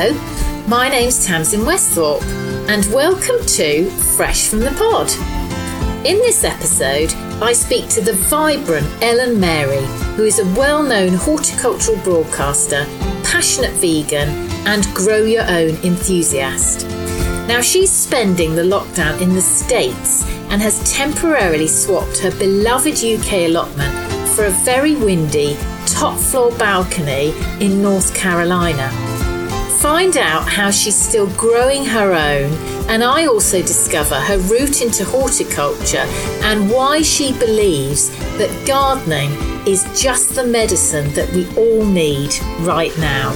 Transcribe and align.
Hello, 0.00 0.64
my 0.68 0.88
name's 0.88 1.26
Tamsin 1.26 1.62
Westhorpe, 1.62 2.22
and 2.68 2.86
welcome 2.94 3.44
to 3.46 3.90
Fresh 3.90 4.46
from 4.46 4.60
the 4.60 4.70
Pod. 4.70 5.10
In 6.06 6.18
this 6.18 6.44
episode, 6.44 7.12
I 7.42 7.52
speak 7.52 7.88
to 7.88 8.00
the 8.00 8.12
vibrant 8.12 8.86
Ellen 9.02 9.40
Mary, 9.40 9.84
who 10.14 10.22
is 10.22 10.38
a 10.38 10.44
well 10.54 10.84
known 10.84 11.14
horticultural 11.14 11.98
broadcaster, 12.04 12.86
passionate 13.24 13.72
vegan, 13.72 14.28
and 14.68 14.86
grow 14.94 15.24
your 15.24 15.42
own 15.50 15.74
enthusiast. 15.82 16.86
Now, 17.48 17.60
she's 17.60 17.90
spending 17.90 18.54
the 18.54 18.62
lockdown 18.62 19.20
in 19.20 19.34
the 19.34 19.42
States 19.42 20.22
and 20.50 20.62
has 20.62 20.78
temporarily 20.88 21.66
swapped 21.66 22.18
her 22.18 22.30
beloved 22.38 23.02
UK 23.02 23.48
allotment 23.48 23.92
for 24.36 24.44
a 24.44 24.62
very 24.64 24.94
windy 24.94 25.56
top 25.86 26.16
floor 26.16 26.52
balcony 26.52 27.34
in 27.58 27.82
North 27.82 28.14
Carolina. 28.14 29.07
Find 29.80 30.16
out 30.16 30.48
how 30.48 30.72
she's 30.72 30.96
still 30.96 31.28
growing 31.36 31.84
her 31.84 32.12
own, 32.12 32.52
and 32.88 33.04
I 33.04 33.26
also 33.26 33.62
discover 33.62 34.16
her 34.16 34.36
route 34.36 34.82
into 34.82 35.04
horticulture 35.04 36.04
and 36.42 36.68
why 36.68 37.02
she 37.02 37.32
believes 37.38 38.10
that 38.38 38.66
gardening 38.66 39.30
is 39.68 39.84
just 39.94 40.34
the 40.34 40.42
medicine 40.42 41.12
that 41.14 41.32
we 41.32 41.46
all 41.56 41.84
need 41.84 42.34
right 42.62 42.90
now. 42.98 43.30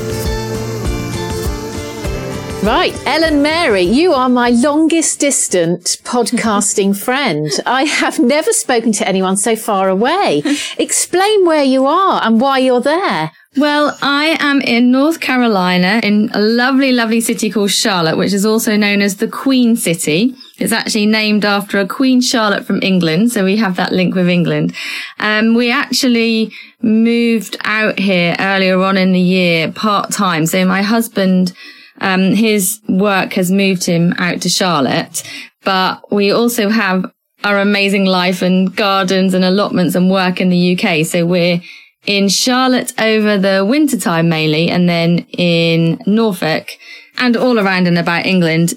Right, 2.64 2.94
Ellen 3.06 3.40
Mary, 3.40 3.82
you 3.82 4.12
are 4.12 4.28
my 4.28 4.50
longest 4.50 5.20
distant 5.20 5.98
podcasting 6.02 6.96
friend. 7.04 7.50
I 7.66 7.84
have 7.84 8.18
never 8.18 8.52
spoken 8.52 8.90
to 8.94 9.06
anyone 9.06 9.36
so 9.36 9.54
far 9.54 9.88
away. 9.88 10.42
Explain 10.76 11.46
where 11.46 11.62
you 11.62 11.86
are 11.86 12.20
and 12.24 12.40
why 12.40 12.58
you're 12.58 12.80
there. 12.80 13.30
Well, 13.54 13.98
I 14.00 14.38
am 14.40 14.62
in 14.62 14.90
North 14.90 15.20
Carolina 15.20 16.00
in 16.02 16.30
a 16.32 16.40
lovely, 16.40 16.90
lovely 16.90 17.20
city 17.20 17.50
called 17.50 17.70
Charlotte, 17.70 18.16
which 18.16 18.32
is 18.32 18.46
also 18.46 18.76
known 18.76 19.02
as 19.02 19.16
the 19.16 19.28
Queen 19.28 19.76
City. 19.76 20.34
It's 20.58 20.72
actually 20.72 21.04
named 21.04 21.44
after 21.44 21.78
a 21.78 21.86
Queen 21.86 22.22
Charlotte 22.22 22.64
from 22.64 22.80
England. 22.82 23.30
So 23.30 23.44
we 23.44 23.58
have 23.58 23.76
that 23.76 23.92
link 23.92 24.14
with 24.14 24.30
England. 24.30 24.74
Um, 25.18 25.54
we 25.54 25.70
actually 25.70 26.50
moved 26.80 27.58
out 27.64 27.98
here 27.98 28.34
earlier 28.38 28.80
on 28.80 28.96
in 28.96 29.12
the 29.12 29.20
year 29.20 29.70
part 29.70 30.10
time. 30.12 30.46
So 30.46 30.64
my 30.64 30.80
husband 30.80 31.52
um, 32.00 32.32
his 32.32 32.80
work 32.88 33.34
has 33.34 33.50
moved 33.50 33.84
him 33.84 34.14
out 34.18 34.40
to 34.42 34.48
Charlotte, 34.48 35.22
but 35.62 36.10
we 36.10 36.32
also 36.32 36.68
have 36.70 37.04
our 37.44 37.58
amazing 37.58 38.06
life 38.06 38.40
and 38.40 38.74
gardens 38.74 39.34
and 39.34 39.44
allotments 39.44 39.94
and 39.94 40.10
work 40.10 40.40
in 40.40 40.48
the 40.48 40.76
UK. 40.76 41.04
So 41.04 41.26
we're 41.26 41.60
in 42.06 42.28
Charlotte 42.28 42.92
over 43.00 43.38
the 43.38 43.64
winter 43.64 43.98
time 43.98 44.28
mainly, 44.28 44.68
and 44.68 44.88
then 44.88 45.20
in 45.38 46.00
Norfolk 46.06 46.70
and 47.18 47.36
all 47.36 47.58
around 47.58 47.86
and 47.86 47.98
about 47.98 48.26
England 48.26 48.74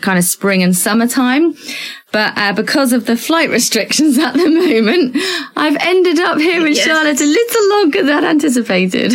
kind 0.00 0.18
of 0.18 0.24
spring 0.24 0.62
and 0.62 0.76
summertime. 0.76 1.54
But 2.12 2.36
uh, 2.36 2.52
because 2.52 2.92
of 2.92 3.06
the 3.06 3.16
flight 3.16 3.50
restrictions 3.58 4.18
at 4.18 4.34
the 4.34 4.48
moment, 4.48 5.16
I've 5.56 5.76
ended 5.80 6.18
up 6.20 6.38
here 6.38 6.66
in 6.66 6.74
yes. 6.74 6.84
Charlotte 6.84 7.20
a 7.20 7.24
little 7.24 7.70
longer 7.70 8.02
than 8.04 8.24
anticipated. 8.24 9.12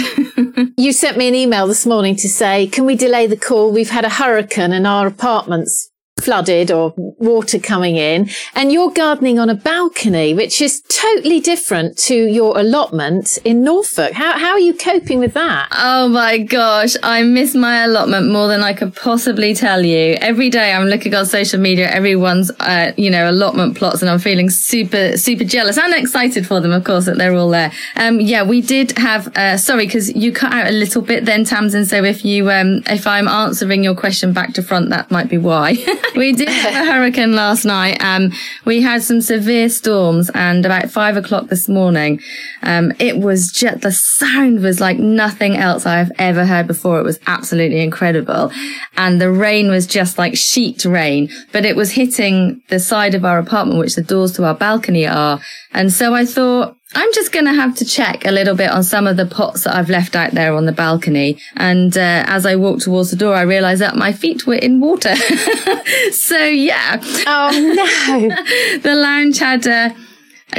you 0.78 0.94
sent 0.94 1.18
me 1.18 1.28
an 1.28 1.36
email 1.36 1.68
this 1.68 1.86
morning 1.86 2.16
to 2.18 2.30
say, 2.30 2.68
can 2.68 2.86
we 2.86 2.96
delay 2.96 3.28
the 3.28 3.38
call? 3.38 3.72
We've 3.72 3.90
had 3.90 4.06
a 4.06 4.09
hurricane 4.09 4.74
and 4.74 4.86
our 4.86 5.08
apartments 5.08 5.90
flooded 6.23 6.71
or 6.71 6.93
water 6.97 7.59
coming 7.59 7.97
in 7.97 8.29
and 8.55 8.71
you're 8.71 8.91
gardening 8.91 9.39
on 9.39 9.49
a 9.49 9.55
balcony, 9.55 10.33
which 10.33 10.61
is 10.61 10.81
totally 10.89 11.39
different 11.39 11.97
to 11.97 12.16
your 12.16 12.57
allotment 12.57 13.38
in 13.43 13.63
Norfolk. 13.63 14.13
How, 14.13 14.38
how 14.38 14.51
are 14.51 14.59
you 14.59 14.73
coping 14.73 15.19
with 15.19 15.33
that? 15.33 15.67
Oh 15.71 16.07
my 16.07 16.38
gosh. 16.38 16.95
I 17.03 17.23
miss 17.23 17.55
my 17.55 17.83
allotment 17.83 18.31
more 18.31 18.47
than 18.47 18.61
I 18.61 18.73
could 18.73 18.95
possibly 18.95 19.53
tell 19.53 19.83
you. 19.83 20.16
Every 20.21 20.49
day 20.49 20.73
I'm 20.73 20.88
looking 20.88 21.13
on 21.13 21.25
social 21.25 21.59
media, 21.59 21.89
everyone's, 21.89 22.51
uh, 22.59 22.94
you 22.97 23.09
know, 23.09 23.29
allotment 23.29 23.78
plots 23.78 24.01
and 24.01 24.09
I'm 24.09 24.19
feeling 24.19 24.50
super, 24.50 25.17
super 25.17 25.44
jealous 25.44 25.78
and 25.78 25.94
excited 25.94 26.47
for 26.47 26.62
them, 26.62 26.72
of 26.72 26.83
course, 26.83 27.06
that 27.06 27.17
they're 27.17 27.35
all 27.35 27.50
there. 27.50 27.72
Um, 27.95 28.22
yeah, 28.22 28.44
we 28.44 28.62
did 28.62 28.97
have, 28.97 29.35
uh, 29.35 29.57
sorry, 29.57 29.88
cause 29.88 30.09
you 30.09 30.31
cut 30.31 30.53
out 30.53 30.67
a 30.67 30.72
little 30.72 31.01
bit 31.01 31.25
then, 31.25 31.44
Tamsin. 31.44 31.85
So 31.85 32.03
if 32.03 32.23
you, 32.23 32.50
um, 32.50 32.83
if 32.88 33.06
I'm 33.07 33.28
answering 33.28 33.83
your 33.83 33.95
question 33.95 34.33
back 34.33 34.53
to 34.53 34.63
front, 34.63 34.89
that 34.89 35.12
might 35.12 35.29
be 35.29 35.38
why. 35.38 35.73
we 36.16 36.34
did 36.34 36.50
have 36.50 36.88
a 36.88 36.91
hurricane 36.91 37.35
last 37.35 37.66
night. 37.66 38.01
Um, 38.03 38.31
we 38.66 38.81
had 38.81 39.03
some 39.03 39.22
severe 39.22 39.69
storms 39.69 40.29
and 40.34 40.66
about 40.66 40.90
five 40.90 41.18
o'clock 41.18 41.47
this 41.47 41.68
morning, 41.68 42.19
um, 42.62 42.94
it 43.00 43.18
was 43.18 43.51
just, 43.51 43.81
the 43.81 43.91
sound 43.91 44.62
was 44.62 44.79
like 44.79 44.97
nothing 44.97 45.57
else 45.57 45.85
I've 45.85 46.12
ever 46.18 46.46
heard 46.46 46.68
before. 46.68 47.00
It 47.00 47.03
was 47.03 47.19
absolutely 47.28 47.81
incredible. 47.81 48.51
And 48.97 49.19
the 49.19 49.31
rain 49.31 49.69
was 49.69 49.88
just 49.88 50.18
like 50.18 50.38
sheet 50.38 50.85
rain, 50.85 51.29
but 51.51 51.66
it 51.66 51.75
was 51.75 51.91
hitting 51.91 52.62
the 52.69 52.80
side 52.80 53.16
of 53.16 53.25
our 53.25 53.38
apartment, 53.40 53.80
which 53.80 53.95
the 53.95 54.01
doors 54.01 54.31
to 54.34 54.45
our 54.45 54.56
balcony 54.56 55.07
are. 55.07 55.40
And 55.72 55.91
so 55.91 56.13
I 56.13 56.25
thought, 56.25 56.78
I'm 56.95 57.11
just 57.13 57.31
going 57.31 57.45
to 57.45 57.53
have 57.53 57.75
to 57.77 57.85
check 57.85 58.25
a 58.25 58.31
little 58.31 58.55
bit 58.55 58.69
on 58.69 58.83
some 58.83 59.07
of 59.07 59.17
the 59.17 59.25
pots 59.25 59.63
that 59.63 59.75
I've 59.75 59.89
left 59.89 60.16
out 60.16 60.31
there 60.31 60.53
on 60.53 60.66
the 60.66 60.71
balcony. 60.71 61.39
And 61.55 61.97
uh, 61.97 62.23
as 62.27 62.45
I 62.45 62.55
walked 62.55 62.83
towards 62.83 63.09
the 63.09 63.17
door, 63.17 63.33
I 63.35 63.41
realized 63.41 63.81
that 63.81 63.95
my 63.95 64.13
feet 64.13 64.45
were 64.45 64.55
in 64.55 64.79
water. 64.79 65.16
so 66.11 66.38
yeah. 66.38 67.01
Oh 67.25 67.49
no. 67.51 68.77
the 68.79 68.95
lounge 68.95 69.39
had 69.39 69.67
uh, 69.67 69.89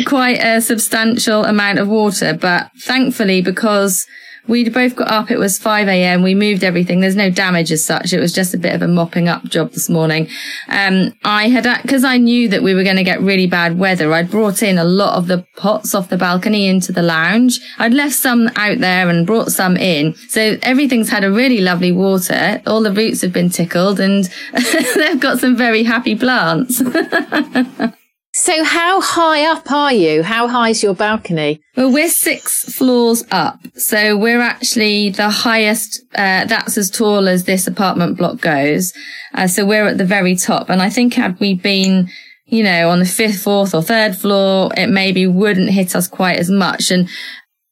quite 0.07 0.43
a 0.43 0.61
substantial 0.61 1.45
amount 1.45 1.79
of 1.79 1.89
water, 1.89 2.35
but 2.35 2.71
thankfully 2.81 3.41
because 3.41 4.07
we 4.47 4.69
both 4.69 4.95
got 4.95 5.09
up. 5.09 5.31
It 5.31 5.39
was 5.39 5.59
5 5.59 5.89
a.m. 5.89 6.23
We 6.23 6.35
moved 6.35 6.65
everything. 6.65 7.01
There's 7.01 7.17
no 7.17 7.31
damage 7.31 7.73
as 7.73 7.85
such. 7.85 8.13
It 8.13 8.21
was 8.21 8.33
just 8.33 8.55
a 8.55 8.59
bit 8.59 8.75
of 8.75 8.83
a 8.83 8.89
mopping 8.89 9.29
up 9.29 9.45
job 9.45 9.73
this 9.73 9.89
morning. 9.89 10.29
Um, 10.69 11.15
I 11.25 11.49
had, 11.49 11.65
cause 11.89 12.05
I 12.05 12.19
knew 12.19 12.49
that 12.49 12.63
we 12.63 12.75
were 12.75 12.85
going 12.85 12.97
to 12.97 13.05
get 13.05 13.21
really 13.21 13.47
bad 13.47 13.79
weather. 13.79 14.13
I'd 14.13 14.31
brought 14.31 14.63
in 14.63 14.77
a 14.77 14.85
lot 14.85 15.17
of 15.17 15.29
the 15.29 15.47
pots 15.57 15.95
off 15.95 16.11
the 16.11 16.19
balcony 16.19 16.67
into 16.67 16.93
the 16.93 17.03
lounge. 17.03 17.59
I'd 17.79 17.95
left 17.95 18.15
some 18.15 18.51
out 18.57 18.79
there 18.79 19.09
and 19.09 19.27
brought 19.27 19.51
some 19.51 19.77
in. 19.77 20.15
So 20.29 20.59
everything's 20.63 21.09
had 21.09 21.25
a 21.25 21.33
really 21.33 21.61
lovely 21.61 21.93
water. 21.93 22.61
All 22.67 22.83
the 22.83 22.93
roots 22.93 23.23
have 23.23 23.33
been 23.33 23.51
tickled 23.51 23.99
and 23.99 24.29
they've 24.95 25.21
got 25.21 25.39
some 25.39 25.57
very 25.57 25.85
happy 25.85 26.17
plants. 26.17 26.83
So 28.37 28.65
how 28.65 29.01
high 29.01 29.49
up 29.49 29.71
are 29.71 29.93
you? 29.93 30.25
How 30.25 30.49
high 30.49 30.71
is 30.71 30.83
your 30.83 30.93
balcony? 30.93 31.61
Well, 31.77 31.93
we're 31.93 32.09
six 32.09 32.65
floors 32.65 33.23
up. 33.31 33.61
So 33.77 34.17
we're 34.17 34.41
actually 34.41 35.11
the 35.11 35.31
highest, 35.31 36.03
uh, 36.17 36.45
that's 36.47 36.77
as 36.77 36.91
tall 36.91 37.29
as 37.29 37.45
this 37.45 37.69
apartment 37.69 38.19
block 38.19 38.41
goes. 38.41 38.93
Uh, 39.35 39.47
so 39.47 39.65
we're 39.65 39.87
at 39.87 39.99
the 39.99 40.05
very 40.05 40.35
top. 40.35 40.69
And 40.69 40.83
I 40.83 40.91
think 40.91 41.15
had 41.15 41.39
we 41.39 41.55
been, 41.55 42.11
you 42.47 42.65
know, 42.65 42.91
on 42.91 42.99
the 42.99 43.05
fifth, 43.05 43.41
fourth 43.41 43.73
or 43.73 43.83
third 43.83 44.17
floor, 44.17 44.73
it 44.77 44.89
maybe 44.89 45.29
wouldn't 45.29 45.71
hit 45.71 45.95
us 45.95 46.09
quite 46.09 46.41
as 46.41 46.51
much. 46.51 46.91
And 46.91 47.09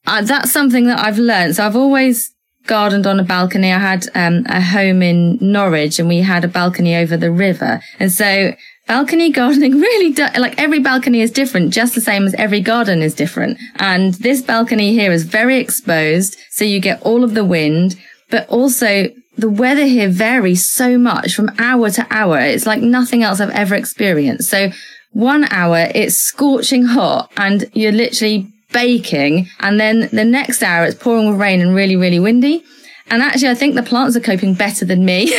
uh, 0.06 0.22
that's 0.22 0.52
something 0.52 0.86
that 0.86 1.00
I've 1.00 1.18
learned. 1.18 1.56
So 1.56 1.66
I've 1.66 1.74
always 1.74 2.32
gardened 2.68 3.08
on 3.08 3.18
a 3.18 3.24
balcony. 3.24 3.72
I 3.72 3.80
had 3.80 4.06
um, 4.14 4.46
a 4.46 4.60
home 4.60 5.02
in 5.02 5.38
Norwich 5.40 5.98
and 5.98 6.08
we 6.08 6.18
had 6.18 6.44
a 6.44 6.48
balcony 6.48 6.94
over 6.94 7.16
the 7.16 7.32
river. 7.32 7.80
And 7.98 8.12
so 8.12 8.54
balcony 8.92 9.30
gardening 9.30 9.80
really 9.88 10.12
do, 10.12 10.26
like 10.36 10.58
every 10.58 10.78
balcony 10.78 11.22
is 11.22 11.30
different, 11.30 11.72
just 11.72 11.94
the 11.94 12.00
same 12.00 12.26
as 12.26 12.34
every 12.34 12.60
garden 12.60 13.00
is 13.00 13.14
different. 13.14 13.58
And 13.76 14.12
this 14.14 14.42
balcony 14.42 14.92
here 14.92 15.12
is 15.12 15.24
very 15.24 15.56
exposed. 15.56 16.36
So 16.50 16.66
you 16.66 16.78
get 16.78 17.00
all 17.00 17.24
of 17.24 17.32
the 17.32 17.42
wind, 17.42 17.98
but 18.28 18.46
also 18.50 19.08
the 19.38 19.48
weather 19.48 19.86
here 19.86 20.10
varies 20.10 20.68
so 20.68 20.98
much 20.98 21.34
from 21.34 21.50
hour 21.58 21.88
to 21.88 22.06
hour. 22.10 22.38
It's 22.38 22.66
like 22.66 22.82
nothing 22.82 23.22
else 23.22 23.40
I've 23.40 23.58
ever 23.64 23.74
experienced. 23.74 24.50
So 24.50 24.68
one 25.12 25.44
hour 25.50 25.88
it's 25.94 26.16
scorching 26.16 26.84
hot 26.84 27.32
and 27.38 27.64
you're 27.72 27.92
literally 27.92 28.46
baking. 28.74 29.48
And 29.60 29.80
then 29.80 30.10
the 30.12 30.26
next 30.26 30.62
hour 30.62 30.84
it's 30.84 31.02
pouring 31.02 31.30
with 31.30 31.40
rain 31.40 31.62
and 31.62 31.74
really, 31.74 31.96
really 31.96 32.20
windy. 32.20 32.62
And 33.08 33.22
actually, 33.22 33.48
I 33.48 33.54
think 33.54 33.74
the 33.74 33.82
plants 33.82 34.16
are 34.16 34.20
coping 34.20 34.54
better 34.54 34.84
than 34.84 35.04
me. 35.04 35.26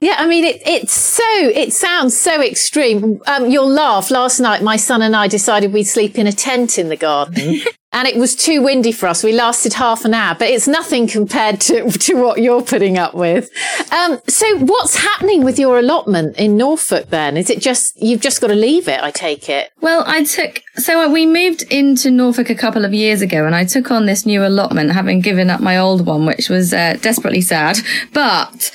yeah, 0.00 0.16
I 0.18 0.26
mean, 0.28 0.44
it, 0.44 0.62
it's 0.64 0.92
so, 0.92 1.24
it 1.28 1.72
sounds 1.72 2.16
so 2.16 2.42
extreme. 2.42 3.20
Um, 3.26 3.50
you'll 3.50 3.68
laugh. 3.68 4.10
Last 4.10 4.40
night, 4.40 4.62
my 4.62 4.76
son 4.76 5.02
and 5.02 5.16
I 5.16 5.28
decided 5.28 5.72
we'd 5.72 5.84
sleep 5.84 6.18
in 6.18 6.26
a 6.26 6.32
tent 6.32 6.78
in 6.78 6.88
the 6.88 6.96
garden. 6.96 7.60
and 7.94 8.08
it 8.08 8.16
was 8.16 8.34
too 8.34 8.60
windy 8.60 8.90
for 8.90 9.06
us. 9.06 9.22
We 9.22 9.32
lasted 9.32 9.72
half 9.72 10.04
an 10.04 10.14
hour, 10.14 10.34
but 10.36 10.48
it's 10.48 10.66
nothing 10.66 11.06
compared 11.06 11.60
to, 11.62 11.88
to 11.90 12.14
what 12.16 12.42
you're 12.42 12.60
putting 12.60 12.98
up 12.98 13.14
with. 13.14 13.48
Um, 13.92 14.20
so 14.26 14.58
what's 14.58 14.96
happening 14.96 15.44
with 15.44 15.60
your 15.60 15.78
allotment 15.78 16.36
in 16.36 16.56
Norfolk 16.56 17.10
then? 17.10 17.36
Is 17.36 17.48
it 17.50 17.60
just, 17.60 18.02
you've 18.02 18.20
just 18.20 18.40
got 18.40 18.48
to 18.48 18.56
leave 18.56 18.88
it, 18.88 19.00
I 19.00 19.12
take 19.12 19.48
it? 19.48 19.70
Well, 19.80 20.02
I 20.06 20.24
took, 20.24 20.60
so 20.74 21.08
we 21.08 21.24
moved 21.24 21.62
into 21.70 22.10
Norfolk 22.10 22.50
a 22.50 22.56
couple 22.56 22.84
of 22.84 22.92
years 22.92 23.22
ago 23.22 23.46
and 23.46 23.54
I 23.54 23.64
took 23.64 23.92
on 23.92 24.06
this 24.06 24.26
new 24.26 24.44
allotment, 24.44 24.90
having 24.90 25.20
given 25.20 25.48
up 25.48 25.60
my 25.60 25.78
old 25.78 26.04
one, 26.04 26.26
which 26.26 26.48
was 26.48 26.74
uh, 26.74 26.98
desperately 27.00 27.42
sad. 27.42 27.78
But 28.12 28.72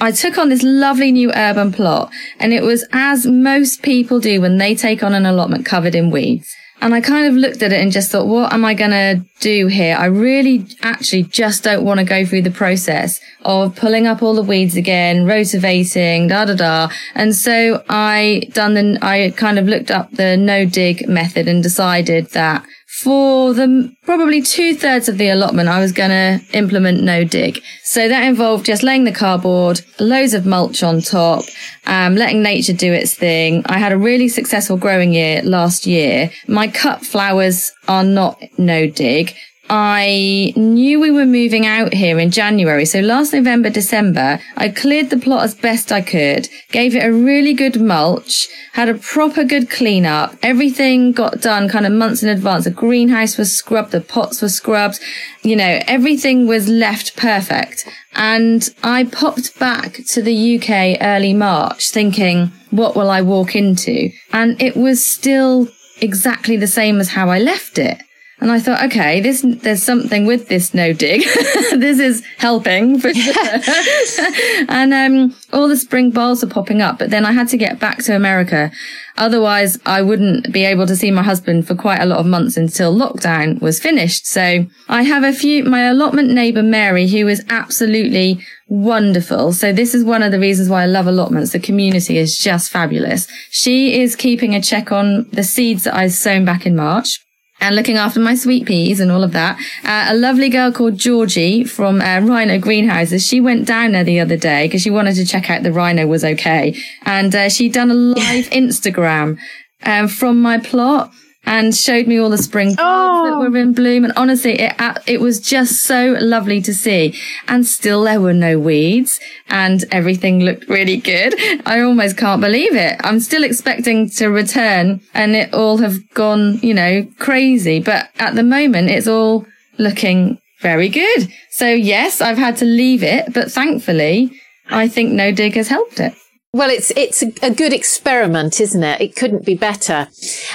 I 0.00 0.12
took 0.12 0.38
on 0.38 0.48
this 0.48 0.62
lovely 0.62 1.12
new 1.12 1.30
urban 1.34 1.72
plot 1.72 2.10
and 2.38 2.54
it 2.54 2.62
was 2.62 2.86
as 2.94 3.26
most 3.26 3.82
people 3.82 4.18
do 4.18 4.40
when 4.40 4.56
they 4.56 4.74
take 4.74 5.02
on 5.02 5.12
an 5.12 5.26
allotment 5.26 5.66
covered 5.66 5.94
in 5.94 6.10
weeds. 6.10 6.56
And 6.82 6.96
I 6.96 7.00
kind 7.00 7.28
of 7.28 7.34
looked 7.34 7.62
at 7.62 7.72
it 7.72 7.80
and 7.80 7.92
just 7.92 8.10
thought, 8.10 8.26
what 8.26 8.52
am 8.52 8.64
I 8.64 8.74
going 8.74 8.90
to 8.90 9.24
do 9.38 9.68
here? 9.68 9.96
I 9.96 10.06
really 10.06 10.66
actually 10.82 11.22
just 11.22 11.62
don't 11.62 11.84
want 11.84 12.00
to 12.00 12.04
go 12.04 12.26
through 12.26 12.42
the 12.42 12.50
process 12.50 13.20
of 13.42 13.76
pulling 13.76 14.08
up 14.08 14.20
all 14.20 14.34
the 14.34 14.42
weeds 14.42 14.74
again, 14.74 15.24
rotivating, 15.24 16.26
da 16.26 16.44
da 16.44 16.54
da. 16.54 16.88
And 17.14 17.36
so 17.36 17.84
I 17.88 18.48
done 18.52 18.74
the, 18.74 18.98
I 19.00 19.32
kind 19.36 19.60
of 19.60 19.66
looked 19.66 19.92
up 19.92 20.10
the 20.10 20.36
no 20.36 20.66
dig 20.66 21.08
method 21.08 21.46
and 21.46 21.62
decided 21.62 22.30
that 22.30 22.66
for 23.02 23.52
the 23.52 23.94
probably 24.04 24.40
two 24.40 24.74
thirds 24.74 25.08
of 25.08 25.18
the 25.18 25.28
allotment, 25.28 25.68
I 25.68 25.80
was 25.80 25.92
going 25.92 26.10
to 26.10 26.40
implement 26.56 27.02
no 27.02 27.24
dig. 27.24 27.62
So 27.82 28.08
that 28.08 28.24
involved 28.24 28.64
just 28.64 28.82
laying 28.82 29.04
the 29.04 29.12
cardboard, 29.12 29.80
loads 29.98 30.34
of 30.34 30.46
mulch 30.46 30.82
on 30.82 31.00
top, 31.00 31.44
um, 31.86 32.14
letting 32.14 32.42
nature 32.42 32.72
do 32.72 32.92
its 32.92 33.14
thing. 33.14 33.62
I 33.66 33.78
had 33.78 33.92
a 33.92 33.98
really 33.98 34.28
successful 34.28 34.76
growing 34.76 35.12
year 35.12 35.42
last 35.42 35.86
year. 35.86 36.30
My 36.46 36.68
cut 36.68 37.04
flowers 37.04 37.72
are 37.88 38.04
not 38.04 38.40
no 38.56 38.86
dig. 38.86 39.34
I 39.74 40.52
knew 40.54 41.00
we 41.00 41.10
were 41.10 41.24
moving 41.24 41.64
out 41.64 41.94
here 41.94 42.18
in 42.18 42.30
January. 42.30 42.84
So 42.84 43.00
last 43.00 43.32
November, 43.32 43.70
December, 43.70 44.38
I 44.54 44.68
cleared 44.68 45.08
the 45.08 45.16
plot 45.16 45.44
as 45.44 45.54
best 45.54 45.90
I 45.90 46.02
could, 46.02 46.50
gave 46.72 46.94
it 46.94 47.02
a 47.02 47.10
really 47.10 47.54
good 47.54 47.80
mulch, 47.80 48.48
had 48.74 48.90
a 48.90 48.98
proper 48.98 49.44
good 49.44 49.70
clean 49.70 50.04
up. 50.04 50.36
Everything 50.42 51.12
got 51.12 51.40
done 51.40 51.70
kind 51.70 51.86
of 51.86 51.92
months 51.92 52.22
in 52.22 52.28
advance. 52.28 52.64
The 52.64 52.70
greenhouse 52.70 53.38
was 53.38 53.56
scrubbed, 53.56 53.92
the 53.92 54.02
pots 54.02 54.42
were 54.42 54.50
scrubbed. 54.50 55.00
You 55.42 55.56
know, 55.56 55.80
everything 55.86 56.46
was 56.46 56.68
left 56.68 57.16
perfect. 57.16 57.88
And 58.14 58.68
I 58.82 59.04
popped 59.04 59.58
back 59.58 60.00
to 60.08 60.20
the 60.20 60.58
UK 60.58 60.98
early 61.00 61.32
March 61.32 61.88
thinking, 61.88 62.52
what 62.70 62.94
will 62.94 63.08
I 63.08 63.22
walk 63.22 63.56
into? 63.56 64.10
And 64.34 64.60
it 64.60 64.76
was 64.76 65.02
still 65.02 65.68
exactly 66.02 66.58
the 66.58 66.66
same 66.66 67.00
as 67.00 67.08
how 67.08 67.30
I 67.30 67.38
left 67.38 67.78
it. 67.78 68.02
And 68.42 68.50
I 68.50 68.58
thought, 68.58 68.82
okay, 68.86 69.20
this, 69.20 69.46
there's 69.46 69.84
something 69.84 70.26
with 70.26 70.48
this 70.48 70.74
no 70.74 70.92
dig. 70.92 71.20
this 71.76 72.00
is 72.00 72.24
helping 72.38 72.98
for 72.98 73.14
sure. 73.14 73.34
and, 74.68 74.92
um, 74.92 75.36
all 75.52 75.68
the 75.68 75.76
spring 75.76 76.10
bulbs 76.10 76.42
are 76.42 76.48
popping 76.48 76.82
up, 76.82 76.98
but 76.98 77.10
then 77.10 77.24
I 77.24 77.30
had 77.30 77.46
to 77.50 77.56
get 77.56 77.78
back 77.78 77.98
to 77.98 78.16
America. 78.16 78.72
Otherwise 79.16 79.78
I 79.86 80.02
wouldn't 80.02 80.52
be 80.52 80.64
able 80.64 80.88
to 80.88 80.96
see 80.96 81.12
my 81.12 81.22
husband 81.22 81.68
for 81.68 81.76
quite 81.76 82.00
a 82.00 82.04
lot 82.04 82.18
of 82.18 82.26
months 82.26 82.56
until 82.56 82.92
lockdown 82.92 83.60
was 83.60 83.78
finished. 83.78 84.26
So 84.26 84.66
I 84.88 85.02
have 85.04 85.22
a 85.22 85.32
few, 85.32 85.62
my 85.62 85.82
allotment 85.82 86.30
neighbor, 86.30 86.64
Mary, 86.64 87.06
who 87.06 87.28
is 87.28 87.44
absolutely 87.48 88.40
wonderful. 88.66 89.52
So 89.52 89.72
this 89.72 89.94
is 89.94 90.02
one 90.02 90.24
of 90.24 90.32
the 90.32 90.40
reasons 90.40 90.68
why 90.68 90.82
I 90.82 90.86
love 90.86 91.06
allotments. 91.06 91.52
The 91.52 91.60
community 91.60 92.18
is 92.18 92.36
just 92.36 92.72
fabulous. 92.72 93.28
She 93.52 94.00
is 94.00 94.16
keeping 94.16 94.52
a 94.56 94.60
check 94.60 94.90
on 94.90 95.28
the 95.30 95.44
seeds 95.44 95.84
that 95.84 95.94
I 95.94 96.08
sown 96.08 96.44
back 96.44 96.66
in 96.66 96.74
March 96.74 97.20
and 97.62 97.76
looking 97.76 97.96
after 97.96 98.18
my 98.18 98.34
sweet 98.34 98.66
peas 98.66 98.98
and 98.98 99.10
all 99.10 99.22
of 99.22 99.32
that. 99.32 99.56
Uh, 99.84 100.06
a 100.08 100.14
lovely 100.14 100.48
girl 100.48 100.72
called 100.72 100.98
Georgie 100.98 101.62
from 101.64 102.00
uh, 102.00 102.20
Rhino 102.20 102.58
Greenhouses. 102.58 103.24
She 103.24 103.40
went 103.40 103.66
down 103.66 103.92
there 103.92 104.04
the 104.04 104.18
other 104.18 104.36
day 104.36 104.66
because 104.66 104.82
she 104.82 104.90
wanted 104.90 105.14
to 105.14 105.24
check 105.24 105.48
out 105.48 105.62
the 105.62 105.72
rhino 105.72 106.06
was 106.06 106.24
okay. 106.24 106.76
And 107.02 107.34
uh, 107.34 107.48
she'd 107.48 107.72
done 107.72 107.90
a 107.90 107.94
live 107.94 108.46
Instagram 108.50 109.38
um, 109.84 110.08
from 110.08 110.42
my 110.42 110.58
plot 110.58 111.12
and 111.44 111.74
showed 111.74 112.06
me 112.06 112.18
all 112.18 112.30
the 112.30 112.38
spring 112.38 112.74
oh. 112.78 113.24
that 113.24 113.38
were 113.38 113.56
in 113.56 113.72
bloom. 113.72 114.04
And 114.04 114.12
honestly, 114.16 114.60
it, 114.60 114.80
uh, 114.80 114.94
it 115.06 115.20
was 115.20 115.40
just 115.40 115.84
so 115.84 116.16
lovely 116.20 116.60
to 116.62 116.72
see. 116.72 117.18
And 117.48 117.66
still 117.66 118.04
there 118.04 118.20
were 118.20 118.32
no 118.32 118.58
weeds 118.58 119.20
and 119.48 119.84
everything 119.90 120.40
looked 120.40 120.68
really 120.68 120.96
good. 120.96 121.34
I 121.66 121.80
almost 121.80 122.16
can't 122.16 122.40
believe 122.40 122.74
it. 122.74 123.00
I'm 123.02 123.20
still 123.20 123.44
expecting 123.44 124.08
to 124.10 124.28
return 124.28 125.00
and 125.14 125.34
it 125.34 125.52
all 125.52 125.78
have 125.78 126.08
gone, 126.10 126.58
you 126.62 126.74
know, 126.74 127.06
crazy. 127.18 127.80
But 127.80 128.08
at 128.18 128.34
the 128.34 128.44
moment, 128.44 128.90
it's 128.90 129.08
all 129.08 129.46
looking 129.78 130.38
very 130.60 130.88
good. 130.88 131.28
So 131.50 131.68
yes, 131.68 132.20
I've 132.20 132.38
had 132.38 132.56
to 132.58 132.64
leave 132.64 133.02
it, 133.02 133.32
but 133.34 133.50
thankfully, 133.50 134.40
I 134.70 134.88
think 134.88 135.12
no 135.12 135.32
dig 135.32 135.54
has 135.54 135.68
helped 135.68 135.98
it. 135.98 136.14
Well, 136.54 136.68
it's 136.68 136.90
it's 136.96 137.22
a, 137.22 137.50
good 137.50 137.72
experiment, 137.72 138.60
isn't 138.60 138.82
it? 138.82 139.00
It 139.00 139.16
couldn't 139.16 139.46
be 139.46 139.54
better. 139.54 140.08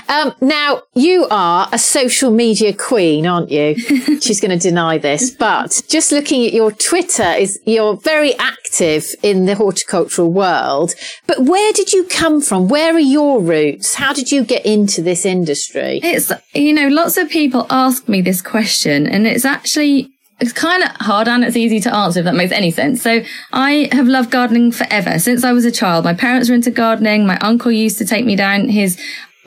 Um, 0.08 0.32
now 0.42 0.84
you 0.94 1.26
are 1.32 1.68
a 1.72 1.80
social 1.80 2.30
media 2.30 2.72
queen, 2.72 3.26
aren't 3.26 3.50
you? 3.50 3.74
She's 4.22 4.40
going 4.40 4.52
to 4.52 4.60
deny 4.60 5.00
this, 5.00 5.32
but 5.32 5.82
just 5.88 6.12
looking 6.12 6.46
at 6.46 6.54
your 6.54 6.72
Twitter, 6.72 7.32
is 7.32 7.60
you're 7.66 7.96
very 7.96 8.36
active 8.38 9.08
in 9.24 9.48
the 9.48 9.56
horticultural 9.56 10.32
world. 10.32 10.94
But 11.26 11.40
where 11.40 11.74
did 11.74 11.92
you 11.92 12.04
come 12.04 12.42
from? 12.42 12.68
Where 12.68 12.94
are 12.94 13.00
your 13.00 13.42
roots? 13.42 13.96
How 13.96 14.14
did 14.14 14.32
you 14.32 14.44
get 14.44 14.68
into 14.68 15.02
this 15.02 15.26
industry? 15.26 16.00
It's 16.04 16.32
you 16.54 16.74
know, 16.74 16.90
lots 16.90 17.18
of 17.18 17.28
people 17.32 17.66
ask 17.72 18.08
me 18.08 18.22
this 18.22 18.44
question, 18.44 19.08
and 19.08 19.26
it's 19.26 19.46
actually 19.46 20.12
it's 20.40 20.54
kind 20.54 20.84
of 20.84 20.90
hard 20.98 21.28
and 21.28 21.44
it's 21.44 21.58
easy 21.58 21.80
to 21.80 21.94
answer 21.94 22.20
if 22.20 22.26
that 22.26 22.36
makes 22.36 22.52
any 22.52 22.72
sense. 22.72 23.02
So 23.02 23.22
I 23.52 23.90
have 23.92 24.08
loved 24.08 24.32
gardening 24.32 24.72
forever 24.72 25.20
since 25.20 25.44
I 25.44 25.52
was 25.52 25.66
a 25.66 25.72
child. 25.72 26.06
My 26.06 26.14
parents 26.14 26.50
were 26.50 26.56
into 26.56 26.72
gardening. 26.72 27.26
My 27.26 27.38
uncle 27.40 27.72
used 27.72 27.98
to 27.98 28.06
take 28.06 28.26
me 28.26 28.36
down 28.36 28.70
his 28.70 29.00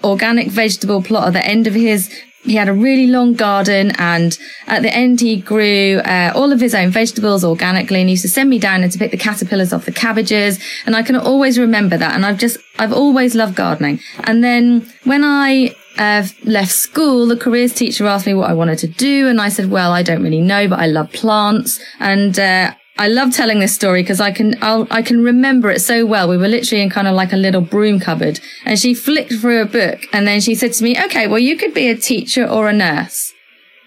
organic 0.02 0.48
vegetable 0.48 1.02
plot 1.02 1.28
at 1.28 1.32
the 1.34 1.46
end 1.46 1.66
of 1.66 1.74
his 1.74 2.10
he 2.42 2.54
had 2.54 2.68
a 2.68 2.72
really 2.72 3.06
long 3.06 3.34
garden 3.34 3.92
and 3.98 4.38
at 4.66 4.82
the 4.82 4.94
end 4.94 5.20
he 5.20 5.36
grew 5.36 5.98
uh, 5.98 6.32
all 6.34 6.52
of 6.52 6.60
his 6.60 6.74
own 6.74 6.90
vegetables 6.90 7.44
organically 7.44 8.00
and 8.00 8.08
he 8.08 8.12
used 8.12 8.22
to 8.22 8.30
send 8.30 8.48
me 8.48 8.58
down 8.58 8.82
and 8.82 8.90
to 8.90 8.98
pick 8.98 9.10
the 9.10 9.16
caterpillars 9.16 9.72
off 9.72 9.84
the 9.84 9.92
cabbages 9.92 10.58
and 10.86 10.96
i 10.96 11.02
can 11.02 11.16
always 11.16 11.58
remember 11.58 11.98
that 11.98 12.14
and 12.14 12.24
i've 12.24 12.38
just 12.38 12.56
i've 12.78 12.92
always 12.92 13.34
loved 13.34 13.54
gardening 13.54 14.00
and 14.24 14.42
then 14.42 14.90
when 15.04 15.22
i 15.22 15.74
uh, 15.98 16.26
left 16.44 16.72
school, 16.72 17.26
the 17.26 17.36
careers 17.36 17.74
teacher 17.74 18.06
asked 18.06 18.26
me 18.26 18.34
what 18.34 18.50
I 18.50 18.54
wanted 18.54 18.78
to 18.80 18.88
do. 18.88 19.28
And 19.28 19.40
I 19.40 19.48
said, 19.48 19.70
well, 19.70 19.92
I 19.92 20.02
don't 20.02 20.22
really 20.22 20.40
know, 20.40 20.68
but 20.68 20.78
I 20.78 20.86
love 20.86 21.12
plants. 21.12 21.80
And, 21.98 22.38
uh, 22.38 22.74
I 22.98 23.08
love 23.08 23.32
telling 23.32 23.60
this 23.60 23.74
story 23.74 24.02
because 24.02 24.20
I 24.20 24.30
can, 24.30 24.62
I'll, 24.62 24.86
I 24.90 25.00
can 25.00 25.24
remember 25.24 25.70
it 25.70 25.80
so 25.80 26.04
well. 26.04 26.28
We 26.28 26.36
were 26.36 26.48
literally 26.48 26.82
in 26.82 26.90
kind 26.90 27.08
of 27.08 27.14
like 27.14 27.32
a 27.32 27.36
little 27.36 27.62
broom 27.62 27.98
cupboard 27.98 28.40
and 28.66 28.78
she 28.78 28.92
flicked 28.92 29.32
through 29.32 29.62
a 29.62 29.64
book 29.64 30.00
and 30.12 30.26
then 30.26 30.42
she 30.42 30.54
said 30.54 30.74
to 30.74 30.84
me, 30.84 31.02
okay, 31.04 31.26
well, 31.26 31.38
you 31.38 31.56
could 31.56 31.72
be 31.72 31.88
a 31.88 31.96
teacher 31.96 32.46
or 32.46 32.68
a 32.68 32.74
nurse. 32.74 33.29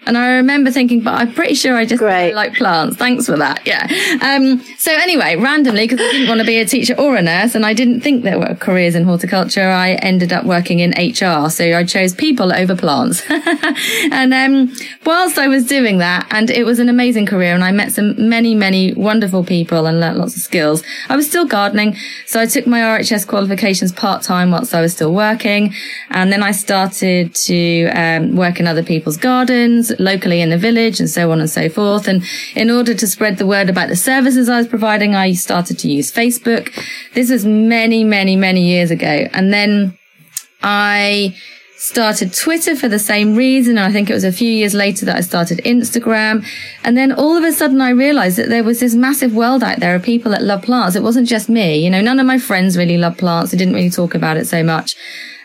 And 0.06 0.18
I 0.18 0.36
remember 0.36 0.70
thinking, 0.70 1.00
but 1.00 1.14
I'm 1.14 1.32
pretty 1.32 1.54
sure 1.54 1.76
I 1.76 1.86
just 1.86 2.02
like 2.02 2.54
plants. 2.54 2.96
Thanks 2.96 3.26
for 3.26 3.36
that. 3.36 3.66
Yeah. 3.66 3.86
Um, 4.22 4.60
so 4.78 4.92
anyway, 4.92 5.36
randomly, 5.36 5.86
because 5.86 6.00
I 6.00 6.12
didn't 6.12 6.28
want 6.28 6.40
to 6.40 6.46
be 6.46 6.58
a 6.58 6.66
teacher 6.66 6.94
or 6.98 7.16
a 7.16 7.22
nurse 7.22 7.54
and 7.54 7.64
I 7.64 7.72
didn't 7.72 8.00
think 8.00 8.22
there 8.22 8.38
were 8.38 8.54
careers 8.54 8.94
in 8.94 9.04
horticulture, 9.04 9.68
I 9.68 9.92
ended 9.94 10.32
up 10.32 10.44
working 10.44 10.80
in 10.80 10.90
HR. 10.90 11.48
So 11.48 11.64
I 11.76 11.84
chose 11.84 12.14
people 12.14 12.52
over 12.52 12.76
plants. 12.76 13.22
and, 13.30 14.34
um, 14.34 14.72
whilst 15.06 15.38
I 15.38 15.48
was 15.48 15.66
doing 15.66 15.98
that, 15.98 16.26
and 16.30 16.50
it 16.50 16.64
was 16.64 16.78
an 16.78 16.88
amazing 16.88 17.26
career 17.26 17.54
and 17.54 17.64
I 17.64 17.72
met 17.72 17.92
some 17.92 18.28
many, 18.28 18.54
many 18.54 18.92
wonderful 18.92 19.44
people 19.44 19.86
and 19.86 20.00
learnt 20.00 20.18
lots 20.18 20.36
of 20.36 20.42
skills, 20.42 20.82
I 21.08 21.16
was 21.16 21.26
still 21.26 21.46
gardening. 21.46 21.96
So 22.26 22.40
I 22.40 22.46
took 22.46 22.66
my 22.66 22.80
RHS 22.80 23.26
qualifications 23.26 23.92
part 23.92 24.22
time 24.22 24.50
whilst 24.50 24.74
I 24.74 24.80
was 24.80 24.92
still 24.92 25.14
working. 25.14 25.72
And 26.10 26.30
then 26.32 26.42
I 26.42 26.52
started 26.52 27.34
to, 27.34 27.86
um, 27.88 28.36
work 28.36 28.60
in 28.60 28.66
other 28.66 28.82
people's 28.82 29.16
gardens 29.16 29.93
locally 29.98 30.40
in 30.40 30.50
the 30.50 30.58
village 30.58 31.00
and 31.00 31.08
so 31.08 31.30
on 31.30 31.40
and 31.40 31.50
so 31.50 31.68
forth. 31.68 32.08
And 32.08 32.22
in 32.54 32.70
order 32.70 32.94
to 32.94 33.06
spread 33.06 33.38
the 33.38 33.46
word 33.46 33.68
about 33.68 33.88
the 33.88 33.96
services 33.96 34.48
I 34.48 34.58
was 34.58 34.68
providing, 34.68 35.14
I 35.14 35.32
started 35.32 35.78
to 35.80 35.90
use 35.90 36.12
Facebook. 36.12 36.72
This 37.14 37.30
was 37.30 37.44
many, 37.44 38.04
many, 38.04 38.36
many 38.36 38.62
years 38.62 38.90
ago. 38.90 39.28
And 39.32 39.52
then 39.52 39.96
I 40.62 41.36
started 41.76 42.32
Twitter 42.32 42.74
for 42.74 42.88
the 42.88 42.98
same 42.98 43.36
reason. 43.36 43.76
I 43.76 43.92
think 43.92 44.08
it 44.08 44.14
was 44.14 44.24
a 44.24 44.32
few 44.32 44.50
years 44.50 44.72
later 44.72 45.04
that 45.04 45.16
I 45.16 45.20
started 45.20 45.58
Instagram. 45.58 46.46
And 46.82 46.96
then 46.96 47.12
all 47.12 47.36
of 47.36 47.44
a 47.44 47.52
sudden 47.52 47.82
I 47.82 47.90
realized 47.90 48.38
that 48.38 48.48
there 48.48 48.64
was 48.64 48.80
this 48.80 48.94
massive 48.94 49.34
world 49.34 49.62
out 49.62 49.80
there 49.80 49.94
of 49.94 50.02
people 50.02 50.32
that 50.32 50.42
love 50.42 50.62
plants. 50.62 50.96
It 50.96 51.02
wasn't 51.02 51.28
just 51.28 51.50
me. 51.50 51.84
You 51.84 51.90
know, 51.90 52.00
none 52.00 52.18
of 52.18 52.26
my 52.26 52.38
friends 52.38 52.78
really 52.78 52.96
love 52.96 53.18
plants. 53.18 53.52
They 53.52 53.58
didn't 53.58 53.74
really 53.74 53.90
talk 53.90 54.14
about 54.14 54.38
it 54.38 54.46
so 54.46 54.62
much. 54.62 54.96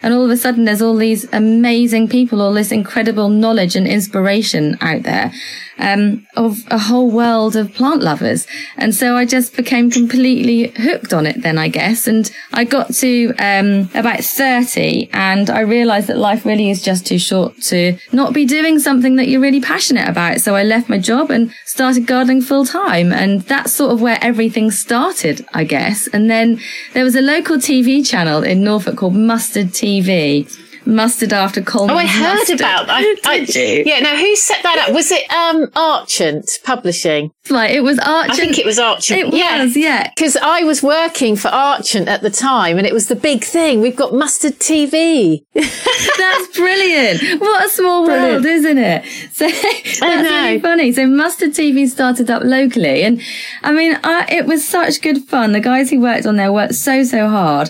And 0.02 0.14
all 0.14 0.26
of 0.26 0.32
a 0.32 0.38
sudden 0.38 0.66
there's 0.66 0.82
all 0.82 0.96
these 0.96 1.28
amazing 1.34 2.08
people, 2.08 2.42
all 2.42 2.54
this 2.54 2.72
incredible 2.72 3.30
knowledge 3.30 3.76
and 3.76 3.88
inspiration 3.88 4.78
out 4.82 5.04
there 5.04 5.32
um, 5.80 6.28
of 6.36 6.60
a 6.68 6.78
whole 6.78 7.10
world 7.10 7.56
of 7.56 7.74
plant 7.74 8.04
lovers. 8.04 8.46
And 8.78 8.94
so 8.94 9.16
I 9.16 9.26
just 9.26 9.56
became 9.56 9.90
completely 9.90 10.68
hooked 10.68 11.14
on 11.14 11.26
it 11.26 11.42
then, 11.42 11.58
I 11.58 11.70
guess. 11.70 12.08
And 12.08 12.30
I 12.54 12.66
got 12.66 12.94
to 12.96 13.34
um, 13.40 13.90
about 13.96 14.24
30 14.24 15.10
and 15.14 15.50
I 15.50 15.62
realized 15.62 16.08
that 16.08 16.18
life 16.18 16.46
really 16.46 16.70
is 16.70 16.82
just 16.82 17.08
too 17.08 17.20
short 17.20 17.60
to 17.64 17.98
not 18.12 18.34
be 18.34 18.46
doing 18.46 18.80
something 18.80 19.16
that 19.16 19.28
you're 19.28 19.42
really 19.42 19.62
passionate 19.62 20.08
about. 20.08 20.42
So 20.42 20.56
I 20.56 20.64
left 20.64 20.90
my 20.90 21.00
job 21.00 21.32
and 21.32 21.52
started 21.66 22.06
gardening 22.06 22.42
full 22.42 22.66
time. 22.66 23.12
And 23.12 23.42
that's 23.42 23.72
sort 23.72 23.92
of 23.92 24.02
where 24.02 24.20
everything 24.22 24.72
started, 24.72 25.46
I 25.54 25.64
guess. 25.64 26.08
And 26.08 26.30
then 26.30 26.60
there 26.94 27.04
was 27.04 27.16
a 27.16 27.22
local 27.22 27.58
TV 27.58 28.08
channel 28.08 28.44
in 28.44 28.64
Norfolk 28.64 28.98
called 28.98 29.16
Mustard 29.16 29.68
TV 29.68 30.48
mustard 30.90 31.34
after 31.34 31.62
Colman. 31.62 31.96
Oh, 31.96 32.00
I 32.00 32.06
heard 32.06 32.36
mustard. 32.36 32.60
about 32.60 32.88
that. 32.88 33.20
I, 33.26 33.46
Did 33.46 33.56
you? 33.56 33.84
Yeah, 33.86 34.00
now 34.00 34.16
who 34.16 34.36
set 34.36 34.62
that 34.64 34.88
up? 34.88 34.94
Was 34.94 35.12
it 35.12 35.30
um 35.32 35.68
Archant 35.76 36.50
Publishing? 36.64 37.32
Right, 37.50 37.72
it 37.72 37.82
was 37.82 37.98
Archant. 38.00 38.32
I 38.32 38.36
think 38.36 38.60
it 38.60 38.66
was 38.66 38.78
Archant. 38.78 39.20
It 39.20 39.34
yeah. 39.34 39.64
was, 39.64 39.76
yeah. 39.76 40.12
Because 40.16 40.36
I 40.38 40.64
was 40.64 40.84
working 40.84 41.36
for 41.36 41.48
Archant 41.50 42.08
at 42.08 42.22
the 42.22 42.30
time 42.30 42.78
and 42.78 42.86
it 42.86 42.94
was 42.94 43.08
the 43.08 43.16
big 43.16 43.44
thing. 43.44 43.82
We've 43.82 43.96
got 43.96 44.14
mustard 44.14 44.60
TV. 44.60 45.44
That's 45.54 46.48
brilliant. 46.58 47.42
What 47.42 47.66
a 47.66 47.70
small 47.70 48.06
Brilliant. 48.06 48.32
world, 48.32 48.46
isn't 48.46 48.78
it? 48.78 49.06
So 49.34 49.48
that's 49.50 50.02
really 50.02 50.60
funny. 50.60 50.92
So 50.92 51.08
Mustard 51.08 51.52
TV 51.52 51.88
started 51.88 52.30
up 52.30 52.44
locally, 52.44 53.04
and 53.04 53.22
I 53.64 53.72
mean, 53.72 53.98
I, 54.04 54.26
it 54.30 54.46
was 54.46 54.68
such 54.68 55.02
good 55.02 55.24
fun. 55.24 55.52
The 55.54 55.60
guys 55.60 55.90
who 55.90 56.02
worked 56.02 56.26
on 56.26 56.36
there 56.36 56.52
worked 56.52 56.76
so 56.76 57.04
so 57.04 57.28
hard, 57.30 57.70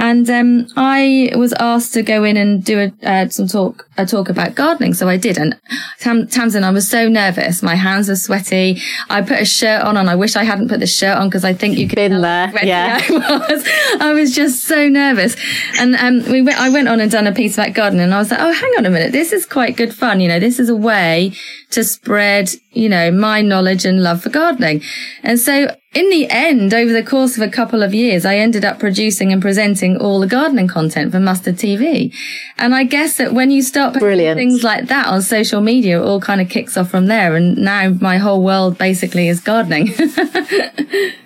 and 0.00 0.28
um, 0.30 0.66
I 0.76 1.32
was 1.36 1.52
asked 1.60 1.94
to 1.94 2.02
go 2.02 2.24
in 2.24 2.36
and 2.36 2.64
do 2.64 2.80
a 2.80 3.06
uh, 3.08 3.28
some 3.28 3.46
talk 3.46 3.88
a 4.00 4.06
talk 4.06 4.28
about 4.28 4.54
gardening, 4.54 4.94
so 4.94 5.08
I 5.08 5.16
did. 5.16 5.38
And 5.38 5.58
Tam- 5.98 6.26
Tamsin, 6.26 6.64
I 6.64 6.70
was 6.70 6.88
so 6.88 7.08
nervous. 7.08 7.62
My 7.62 7.74
hands 7.74 8.08
were 8.08 8.16
sweaty. 8.16 8.80
I 9.08 9.22
put 9.22 9.40
a 9.40 9.44
shirt 9.44 9.82
on, 9.82 9.96
and 9.96 10.10
I 10.10 10.16
wish 10.16 10.36
I 10.36 10.44
hadn't 10.44 10.68
put 10.68 10.80
the 10.80 10.86
shirt 10.86 11.16
on 11.16 11.28
because 11.28 11.44
I 11.44 11.52
think 11.52 11.78
you 11.78 11.88
could 11.88 11.96
Been 11.96 12.20
there, 12.20 12.52
yeah. 12.62 13.00
I 13.00 13.10
was. 13.50 13.68
I 14.00 14.12
was 14.12 14.34
just 14.34 14.64
so 14.64 14.88
nervous. 14.88 15.36
And 15.78 15.94
um, 15.96 16.30
we 16.30 16.42
went, 16.42 16.58
I 16.58 16.70
went 16.70 16.88
on 16.88 17.00
and 17.00 17.10
done 17.10 17.26
a 17.26 17.32
piece 17.32 17.56
about 17.58 17.74
gardening 17.74 18.04
and 18.04 18.14
I 18.14 18.18
was 18.18 18.30
like, 18.30 18.40
oh, 18.40 18.52
hang 18.52 18.72
on 18.78 18.86
a 18.86 18.90
minute. 18.90 19.12
This 19.12 19.32
is 19.32 19.46
quite 19.46 19.76
good 19.76 19.94
fun. 19.94 20.20
You 20.20 20.28
know, 20.28 20.40
this 20.40 20.58
is 20.58 20.68
a 20.68 20.76
way 20.76 21.32
to 21.70 21.84
spread, 21.84 22.50
you 22.72 22.88
know, 22.88 23.10
my 23.10 23.42
knowledge 23.42 23.84
and 23.84 24.02
love 24.02 24.22
for 24.22 24.30
gardening. 24.30 24.82
And 25.22 25.38
so 25.38 25.74
in 25.92 26.08
the 26.10 26.30
end, 26.30 26.72
over 26.72 26.92
the 26.92 27.02
course 27.02 27.36
of 27.36 27.42
a 27.42 27.50
couple 27.50 27.82
of 27.82 27.92
years, 27.92 28.24
I 28.24 28.36
ended 28.36 28.64
up 28.64 28.78
producing 28.78 29.32
and 29.32 29.42
presenting 29.42 29.96
all 29.96 30.20
the 30.20 30.26
gardening 30.26 30.68
content 30.68 31.10
for 31.10 31.18
Mustard 31.18 31.56
TV. 31.56 32.14
And 32.58 32.74
I 32.74 32.84
guess 32.84 33.16
that 33.16 33.32
when 33.32 33.50
you 33.50 33.60
start 33.62 33.89
putting 33.94 34.08
Brilliant. 34.08 34.38
things 34.38 34.62
like 34.64 34.86
that 34.88 35.06
on 35.06 35.22
social 35.22 35.60
media, 35.60 36.00
it 36.00 36.04
all 36.04 36.20
kind 36.20 36.40
of 36.40 36.48
kicks 36.48 36.76
off 36.76 36.90
from 36.90 37.06
there. 37.06 37.36
And 37.36 37.56
now 37.56 37.90
my 38.00 38.18
whole 38.18 38.42
world 38.42 38.78
basically 38.78 39.28
is 39.28 39.40
gardening. 39.40 39.88
It's 39.88 41.16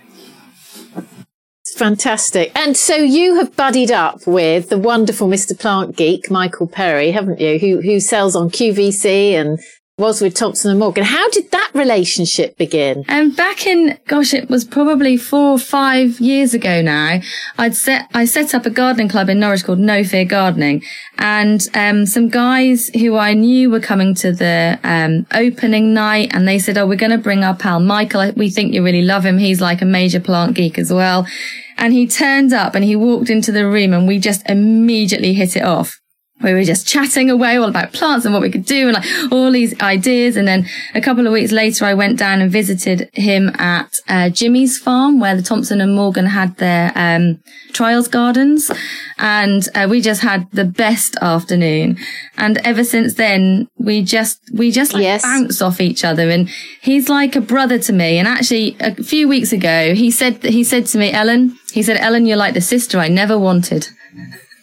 fantastic. 1.77 2.53
And 2.57 2.77
so 2.77 2.95
you 2.97 3.37
have 3.37 3.55
buddied 3.57 3.91
up 3.91 4.27
with 4.27 4.69
the 4.69 4.79
wonderful 4.79 5.29
Mr. 5.29 5.59
Plant 5.59 5.97
Geek, 5.97 6.31
Michael 6.31 6.67
Perry, 6.67 7.11
haven't 7.11 7.41
you? 7.41 7.59
Who, 7.59 7.81
who 7.81 8.01
sells 8.01 8.37
on 8.37 8.51
QVC 8.51 9.33
and 9.33 9.59
was 9.97 10.21
with 10.21 10.35
Thompson 10.35 10.73
and 10.73 10.81
Morgan. 10.81 11.05
How 11.05 11.31
did 11.31 11.53
that 11.53 11.71
relationship 11.73 12.59
begin? 12.59 13.05
And 13.07 13.37
back 13.37 13.65
in, 13.65 13.97
gosh, 14.09 14.35
it 14.35 14.51
was 14.51 14.65
probably 14.65 15.17
four 15.17 15.53
or 15.53 15.59
five 15.59 16.19
years 16.19 16.53
ago 16.53 16.83
now. 16.83 17.21
I'd 17.59 17.77
set, 17.77 18.11
I 18.13 18.25
set 18.25 18.57
up 18.57 18.67
a 18.67 18.71
gardening 18.71 19.09
club 19.09 19.29
in 19.29 19.39
Norwich 19.39 19.63
called 19.63 19.79
No 19.79 20.03
Fear 20.03 20.25
Gardening. 20.25 20.83
And, 21.19 21.69
um, 21.75 22.07
some 22.07 22.29
guys 22.29 22.89
who 22.89 23.17
I 23.17 23.35
knew 23.35 23.71
were 23.71 23.79
coming 23.79 24.17
to 24.17 24.33
the, 24.33 24.81
um, 24.83 25.27
opening 25.33 25.95
night 25.95 26.31
and 26.35 26.49
they 26.49 26.59
said, 26.59 26.77
Oh, 26.77 26.89
we're 26.89 26.97
going 26.97 27.13
to 27.13 27.19
bring 27.19 27.45
our 27.45 27.55
pal 27.55 27.79
Michael. 27.79 28.33
We 28.33 28.51
think 28.51 28.75
you 28.75 28.85
really 28.85 29.03
love 29.03 29.25
him. 29.25 29.39
He's 29.39 29.61
like 29.61 29.81
a 29.81 29.87
major 29.87 30.19
plant 30.19 30.57
geek 30.57 30.77
as 30.77 30.93
well. 30.93 31.25
And 31.79 31.93
he 31.93 32.09
turned 32.09 32.53
up 32.53 32.75
and 32.75 32.85
he 32.85 32.97
walked 32.97 33.31
into 33.31 33.53
the 33.53 33.65
room 33.65 33.93
and 33.93 34.09
we 34.09 34.19
just 34.19 34.43
immediately 34.51 35.35
hit 35.35 35.55
it 35.55 35.63
off 35.63 36.01
we 36.43 36.53
were 36.53 36.65
just 36.65 36.87
chatting 36.87 37.31
away 37.31 37.57
all 37.57 37.69
about 37.69 37.93
plants 37.93 38.25
and 38.27 38.35
what 38.35 38.43
we 38.43 38.51
could 38.51 38.67
do 38.67 38.89
and 38.89 38.95
like 38.95 39.33
all 39.33 39.51
these 39.53 39.81
ideas. 39.81 40.37
And 40.37 40.47
then 40.47 40.67
a 40.95 41.01
couple 41.01 41.27
of 41.27 41.33
weeks 41.33 41.53
later, 41.53 41.85
I 41.85 41.95
went 41.95 42.19
down 42.19 42.43
and 42.43 42.51
visited 42.51 43.09
him 43.15 43.51
at 43.55 43.95
uh, 44.09 44.29
Jimmy's 44.31 44.77
farm 44.77 45.21
where 45.21 45.37
the 45.37 45.43
Thompson 45.43 45.81
and 45.81 45.95
Morgan 45.95 46.27
had 46.27 46.57
their 46.57 46.93
um, 46.97 47.41
trials 47.73 48.09
gardens. 48.09 48.71
And 49.19 49.67
uh, 49.75 49.87
we 49.89 50.01
just 50.01 50.23
had 50.23 50.51
the 50.51 50.65
best 50.65 51.17
afternoon. 51.23 51.99
And 52.37 52.59
ever 52.59 52.83
since 52.85 53.15
then, 53.15 53.69
we 53.79 54.03
just, 54.03 54.41
we 54.53 54.71
just 54.73 54.93
like 54.93 55.05
Yes. 55.05 55.23
bounce 55.23 55.63
off 55.63 55.81
each 55.81 56.05
other. 56.05 56.29
And 56.29 56.51
he's 56.83 57.09
like 57.09 57.37
a 57.37 57.41
brother 57.41 57.79
to 57.79 57.93
me. 57.93 58.19
And 58.19 58.27
actually 58.27 58.77
a 58.81 58.95
few 59.03 59.29
weeks 59.29 59.53
ago, 59.53 59.95
he 59.95 60.11
said, 60.11 60.43
he 60.43 60.65
said 60.65 60.87
to 60.87 60.99
me, 60.99 61.13
Ellen, 61.13 61.57
he 61.73 61.83
said, 61.83 61.97
Ellen, 61.99 62.27
you're 62.27 62.37
like 62.37 62.55
the 62.55 62.61
sister 62.61 62.99
I 62.99 63.09
never 63.09 63.39
wanted. 63.39 63.89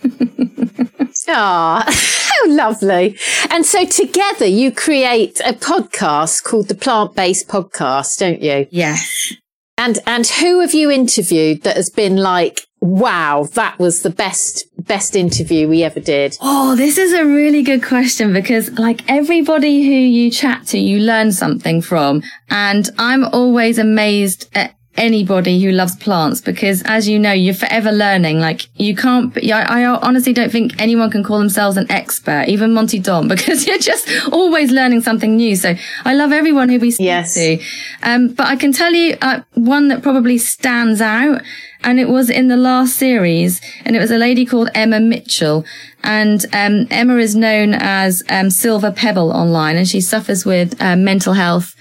Ah, 1.33 1.85
how 1.87 2.51
lovely. 2.51 3.17
And 3.49 3.65
so 3.65 3.85
together 3.85 4.45
you 4.45 4.71
create 4.71 5.39
a 5.45 5.53
podcast 5.53 6.43
called 6.43 6.67
the 6.67 6.75
Plant 6.75 7.15
Based 7.15 7.47
Podcast, 7.47 8.17
don't 8.17 8.41
you? 8.41 8.67
Yes. 8.69 9.33
And, 9.77 9.99
and 10.05 10.27
who 10.27 10.59
have 10.59 10.73
you 10.73 10.91
interviewed 10.91 11.63
that 11.63 11.77
has 11.77 11.89
been 11.89 12.17
like, 12.17 12.67
wow, 12.81 13.47
that 13.53 13.79
was 13.79 14.01
the 14.01 14.09
best, 14.09 14.65
best 14.77 15.15
interview 15.15 15.67
we 15.67 15.83
ever 15.83 15.99
did? 15.99 16.37
Oh, 16.41 16.75
this 16.75 16.97
is 16.97 17.13
a 17.13 17.25
really 17.25 17.63
good 17.63 17.81
question 17.81 18.33
because 18.33 18.69
like 18.77 19.09
everybody 19.09 19.83
who 19.83 19.91
you 19.91 20.29
chat 20.29 20.67
to, 20.67 20.77
you 20.77 20.99
learn 20.99 21.31
something 21.31 21.81
from. 21.81 22.23
And 22.49 22.89
I'm 22.97 23.23
always 23.25 23.79
amazed 23.79 24.49
at 24.53 24.75
anybody 24.97 25.61
who 25.63 25.71
loves 25.71 25.95
plants 25.95 26.41
because 26.41 26.83
as 26.83 27.07
you 27.07 27.17
know, 27.17 27.31
you're 27.31 27.53
forever 27.53 27.91
learning. 27.91 28.39
Like 28.39 28.67
you 28.79 28.95
can't, 28.95 29.35
I, 29.37 29.83
I 29.83 29.85
honestly 29.85 30.33
don't 30.33 30.51
think 30.51 30.79
anyone 30.81 31.09
can 31.09 31.23
call 31.23 31.39
themselves 31.39 31.77
an 31.77 31.89
expert, 31.89 32.45
even 32.47 32.73
Monty 32.73 32.99
Don, 32.99 33.27
because 33.29 33.65
you're 33.65 33.77
just 33.77 34.07
always 34.31 34.71
learning 34.71 35.01
something 35.01 35.37
new. 35.37 35.55
So 35.55 35.75
I 36.05 36.13
love 36.13 36.31
everyone 36.31 36.69
who 36.69 36.79
we 36.79 36.91
speak 36.91 37.05
Yes. 37.05 37.33
to. 37.35 37.59
Um, 38.03 38.29
but 38.29 38.47
I 38.47 38.55
can 38.55 38.71
tell 38.73 38.93
you 38.93 39.17
uh, 39.21 39.41
one 39.53 39.87
that 39.87 40.01
probably 40.03 40.37
stands 40.37 41.01
out, 41.01 41.41
and 41.83 41.99
it 41.99 42.09
was 42.09 42.29
in 42.29 42.47
the 42.47 42.57
last 42.57 42.95
series, 42.95 43.61
and 43.85 43.95
it 43.95 43.99
was 43.99 44.11
a 44.11 44.17
lady 44.17 44.45
called 44.45 44.69
Emma 44.75 44.99
Mitchell. 44.99 45.65
And 46.03 46.43
um, 46.53 46.87
Emma 46.89 47.15
is 47.17 47.35
known 47.35 47.73
as 47.75 48.23
um, 48.29 48.49
Silver 48.49 48.91
Pebble 48.91 49.31
online, 49.31 49.77
and 49.77 49.87
she 49.87 50.01
suffers 50.01 50.45
with 50.45 50.79
um, 50.81 51.03
mental 51.03 51.33
health 51.33 51.75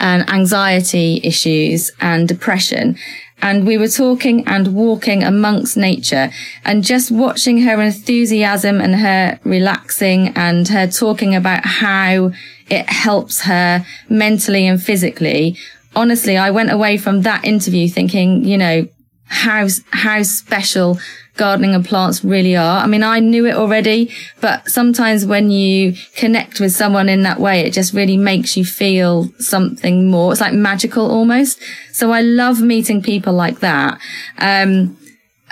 and 0.00 0.28
anxiety 0.28 1.20
issues 1.22 1.92
and 2.00 2.26
depression. 2.26 2.96
And 3.42 3.66
we 3.66 3.78
were 3.78 3.88
talking 3.88 4.46
and 4.46 4.74
walking 4.74 5.22
amongst 5.22 5.76
nature 5.76 6.30
and 6.64 6.84
just 6.84 7.10
watching 7.10 7.62
her 7.62 7.80
enthusiasm 7.80 8.80
and 8.80 8.96
her 8.96 9.38
relaxing 9.44 10.28
and 10.36 10.68
her 10.68 10.86
talking 10.86 11.34
about 11.34 11.64
how 11.64 12.32
it 12.68 12.88
helps 12.88 13.42
her 13.42 13.84
mentally 14.08 14.66
and 14.66 14.82
physically. 14.82 15.56
Honestly, 15.96 16.36
I 16.36 16.50
went 16.50 16.70
away 16.70 16.98
from 16.98 17.22
that 17.22 17.44
interview 17.44 17.88
thinking, 17.88 18.44
you 18.44 18.58
know, 18.58 18.86
how, 19.24 19.68
how 19.90 20.22
special 20.22 20.98
gardening 21.40 21.74
and 21.74 21.86
plants 21.86 22.22
really 22.22 22.54
are. 22.54 22.80
I 22.84 22.86
mean, 22.86 23.02
I 23.02 23.18
knew 23.18 23.46
it 23.46 23.54
already, 23.54 24.14
but 24.42 24.68
sometimes 24.68 25.24
when 25.24 25.50
you 25.50 25.94
connect 26.14 26.60
with 26.60 26.72
someone 26.72 27.08
in 27.08 27.22
that 27.22 27.40
way, 27.40 27.60
it 27.60 27.72
just 27.72 27.94
really 27.94 28.18
makes 28.18 28.58
you 28.58 28.64
feel 28.66 29.32
something 29.38 30.10
more. 30.10 30.32
It's 30.32 30.40
like 30.42 30.52
magical 30.52 31.10
almost. 31.10 31.58
So 31.94 32.12
I 32.12 32.20
love 32.20 32.60
meeting 32.60 33.00
people 33.02 33.32
like 33.32 33.60
that. 33.60 33.98
Um, 34.36 34.98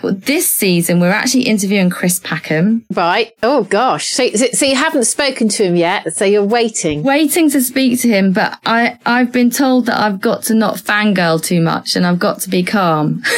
this 0.02 0.52
season, 0.52 1.00
we're 1.00 1.10
actually 1.10 1.44
interviewing 1.44 1.88
Chris 1.88 2.20
Packham, 2.20 2.84
Right. 2.92 3.32
Oh 3.42 3.64
gosh. 3.64 4.10
So, 4.10 4.28
so 4.32 4.46
so 4.52 4.66
you 4.66 4.76
haven't 4.76 5.04
spoken 5.04 5.48
to 5.48 5.64
him 5.64 5.74
yet. 5.74 6.14
So 6.14 6.26
you're 6.26 6.44
waiting. 6.44 7.02
waiting 7.02 7.48
to 7.50 7.62
speak 7.62 7.98
to 8.02 8.08
him, 8.08 8.32
but 8.34 8.58
I, 8.66 8.98
I've 9.06 9.32
been 9.32 9.50
told 9.50 9.86
that 9.86 9.98
I've 9.98 10.20
got 10.20 10.42
to 10.44 10.54
not 10.54 10.76
fangirl 10.76 11.42
too 11.42 11.62
much 11.62 11.96
and 11.96 12.06
I've 12.06 12.18
got 12.18 12.40
to 12.42 12.50
be 12.50 12.62
calm. 12.62 13.22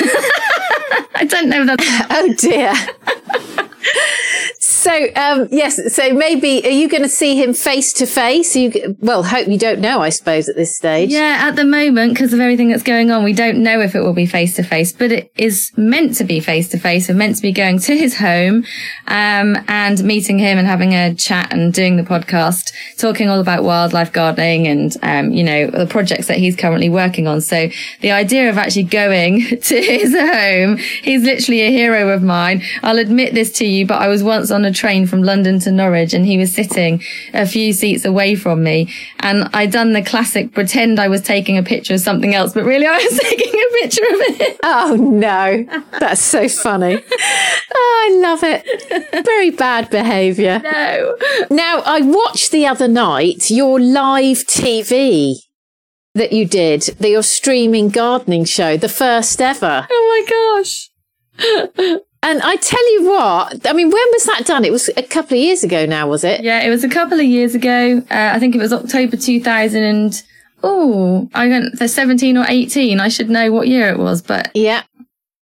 I 1.20 1.24
don't 1.24 1.50
know 1.50 1.66
that. 1.66 1.80
Oh 2.10 2.32
dear. 2.32 2.72
so 4.80 5.08
um, 5.14 5.48
yes. 5.50 5.94
So 5.94 6.14
maybe 6.14 6.64
are 6.64 6.70
you 6.70 6.88
going 6.88 7.02
to 7.02 7.08
see 7.08 7.40
him 7.40 7.52
face 7.52 7.92
to 7.94 8.06
face? 8.06 8.56
You 8.56 8.96
well, 9.00 9.22
hope 9.22 9.48
you 9.48 9.58
don't 9.58 9.80
know. 9.80 10.00
I 10.00 10.08
suppose 10.08 10.48
at 10.48 10.56
this 10.56 10.76
stage. 10.76 11.10
Yeah, 11.10 11.38
at 11.42 11.56
the 11.56 11.64
moment, 11.64 12.14
because 12.14 12.32
of 12.32 12.40
everything 12.40 12.70
that's 12.70 12.82
going 12.82 13.10
on, 13.10 13.22
we 13.22 13.32
don't 13.34 13.62
know 13.62 13.80
if 13.80 13.94
it 13.94 14.00
will 14.00 14.14
be 14.14 14.26
face 14.26 14.56
to 14.56 14.62
face, 14.62 14.92
but 14.92 15.12
it 15.12 15.32
is 15.36 15.70
meant 15.76 16.16
to 16.16 16.24
be 16.24 16.40
face 16.40 16.68
to 16.68 16.78
face. 16.78 17.08
We're 17.08 17.14
meant 17.14 17.36
to 17.36 17.42
be 17.42 17.52
going 17.52 17.78
to 17.80 17.96
his 17.96 18.16
home, 18.16 18.64
um, 19.06 19.58
and 19.68 20.02
meeting 20.02 20.38
him 20.38 20.56
and 20.56 20.66
having 20.66 20.94
a 20.94 21.14
chat 21.14 21.52
and 21.52 21.72
doing 21.72 21.96
the 21.96 22.02
podcast, 22.02 22.72
talking 22.96 23.28
all 23.28 23.40
about 23.40 23.64
wildlife 23.64 24.12
gardening 24.12 24.66
and, 24.66 24.96
um, 25.02 25.32
you 25.32 25.44
know, 25.44 25.66
the 25.70 25.86
projects 25.86 26.26
that 26.28 26.38
he's 26.38 26.56
currently 26.56 26.88
working 26.88 27.26
on. 27.26 27.40
So 27.40 27.68
the 28.00 28.12
idea 28.12 28.48
of 28.48 28.56
actually 28.56 28.84
going 28.84 29.40
to 29.60 29.82
his 29.82 30.14
home, 30.14 30.78
he's 30.78 31.22
literally 31.22 31.60
a 31.62 31.70
hero 31.70 32.08
of 32.08 32.22
mine. 32.22 32.62
I'll 32.82 32.98
admit 32.98 33.34
this 33.34 33.52
to 33.58 33.66
you, 33.66 33.86
but 33.86 34.00
I 34.00 34.08
was 34.08 34.22
once 34.22 34.50
on 34.50 34.64
a 34.64 34.69
train 34.72 35.06
from 35.06 35.22
London 35.22 35.58
to 35.60 35.72
Norwich 35.72 36.14
and 36.14 36.26
he 36.26 36.38
was 36.38 36.54
sitting 36.54 37.02
a 37.32 37.46
few 37.46 37.72
seats 37.72 38.04
away 38.04 38.34
from 38.34 38.62
me 38.62 38.92
and 39.20 39.48
I'd 39.52 39.72
done 39.72 39.92
the 39.92 40.02
classic 40.02 40.52
pretend 40.52 40.98
I 40.98 41.08
was 41.08 41.22
taking 41.22 41.56
a 41.56 41.62
picture 41.62 41.94
of 41.94 42.00
something 42.00 42.34
else, 42.34 42.52
but 42.52 42.64
really 42.64 42.86
I 42.86 42.96
was 42.96 43.18
taking 43.22 43.52
a 43.54 43.82
picture 43.82 44.04
of 44.04 44.20
it. 44.40 44.60
Oh 44.62 44.96
no, 44.98 45.64
that's 45.98 46.22
so 46.22 46.48
funny. 46.48 47.02
Oh, 47.72 48.08
I 48.10 48.20
love 48.20 48.40
it. 48.42 49.24
Very 49.24 49.50
bad 49.50 49.90
behaviour. 49.90 50.60
No. 50.62 51.16
Now 51.50 51.82
I 51.84 52.00
watched 52.00 52.50
the 52.50 52.66
other 52.66 52.88
night 52.88 53.50
your 53.50 53.80
live 53.80 54.38
TV 54.38 55.36
that 56.14 56.32
you 56.32 56.46
did, 56.46 56.82
the 56.98 57.10
your 57.10 57.22
streaming 57.22 57.88
gardening 57.88 58.44
show, 58.44 58.76
the 58.76 58.88
first 58.88 59.40
ever. 59.40 59.86
Oh 59.90 60.24
my 60.26 60.62
gosh. 60.62 62.00
And 62.22 62.42
I 62.42 62.56
tell 62.56 62.92
you 62.92 63.08
what, 63.08 63.66
I 63.66 63.72
mean, 63.72 63.90
when 63.90 64.04
was 64.12 64.24
that 64.24 64.44
done? 64.44 64.64
It 64.64 64.72
was 64.72 64.88
a 64.96 65.02
couple 65.02 65.38
of 65.38 65.42
years 65.42 65.64
ago 65.64 65.86
now, 65.86 66.06
was 66.06 66.22
it? 66.22 66.42
Yeah, 66.42 66.60
it 66.60 66.68
was 66.68 66.84
a 66.84 66.88
couple 66.88 67.18
of 67.18 67.24
years 67.24 67.54
ago. 67.54 68.02
Uh, 68.10 68.30
I 68.34 68.38
think 68.38 68.54
it 68.54 68.58
was 68.58 68.72
October 68.72 69.16
2000 69.16 69.82
and, 69.82 70.22
oh, 70.62 71.30
I 71.34 71.48
went 71.48 71.78
for 71.78 71.88
17 71.88 72.36
or 72.36 72.44
18. 72.46 73.00
I 73.00 73.08
should 73.08 73.30
know 73.30 73.50
what 73.50 73.68
year 73.68 73.88
it 73.88 73.98
was, 73.98 74.20
but. 74.20 74.50
Yeah. 74.54 74.82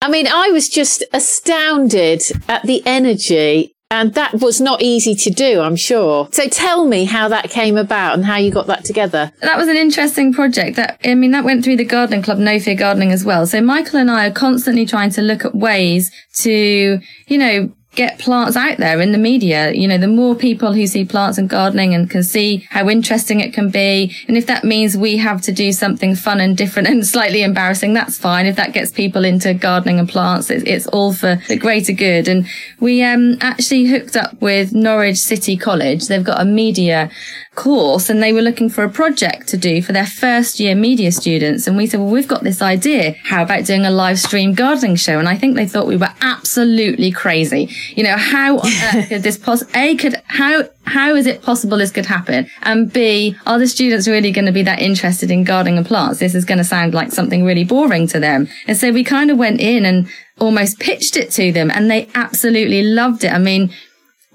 I 0.01 0.09
mean, 0.09 0.27
I 0.27 0.49
was 0.49 0.69
just 0.69 1.03
astounded 1.11 2.21
at 2.47 2.63
the 2.63 2.81
energy 2.85 3.75
and 3.91 4.13
that 4.13 4.35
was 4.35 4.61
not 4.61 4.83
easy 4.83 5.15
to 5.15 5.31
do, 5.31 5.61
I'm 5.61 5.75
sure. 5.75 6.29
So 6.31 6.47
tell 6.47 6.85
me 6.85 7.05
how 7.05 7.27
that 7.29 7.49
came 7.49 7.75
about 7.75 8.13
and 8.13 8.23
how 8.23 8.37
you 8.37 8.51
got 8.51 8.67
that 8.67 8.85
together. 8.85 9.31
That 9.41 9.57
was 9.57 9.67
an 9.67 9.77
interesting 9.77 10.31
project. 10.31 10.75
That 10.75 10.99
I 11.03 11.15
mean, 11.15 11.31
that 11.31 11.43
went 11.43 11.63
through 11.63 11.77
the 11.77 11.85
gardening 11.85 12.21
club, 12.21 12.37
No 12.37 12.59
Fear 12.59 12.75
Gardening 12.75 13.11
as 13.11 13.25
well. 13.25 13.47
So 13.47 13.61
Michael 13.61 13.99
and 13.99 14.11
I 14.11 14.27
are 14.27 14.31
constantly 14.31 14.85
trying 14.85 15.09
to 15.11 15.23
look 15.23 15.43
at 15.43 15.55
ways 15.55 16.11
to, 16.35 16.99
you 17.27 17.37
know, 17.37 17.71
get 17.95 18.19
plants 18.19 18.55
out 18.55 18.77
there 18.77 19.01
in 19.01 19.11
the 19.11 19.17
media. 19.17 19.71
You 19.71 19.87
know, 19.87 19.97
the 19.97 20.07
more 20.07 20.35
people 20.35 20.73
who 20.73 20.85
see 20.87 21.05
plants 21.05 21.37
and 21.37 21.49
gardening 21.49 21.93
and 21.93 22.09
can 22.09 22.23
see 22.23 22.67
how 22.69 22.87
interesting 22.87 23.39
it 23.39 23.53
can 23.53 23.69
be. 23.69 24.15
And 24.27 24.37
if 24.37 24.45
that 24.47 24.63
means 24.63 24.95
we 24.95 25.17
have 25.17 25.41
to 25.41 25.51
do 25.51 25.71
something 25.71 26.15
fun 26.15 26.39
and 26.39 26.55
different 26.55 26.87
and 26.87 27.05
slightly 27.05 27.43
embarrassing, 27.43 27.93
that's 27.93 28.17
fine. 28.17 28.45
If 28.45 28.55
that 28.57 28.73
gets 28.73 28.91
people 28.91 29.25
into 29.25 29.53
gardening 29.53 29.99
and 29.99 30.07
plants, 30.07 30.49
it's, 30.49 30.63
it's 30.65 30.87
all 30.87 31.13
for 31.13 31.41
the 31.47 31.57
greater 31.57 31.93
good. 31.93 32.27
And 32.27 32.47
we, 32.79 33.03
um, 33.03 33.37
actually 33.41 33.85
hooked 33.85 34.15
up 34.15 34.39
with 34.41 34.73
Norwich 34.73 35.17
City 35.17 35.57
College. 35.57 36.07
They've 36.07 36.23
got 36.23 36.41
a 36.41 36.45
media 36.45 37.09
course 37.55 38.09
and 38.09 38.23
they 38.23 38.31
were 38.31 38.41
looking 38.41 38.69
for 38.69 38.83
a 38.83 38.89
project 38.89 39.38
to 39.49 39.57
do 39.57 39.81
for 39.81 39.91
their 39.91 40.05
first 40.05 40.59
year 40.59 40.75
media 40.75 41.11
students. 41.11 41.67
And 41.67 41.77
we 41.77 41.87
said, 41.87 41.99
well, 41.99 42.09
we've 42.09 42.27
got 42.27 42.43
this 42.43 42.61
idea. 42.61 43.15
How 43.23 43.43
about 43.43 43.65
doing 43.65 43.85
a 43.85 43.91
live 43.91 44.19
stream 44.19 44.53
gardening 44.53 44.95
show? 44.95 45.19
And 45.19 45.27
I 45.27 45.37
think 45.37 45.55
they 45.55 45.67
thought 45.67 45.87
we 45.87 45.97
were 45.97 46.13
absolutely 46.21 47.11
crazy. 47.11 47.69
You 47.95 48.03
know, 48.03 48.17
how 48.17 48.59
on 48.59 48.71
earth 48.95 49.09
could 49.09 49.23
this 49.23 49.37
pos, 49.37 49.63
A 49.75 49.95
could, 49.95 50.15
how, 50.27 50.63
how 50.85 51.15
is 51.15 51.27
it 51.27 51.41
possible 51.41 51.77
this 51.77 51.91
could 51.91 52.05
happen? 52.05 52.49
And 52.63 52.91
B, 52.91 53.35
are 53.45 53.59
the 53.59 53.67
students 53.67 54.07
really 54.07 54.31
going 54.31 54.45
to 54.45 54.51
be 54.51 54.63
that 54.63 54.79
interested 54.79 55.31
in 55.31 55.43
gardening 55.43 55.77
and 55.77 55.85
plants? 55.85 56.19
This 56.19 56.35
is 56.35 56.45
going 56.45 56.59
to 56.59 56.63
sound 56.63 56.93
like 56.93 57.11
something 57.11 57.43
really 57.43 57.63
boring 57.63 58.07
to 58.07 58.19
them. 58.19 58.47
And 58.67 58.77
so 58.77 58.91
we 58.91 59.03
kind 59.03 59.29
of 59.29 59.37
went 59.37 59.59
in 59.59 59.85
and 59.85 60.07
almost 60.39 60.79
pitched 60.79 61.17
it 61.17 61.31
to 61.31 61.51
them 61.51 61.69
and 61.71 61.91
they 61.91 62.07
absolutely 62.15 62.83
loved 62.83 63.23
it. 63.23 63.33
I 63.33 63.37
mean, 63.37 63.71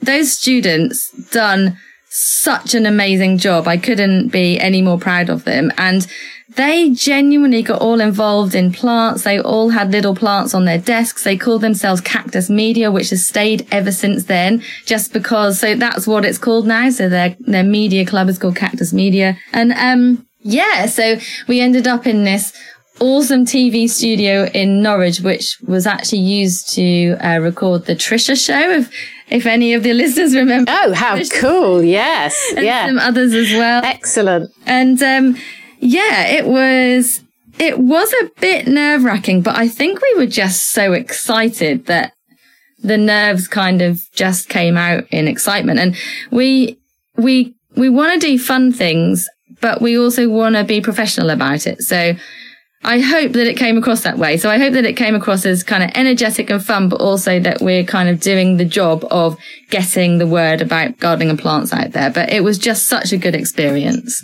those 0.02 0.37
students 0.37 1.11
done 1.30 1.78
such 2.16 2.75
an 2.76 2.87
amazing 2.87 3.38
job. 3.38 3.66
I 3.66 3.76
couldn't 3.76 4.28
be 4.28 4.59
any 4.61 4.80
more 4.83 4.99
proud 4.99 5.28
of 5.28 5.42
them. 5.42 5.73
And 5.76 6.06
they 6.54 6.90
genuinely 6.90 7.62
got 7.62 7.80
all 7.80 8.00
involved 8.00 8.54
in 8.54 8.73
plants. 8.73 9.25
They 9.25 9.40
all 9.40 9.71
had 9.71 9.90
little 9.90 10.14
plants 10.14 10.54
on 10.54 10.64
their 10.64 10.78
desks. 10.78 11.25
They 11.25 11.37
called 11.37 11.62
themselves 11.62 12.00
Cactus 12.00 12.49
Media, 12.49 12.92
which 12.92 13.11
has 13.11 13.26
stayed 13.26 13.66
ever 13.73 13.90
since 13.90 14.25
then, 14.25 14.62
just 14.87 15.12
because. 15.12 15.59
So 15.59 15.75
that's 15.75 16.06
what 16.06 16.25
it's 16.25 16.38
called 16.38 16.68
now. 16.68 16.88
So 16.90 17.09
their, 17.09 17.37
their 17.40 17.64
media 17.64 18.06
club 18.06 18.28
is 18.28 18.38
called 18.38 18.54
Cactus 18.54 18.92
Media. 18.92 19.37
And, 19.52 19.73
um, 19.73 20.25
yeah, 20.47 20.87
so 20.87 21.16
we 21.49 21.61
ended 21.61 21.88
up 21.88 22.06
in 22.06 22.23
this 22.23 22.52
awesome 23.01 23.45
TV 23.45 23.89
studio 23.89 24.45
in 24.55 24.83
Norwich, 24.83 25.21
which 25.21 25.59
was 25.67 25.87
actually 25.87 26.21
used 26.21 26.73
to 26.75 27.17
uh, 27.21 27.39
record 27.39 27.87
the 27.87 27.95
Trisha 27.95 28.43
show. 28.43 28.71
If 28.71 28.93
if 29.29 29.47
any 29.47 29.75
of 29.75 29.83
the 29.83 29.93
listeners 29.95 30.35
remember. 30.35 30.71
Oh, 30.73 30.93
how 30.93 31.17
Trisha. 31.17 31.41
cool! 31.41 31.83
Yes, 31.83 32.37
and 32.57 32.65
yeah, 32.65 32.87
some 32.87 32.99
others 32.99 33.33
as 33.33 33.53
well. 33.53 33.85
Excellent. 33.85 34.51
And 34.67 35.03
um, 35.03 35.37
yeah, 35.81 36.27
it 36.27 36.47
was 36.47 37.23
it 37.59 37.79
was 37.79 38.13
a 38.15 38.31
bit 38.41 38.67
nerve 38.67 39.05
wracking, 39.05 39.43
but 39.43 39.57
I 39.57 39.69
think 39.69 40.01
we 40.01 40.15
were 40.17 40.27
just 40.27 40.73
so 40.73 40.93
excited 40.93 41.87
that 41.87 42.13
the 42.83 42.99
nerves 42.99 43.49
kind 43.49 43.81
of 43.81 44.03
just 44.13 44.49
came 44.49 44.77
out 44.77 45.05
in 45.11 45.29
excitement, 45.29 45.79
and 45.79 45.97
we 46.31 46.79
we 47.17 47.55
we 47.77 47.89
want 47.89 48.13
to 48.13 48.27
do 48.27 48.39
fun 48.39 48.73
things, 48.73 49.29
but 49.61 49.81
we 49.81 49.99
also 49.99 50.29
want 50.29 50.57
to 50.57 50.65
be 50.65 50.81
professional 50.81 51.31
about 51.31 51.67
it. 51.67 51.83
So 51.83 52.15
I 52.85 53.00
hope 53.00 53.33
that 53.33 53.47
it 53.47 53.57
came 53.57 53.79
across 53.79 54.03
that 54.03 54.19
way. 54.19 54.37
So 54.37 54.50
I 54.50 54.59
hope 54.59 54.75
that 54.75 54.85
it 54.85 54.95
came 54.95 55.14
across 55.14 55.47
as 55.47 55.62
kind 55.62 55.83
of 55.83 55.91
energetic 55.95 56.50
and 56.50 56.64
fun, 56.64 56.88
but 56.88 57.00
also 57.00 57.41
that 57.41 57.61
we're 57.61 57.85
kind 57.85 58.09
of 58.09 58.21
doing 58.21 58.57
the 58.57 58.64
job 58.64 59.07
of 59.11 59.37
getting 59.71 60.19
the 60.19 60.26
word 60.26 60.61
about 60.61 60.99
gardening 60.99 61.31
and 61.31 61.38
plants 61.38 61.73
out 61.73 61.93
there. 61.93 62.11
But 62.11 62.31
it 62.31 62.45
was 62.45 62.59
just 62.59 62.87
such 62.87 63.12
a 63.12 63.17
good 63.17 63.35
experience. 63.35 64.23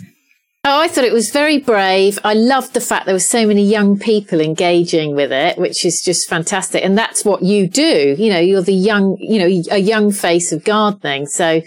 Oh, 0.63 0.79
I 0.79 0.87
thought 0.89 1.05
it 1.05 1.13
was 1.13 1.31
very 1.31 1.57
brave. 1.57 2.19
I 2.23 2.35
loved 2.35 2.75
the 2.75 2.81
fact 2.81 3.07
there 3.07 3.15
were 3.15 3.19
so 3.19 3.47
many 3.47 3.63
young 3.63 3.97
people 3.97 4.39
engaging 4.39 5.15
with 5.15 5.31
it, 5.31 5.57
which 5.57 5.83
is 5.83 6.03
just 6.03 6.29
fantastic. 6.29 6.85
And 6.85 6.95
that's 6.95 7.25
what 7.25 7.41
you 7.41 7.67
do. 7.67 8.15
You 8.15 8.31
know, 8.31 8.39
you're 8.39 8.61
the 8.61 8.71
young, 8.71 9.17
you 9.19 9.39
know, 9.39 9.63
a 9.71 9.79
young 9.79 10.11
face 10.11 10.51
of 10.51 10.63
gardening. 10.63 11.25
So 11.25 11.63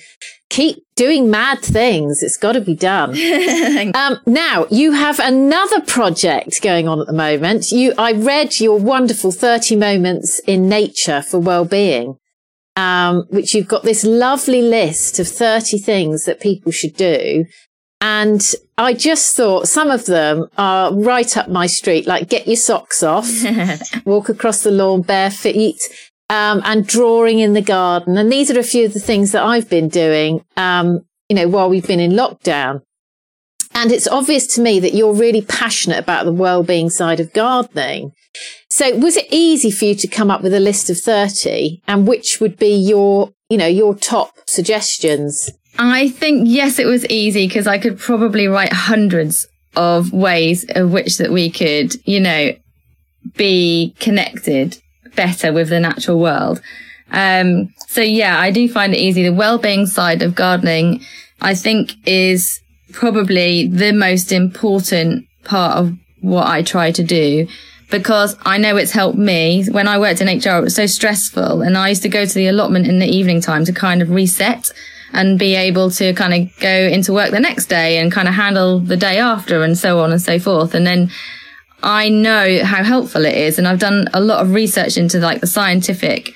keep 0.54 0.84
doing 0.94 1.30
mad 1.30 1.58
things. 1.60 2.22
It's 2.22 2.36
got 2.36 2.52
to 2.52 2.60
be 2.60 2.76
done. 2.76 3.10
um, 3.94 4.20
now 4.24 4.66
you 4.70 4.92
have 4.92 5.18
another 5.18 5.80
project 5.80 6.62
going 6.62 6.86
on 6.86 7.00
at 7.00 7.08
the 7.08 7.12
moment. 7.12 7.72
You, 7.72 7.92
I 7.98 8.12
read 8.12 8.60
your 8.60 8.78
wonderful 8.78 9.32
30 9.32 9.74
moments 9.74 10.38
in 10.46 10.68
nature 10.68 11.22
for 11.22 11.40
well-being. 11.40 12.18
Um, 12.76 13.26
which 13.30 13.54
you've 13.54 13.68
got 13.68 13.84
this 13.84 14.04
lovely 14.04 14.60
list 14.60 15.20
of 15.20 15.28
30 15.28 15.78
things 15.78 16.24
that 16.24 16.40
people 16.40 16.72
should 16.72 16.96
do. 16.96 17.44
And 18.00 18.42
I 18.76 18.94
just 18.94 19.36
thought 19.36 19.68
some 19.68 19.90
of 19.90 20.06
them 20.06 20.48
are 20.58 20.92
right 20.92 21.36
up 21.36 21.48
my 21.48 21.68
street, 21.68 22.08
like 22.08 22.28
get 22.28 22.48
your 22.48 22.56
socks 22.56 23.04
off, 23.04 23.30
walk 24.04 24.28
across 24.28 24.64
the 24.64 24.72
lawn 24.72 25.02
bare 25.02 25.30
feet, 25.30 25.80
um, 26.34 26.62
and 26.64 26.86
drawing 26.86 27.38
in 27.38 27.52
the 27.52 27.62
garden. 27.62 28.18
And 28.18 28.30
these 28.30 28.50
are 28.50 28.58
a 28.58 28.64
few 28.64 28.86
of 28.86 28.92
the 28.92 29.00
things 29.00 29.32
that 29.32 29.42
I've 29.42 29.68
been 29.70 29.88
doing, 29.88 30.44
um, 30.56 31.04
you 31.28 31.36
know, 31.36 31.48
while 31.48 31.70
we've 31.70 31.86
been 31.86 32.00
in 32.00 32.12
lockdown. 32.12 32.82
And 33.72 33.92
it's 33.92 34.08
obvious 34.08 34.46
to 34.54 34.60
me 34.60 34.80
that 34.80 34.94
you're 34.94 35.14
really 35.14 35.42
passionate 35.42 35.98
about 35.98 36.24
the 36.24 36.32
well-being 36.32 36.90
side 36.90 37.20
of 37.20 37.32
gardening. 37.32 38.12
So 38.68 38.96
was 38.96 39.16
it 39.16 39.26
easy 39.30 39.70
for 39.70 39.84
you 39.84 39.94
to 39.94 40.08
come 40.08 40.30
up 40.30 40.42
with 40.42 40.54
a 40.54 40.60
list 40.60 40.90
of 40.90 40.98
30 40.98 41.80
and 41.86 42.06
which 42.06 42.40
would 42.40 42.56
be 42.56 42.74
your, 42.74 43.30
you 43.48 43.56
know, 43.56 43.66
your 43.66 43.94
top 43.94 44.30
suggestions? 44.46 45.50
I 45.78 46.08
think, 46.08 46.48
yes, 46.48 46.78
it 46.78 46.86
was 46.86 47.06
easy 47.06 47.46
because 47.46 47.66
I 47.66 47.78
could 47.78 47.98
probably 47.98 48.46
write 48.46 48.72
hundreds 48.72 49.46
of 49.76 50.12
ways 50.12 50.64
of 50.70 50.92
which 50.92 51.18
that 51.18 51.30
we 51.30 51.50
could, 51.50 51.94
you 52.06 52.20
know, 52.20 52.52
be 53.36 53.94
connected 53.98 54.80
better 55.14 55.52
with 55.52 55.68
the 55.68 55.80
natural 55.80 56.18
world. 56.18 56.60
Um, 57.10 57.72
so 57.88 58.00
yeah, 58.00 58.38
I 58.38 58.50
do 58.50 58.68
find 58.68 58.94
it 58.94 58.98
easy. 58.98 59.22
The 59.22 59.32
well-being 59.32 59.86
side 59.86 60.22
of 60.22 60.34
gardening, 60.34 61.04
I 61.40 61.54
think 61.54 61.92
is 62.06 62.60
probably 62.92 63.66
the 63.68 63.92
most 63.92 64.32
important 64.32 65.26
part 65.44 65.76
of 65.76 65.92
what 66.20 66.46
I 66.46 66.62
try 66.62 66.90
to 66.92 67.02
do 67.02 67.46
because 67.90 68.36
I 68.44 68.58
know 68.58 68.76
it's 68.76 68.92
helped 68.92 69.18
me. 69.18 69.64
When 69.66 69.86
I 69.86 69.98
worked 69.98 70.20
in 70.20 70.26
HR, 70.26 70.58
it 70.58 70.62
was 70.62 70.74
so 70.74 70.86
stressful 70.86 71.62
and 71.62 71.76
I 71.76 71.90
used 71.90 72.02
to 72.02 72.08
go 72.08 72.24
to 72.24 72.34
the 72.34 72.48
allotment 72.48 72.86
in 72.86 72.98
the 72.98 73.06
evening 73.06 73.40
time 73.40 73.64
to 73.66 73.72
kind 73.72 74.02
of 74.02 74.10
reset 74.10 74.72
and 75.12 75.38
be 75.38 75.54
able 75.54 75.90
to 75.92 76.12
kind 76.14 76.34
of 76.34 76.60
go 76.60 76.68
into 76.68 77.12
work 77.12 77.30
the 77.30 77.38
next 77.38 77.66
day 77.66 77.98
and 77.98 78.10
kind 78.10 78.26
of 78.26 78.34
handle 78.34 78.80
the 78.80 78.96
day 78.96 79.18
after 79.18 79.62
and 79.62 79.78
so 79.78 80.00
on 80.00 80.10
and 80.10 80.20
so 80.20 80.38
forth. 80.38 80.74
And 80.74 80.86
then 80.86 81.10
I 81.84 82.08
know 82.08 82.64
how 82.64 82.82
helpful 82.82 83.26
it 83.26 83.36
is. 83.36 83.58
And 83.58 83.68
I've 83.68 83.78
done 83.78 84.08
a 84.14 84.20
lot 84.20 84.42
of 84.42 84.52
research 84.52 84.96
into 84.96 85.18
like 85.18 85.42
the 85.42 85.46
scientific, 85.46 86.32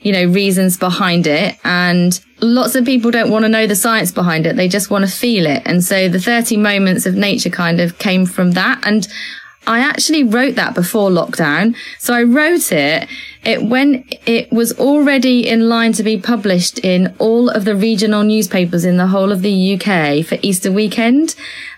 you 0.00 0.10
know, 0.10 0.24
reasons 0.24 0.78
behind 0.78 1.26
it. 1.26 1.54
And 1.64 2.18
lots 2.40 2.74
of 2.74 2.86
people 2.86 3.10
don't 3.10 3.30
want 3.30 3.44
to 3.44 3.50
know 3.50 3.66
the 3.66 3.76
science 3.76 4.10
behind 4.10 4.46
it. 4.46 4.56
They 4.56 4.68
just 4.68 4.90
want 4.90 5.04
to 5.04 5.10
feel 5.10 5.46
it. 5.46 5.62
And 5.66 5.84
so 5.84 6.08
the 6.08 6.18
30 6.18 6.56
moments 6.56 7.04
of 7.04 7.14
nature 7.14 7.50
kind 7.50 7.78
of 7.78 7.98
came 7.98 8.24
from 8.24 8.52
that. 8.52 8.86
And 8.86 9.06
I 9.66 9.80
actually 9.80 10.24
wrote 10.24 10.54
that 10.54 10.74
before 10.74 11.10
lockdown. 11.10 11.76
So 11.98 12.14
I 12.14 12.22
wrote 12.22 12.72
it, 12.72 13.06
it 13.44 13.62
when 13.62 14.02
it 14.24 14.50
was 14.50 14.72
already 14.78 15.46
in 15.46 15.68
line 15.68 15.92
to 15.92 16.02
be 16.02 16.18
published 16.18 16.78
in 16.78 17.14
all 17.18 17.50
of 17.50 17.66
the 17.66 17.76
regional 17.76 18.22
newspapers 18.22 18.86
in 18.86 18.96
the 18.96 19.08
whole 19.08 19.30
of 19.30 19.42
the 19.42 19.74
UK 19.74 20.24
for 20.24 20.38
Easter 20.40 20.72
weekend. 20.72 21.34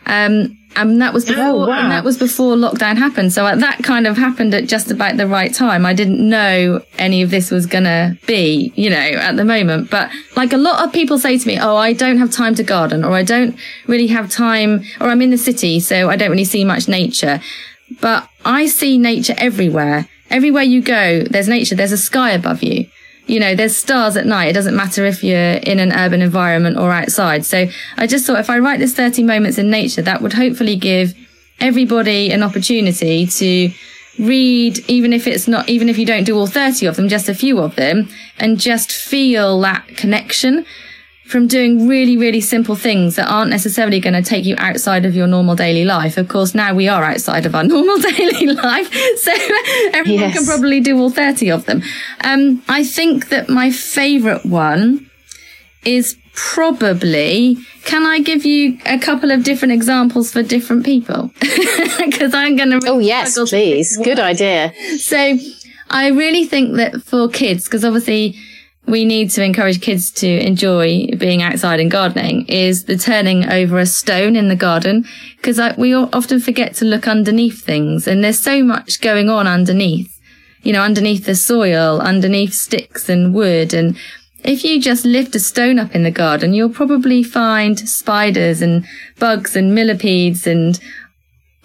Um, 0.06 0.56
and 0.80 1.02
that 1.02 1.12
was 1.12 1.24
before, 1.24 1.44
oh, 1.44 1.68
wow. 1.68 1.80
and 1.80 1.90
that 1.90 2.04
was 2.04 2.18
before 2.18 2.56
lockdown 2.56 2.96
happened. 2.96 3.32
So 3.32 3.44
uh, 3.44 3.56
that 3.56 3.82
kind 3.82 4.06
of 4.06 4.16
happened 4.16 4.54
at 4.54 4.66
just 4.66 4.90
about 4.90 5.16
the 5.16 5.26
right 5.26 5.52
time. 5.52 5.84
I 5.84 5.92
didn't 5.92 6.26
know 6.26 6.82
any 6.98 7.22
of 7.22 7.30
this 7.30 7.50
was 7.50 7.66
gonna 7.66 8.16
be, 8.26 8.72
you 8.76 8.90
know, 8.90 8.96
at 8.96 9.36
the 9.36 9.44
moment. 9.44 9.90
But 9.90 10.10
like 10.36 10.52
a 10.52 10.58
lot 10.58 10.84
of 10.84 10.92
people 10.92 11.18
say 11.18 11.38
to 11.38 11.46
me, 11.46 11.58
Oh, 11.58 11.76
I 11.76 11.92
don't 11.92 12.18
have 12.18 12.30
time 12.30 12.54
to 12.56 12.62
garden 12.62 13.04
or 13.04 13.12
I 13.12 13.22
don't 13.22 13.58
really 13.86 14.08
have 14.08 14.30
time 14.30 14.82
or 15.00 15.08
I'm 15.08 15.22
in 15.22 15.30
the 15.30 15.38
city. 15.38 15.80
So 15.80 16.08
I 16.08 16.16
don't 16.16 16.30
really 16.30 16.44
see 16.44 16.64
much 16.64 16.88
nature 16.88 17.40
but 18.00 18.28
I 18.44 18.66
see 18.66 18.98
nature 18.98 19.34
everywhere. 19.36 20.08
Everywhere 20.30 20.62
you 20.62 20.82
go, 20.82 21.22
there's 21.22 21.48
nature. 21.48 21.74
There's 21.74 21.92
a 21.92 21.98
sky 21.98 22.30
above 22.32 22.62
you. 22.62 22.86
You 23.28 23.40
know, 23.40 23.54
there's 23.54 23.76
stars 23.76 24.16
at 24.16 24.26
night. 24.26 24.48
It 24.48 24.52
doesn't 24.54 24.74
matter 24.74 25.04
if 25.04 25.22
you're 25.22 25.38
in 25.38 25.78
an 25.78 25.92
urban 25.92 26.22
environment 26.22 26.78
or 26.78 26.90
outside. 26.90 27.44
So 27.44 27.66
I 27.96 28.06
just 28.06 28.26
thought 28.26 28.40
if 28.40 28.50
I 28.50 28.58
write 28.58 28.80
this 28.80 28.94
30 28.94 29.22
moments 29.22 29.58
in 29.58 29.70
nature, 29.70 30.02
that 30.02 30.22
would 30.22 30.32
hopefully 30.32 30.76
give 30.76 31.14
everybody 31.60 32.32
an 32.32 32.42
opportunity 32.42 33.26
to 33.26 33.70
read, 34.18 34.78
even 34.88 35.12
if 35.12 35.26
it's 35.26 35.46
not, 35.46 35.68
even 35.68 35.88
if 35.88 35.98
you 35.98 36.06
don't 36.06 36.24
do 36.24 36.36
all 36.36 36.46
30 36.46 36.86
of 36.86 36.96
them, 36.96 37.08
just 37.08 37.28
a 37.28 37.34
few 37.34 37.60
of 37.60 37.76
them 37.76 38.08
and 38.38 38.58
just 38.58 38.90
feel 38.90 39.60
that 39.60 39.86
connection 39.88 40.64
from 41.28 41.46
doing 41.46 41.86
really, 41.86 42.16
really 42.16 42.40
simple 42.40 42.74
things 42.74 43.16
that 43.16 43.30
aren't 43.30 43.50
necessarily 43.50 44.00
going 44.00 44.14
to 44.14 44.22
take 44.22 44.46
you 44.46 44.54
outside 44.56 45.04
of 45.04 45.14
your 45.14 45.26
normal 45.26 45.54
daily 45.54 45.84
life. 45.84 46.16
Of 46.16 46.26
course, 46.28 46.54
now 46.54 46.74
we 46.74 46.88
are 46.88 47.04
outside 47.04 47.44
of 47.44 47.54
our 47.54 47.64
normal 47.74 47.98
daily 47.98 48.46
life. 48.46 48.90
So 49.18 49.32
everyone 49.92 50.30
yes. 50.30 50.38
can 50.38 50.46
probably 50.46 50.80
do 50.80 50.98
all 50.98 51.10
30 51.10 51.50
of 51.50 51.66
them. 51.66 51.82
Um, 52.24 52.62
I 52.66 52.82
think 52.82 53.28
that 53.28 53.50
my 53.50 53.70
favorite 53.70 54.46
one 54.46 55.10
is 55.84 56.16
probably 56.32 57.58
can 57.84 58.06
I 58.06 58.20
give 58.20 58.44
you 58.44 58.78
a 58.86 58.98
couple 58.98 59.30
of 59.30 59.44
different 59.44 59.72
examples 59.72 60.32
for 60.32 60.42
different 60.42 60.84
people? 60.84 61.30
Because 61.98 62.32
I'm 62.32 62.56
going 62.56 62.70
to. 62.70 62.80
oh 62.86 63.00
yes, 63.00 63.38
please. 63.48 63.96
Good 63.98 64.18
idea. 64.18 64.72
So 64.98 65.36
I 65.90 66.08
really 66.08 66.44
think 66.44 66.76
that 66.76 67.02
for 67.02 67.28
kids, 67.28 67.64
because 67.64 67.84
obviously 67.84 68.36
we 68.88 69.04
need 69.04 69.30
to 69.30 69.44
encourage 69.44 69.80
kids 69.80 70.10
to 70.10 70.26
enjoy 70.26 71.06
being 71.18 71.42
outside 71.42 71.80
and 71.80 71.90
gardening 71.90 72.46
is 72.46 72.84
the 72.84 72.96
turning 72.96 73.48
over 73.50 73.78
a 73.78 73.86
stone 73.86 74.34
in 74.34 74.48
the 74.48 74.56
garden 74.56 75.06
because 75.36 75.60
we 75.76 75.94
often 75.94 76.40
forget 76.40 76.74
to 76.74 76.84
look 76.84 77.06
underneath 77.06 77.62
things 77.62 78.06
and 78.06 78.24
there's 78.24 78.40
so 78.40 78.62
much 78.62 79.00
going 79.00 79.28
on 79.28 79.46
underneath 79.46 80.18
you 80.62 80.72
know 80.72 80.82
underneath 80.82 81.26
the 81.26 81.34
soil 81.34 82.00
underneath 82.00 82.54
sticks 82.54 83.08
and 83.08 83.34
wood 83.34 83.74
and 83.74 83.96
if 84.44 84.64
you 84.64 84.80
just 84.80 85.04
lift 85.04 85.34
a 85.34 85.40
stone 85.40 85.78
up 85.78 85.94
in 85.94 86.04
the 86.04 86.10
garden, 86.10 86.54
you'll 86.54 86.70
probably 86.70 87.22
find 87.22 87.78
spiders 87.88 88.62
and 88.62 88.86
bugs 89.18 89.56
and 89.56 89.74
millipedes 89.74 90.46
and 90.46 90.78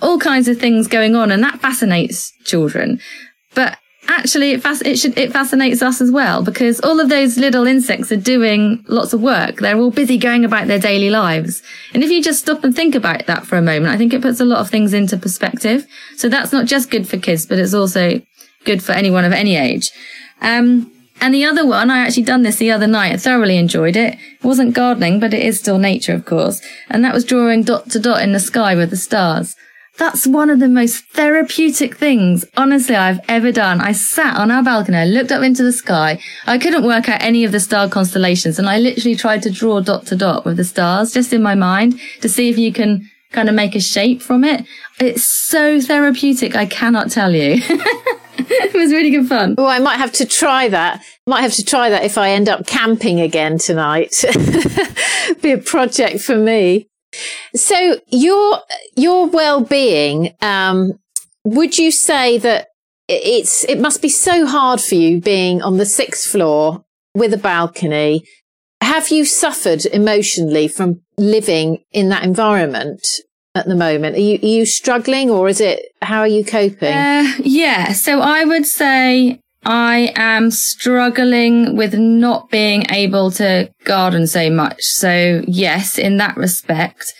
all 0.01 0.17
kinds 0.19 0.47
of 0.47 0.59
things 0.59 0.87
going 0.87 1.15
on. 1.15 1.31
And 1.31 1.43
that 1.43 1.59
fascinates 1.59 2.31
children. 2.45 2.99
But 3.53 3.77
actually 4.07 4.51
it, 4.51 4.61
fas- 4.61 4.81
it 4.81 4.97
should, 4.97 5.17
it 5.17 5.31
fascinates 5.31 5.81
us 5.81 6.01
as 6.01 6.11
well 6.11 6.43
because 6.43 6.79
all 6.81 6.99
of 6.99 7.09
those 7.09 7.37
little 7.37 7.67
insects 7.67 8.11
are 8.11 8.17
doing 8.17 8.83
lots 8.87 9.13
of 9.13 9.21
work. 9.21 9.57
They're 9.57 9.77
all 9.77 9.91
busy 9.91 10.17
going 10.17 10.45
about 10.45 10.67
their 10.67 10.79
daily 10.79 11.09
lives. 11.09 11.61
And 11.93 12.03
if 12.03 12.09
you 12.09 12.21
just 12.21 12.41
stop 12.41 12.63
and 12.63 12.75
think 12.75 12.95
about 12.95 13.25
that 13.25 13.45
for 13.45 13.57
a 13.57 13.61
moment, 13.61 13.93
I 13.93 13.97
think 13.97 14.13
it 14.13 14.21
puts 14.21 14.39
a 14.39 14.45
lot 14.45 14.59
of 14.59 14.69
things 14.69 14.93
into 14.93 15.17
perspective. 15.17 15.87
So 16.17 16.29
that's 16.29 16.51
not 16.51 16.65
just 16.65 16.91
good 16.91 17.07
for 17.07 17.17
kids, 17.17 17.45
but 17.45 17.59
it's 17.59 17.73
also 17.73 18.21
good 18.65 18.83
for 18.83 18.93
anyone 18.93 19.25
of 19.25 19.33
any 19.33 19.55
age. 19.55 19.91
Um, 20.41 20.91
and 21.21 21.33
the 21.33 21.45
other 21.45 21.65
one, 21.65 21.89
I 21.89 21.99
actually 21.99 22.23
done 22.23 22.43
this 22.43 22.57
the 22.57 22.71
other 22.71 22.87
night. 22.87 23.13
I 23.13 23.17
thoroughly 23.17 23.57
enjoyed 23.57 23.95
it. 23.95 24.15
It 24.15 24.43
wasn't 24.43 24.73
gardening, 24.73 25.19
but 25.19 25.33
it 25.33 25.41
is 25.41 25.59
still 25.59 25.77
nature, 25.77 26.13
of 26.13 26.25
course. 26.25 26.61
And 26.89 27.03
that 27.05 27.13
was 27.13 27.23
drawing 27.23 27.63
dot 27.63 27.89
to 27.91 27.99
dot 27.99 28.21
in 28.21 28.33
the 28.33 28.39
sky 28.39 28.75
with 28.75 28.89
the 28.89 28.97
stars. 28.97 29.55
That's 29.99 30.25
one 30.25 30.49
of 30.49 30.59
the 30.59 30.67
most 30.67 31.05
therapeutic 31.09 31.97
things, 31.97 32.45
honestly, 32.57 32.95
I've 32.95 33.19
ever 33.27 33.51
done. 33.51 33.79
I 33.79 33.91
sat 33.91 34.37
on 34.37 34.49
our 34.49 34.63
balcony, 34.63 34.97
I 34.97 35.05
looked 35.05 35.31
up 35.31 35.43
into 35.43 35.61
the 35.63 35.71
sky. 35.71 36.19
I 36.47 36.57
couldn't 36.57 36.83
work 36.83 37.07
out 37.07 37.21
any 37.21 37.43
of 37.43 37.51
the 37.51 37.59
star 37.59 37.87
constellations 37.87 38.57
and 38.57 38.67
I 38.67 38.79
literally 38.79 39.15
tried 39.15 39.43
to 39.43 39.51
draw 39.51 39.81
dot 39.81 40.07
to 40.07 40.15
dot 40.15 40.45
with 40.45 40.57
the 40.57 40.63
stars 40.63 41.13
just 41.13 41.31
in 41.31 41.43
my 41.43 41.53
mind 41.53 41.99
to 42.21 42.29
see 42.29 42.49
if 42.49 42.57
you 42.57 42.73
can 42.73 43.07
kind 43.31 43.49
of 43.49 43.55
make 43.55 43.75
a 43.75 43.79
shape 43.79 44.21
from 44.21 44.43
it. 44.43 44.65
It's 44.99 45.23
so 45.23 45.79
therapeutic. 45.79 46.55
I 46.55 46.65
cannot 46.65 47.11
tell 47.11 47.31
you. 47.31 47.61
it 48.37 48.73
was 48.73 48.91
really 48.91 49.11
good 49.11 49.27
fun. 49.27 49.55
Oh, 49.57 49.65
I 49.65 49.79
might 49.79 49.97
have 49.97 50.13
to 50.13 50.25
try 50.25 50.69
that. 50.69 51.03
Might 51.27 51.41
have 51.41 51.53
to 51.53 51.63
try 51.63 51.89
that 51.89 52.03
if 52.03 52.17
I 52.17 52.31
end 52.31 52.49
up 52.49 52.65
camping 52.65 53.19
again 53.19 53.59
tonight. 53.59 54.23
Be 55.41 55.51
a 55.51 55.57
project 55.57 56.21
for 56.21 56.35
me. 56.35 56.87
So 57.55 57.99
your 58.07 58.59
your 58.95 59.27
well-being, 59.27 60.35
um, 60.41 60.93
would 61.43 61.77
you 61.77 61.91
say 61.91 62.37
that 62.39 62.67
it's 63.07 63.63
it 63.65 63.79
must 63.79 64.01
be 64.01 64.09
so 64.09 64.45
hard 64.45 64.81
for 64.81 64.95
you 64.95 65.21
being 65.21 65.61
on 65.61 65.77
the 65.77 65.85
sixth 65.85 66.29
floor 66.29 66.83
with 67.13 67.33
a 67.33 67.37
balcony? 67.37 68.23
Have 68.81 69.09
you 69.09 69.25
suffered 69.25 69.85
emotionally 69.85 70.67
from 70.67 71.01
living 71.17 71.83
in 71.91 72.09
that 72.09 72.23
environment? 72.23 73.05
at 73.55 73.67
the 73.67 73.75
moment? 73.75 74.15
Are 74.15 74.19
you, 74.19 74.39
are 74.41 74.45
you 74.45 74.65
struggling 74.65 75.29
or 75.29 75.47
is 75.47 75.61
it, 75.61 75.93
how 76.01 76.19
are 76.19 76.27
you 76.27 76.43
coping? 76.43 76.93
Uh, 76.93 77.31
yeah. 77.39 77.93
So 77.93 78.19
I 78.19 78.45
would 78.45 78.65
say 78.65 79.39
I 79.65 80.11
am 80.15 80.51
struggling 80.51 81.75
with 81.75 81.93
not 81.93 82.49
being 82.49 82.85
able 82.89 83.31
to 83.31 83.71
garden 83.85 84.27
so 84.27 84.49
much. 84.49 84.81
So 84.81 85.43
yes, 85.47 85.97
in 85.97 86.17
that 86.17 86.35
respect, 86.37 87.13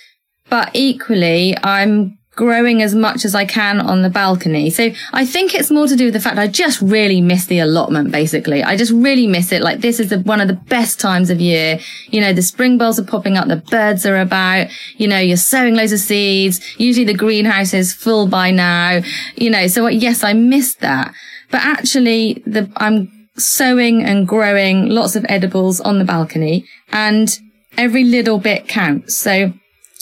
but 0.50 0.72
equally 0.74 1.56
I'm 1.64 2.18
growing 2.36 2.82
as 2.82 2.96
much 2.96 3.26
as 3.26 3.36
I 3.36 3.46
can 3.46 3.80
on 3.80 4.02
the 4.02 4.10
balcony. 4.10 4.70
So 4.70 4.90
I 5.14 5.26
think 5.26 5.54
it's 5.54 5.70
more 5.70 5.88
to 5.88 5.96
do 5.96 6.06
with 6.06 6.14
the 6.14 6.20
fact 6.20 6.38
I 6.38 6.48
just 6.48 6.82
really 6.82 7.22
miss 7.22 7.46
the 7.46 7.60
allotment, 7.60 8.12
basically. 8.12 8.64
I 8.64 8.76
just 8.76 8.92
really 8.92 9.28
miss 9.28 9.52
it. 9.52 9.62
Like 9.62 9.82
this 9.82 10.00
is 10.00 10.10
the, 10.10 10.20
one 10.20 10.42
of 10.42 10.48
the 10.48 10.56
best 10.56 11.00
times 11.00 11.30
of 11.30 11.40
year. 11.40 11.80
You 12.10 12.22
know, 12.22 12.34
the 12.34 12.42
spring 12.42 12.78
bells 12.78 13.00
are 13.00 13.06
popping 13.06 13.38
up, 13.38 13.48
the 13.48 13.58
birds 13.58 14.06
are 14.06 14.20
about, 14.20 14.68
you 14.98 15.08
know, 15.08 15.20
you're 15.20 15.38
sowing 15.38 15.76
loads 15.76 15.92
of 15.92 16.00
seeds. 16.00 16.60
Usually 16.80 17.06
the 17.06 17.14
greenhouse 17.14 17.74
is 17.74 17.94
full 17.94 18.28
by 18.28 18.50
now, 18.50 19.02
you 19.36 19.50
know, 19.50 19.68
so 19.68 19.88
yes, 19.88 20.24
I 20.24 20.34
miss 20.34 20.76
that. 20.76 21.14
But 21.54 21.62
actually 21.62 22.42
the, 22.48 22.68
I'm 22.78 23.30
sowing 23.38 24.04
and 24.04 24.28
growing 24.28 24.90
lots 24.90 25.16
of 25.16 25.24
edibles 25.30 25.80
on 25.80 26.00
the 26.00 26.04
balcony 26.04 26.66
and 26.92 27.30
every 27.78 28.04
little 28.04 28.40
bit 28.40 28.68
counts. 28.68 29.16
So 29.16 29.54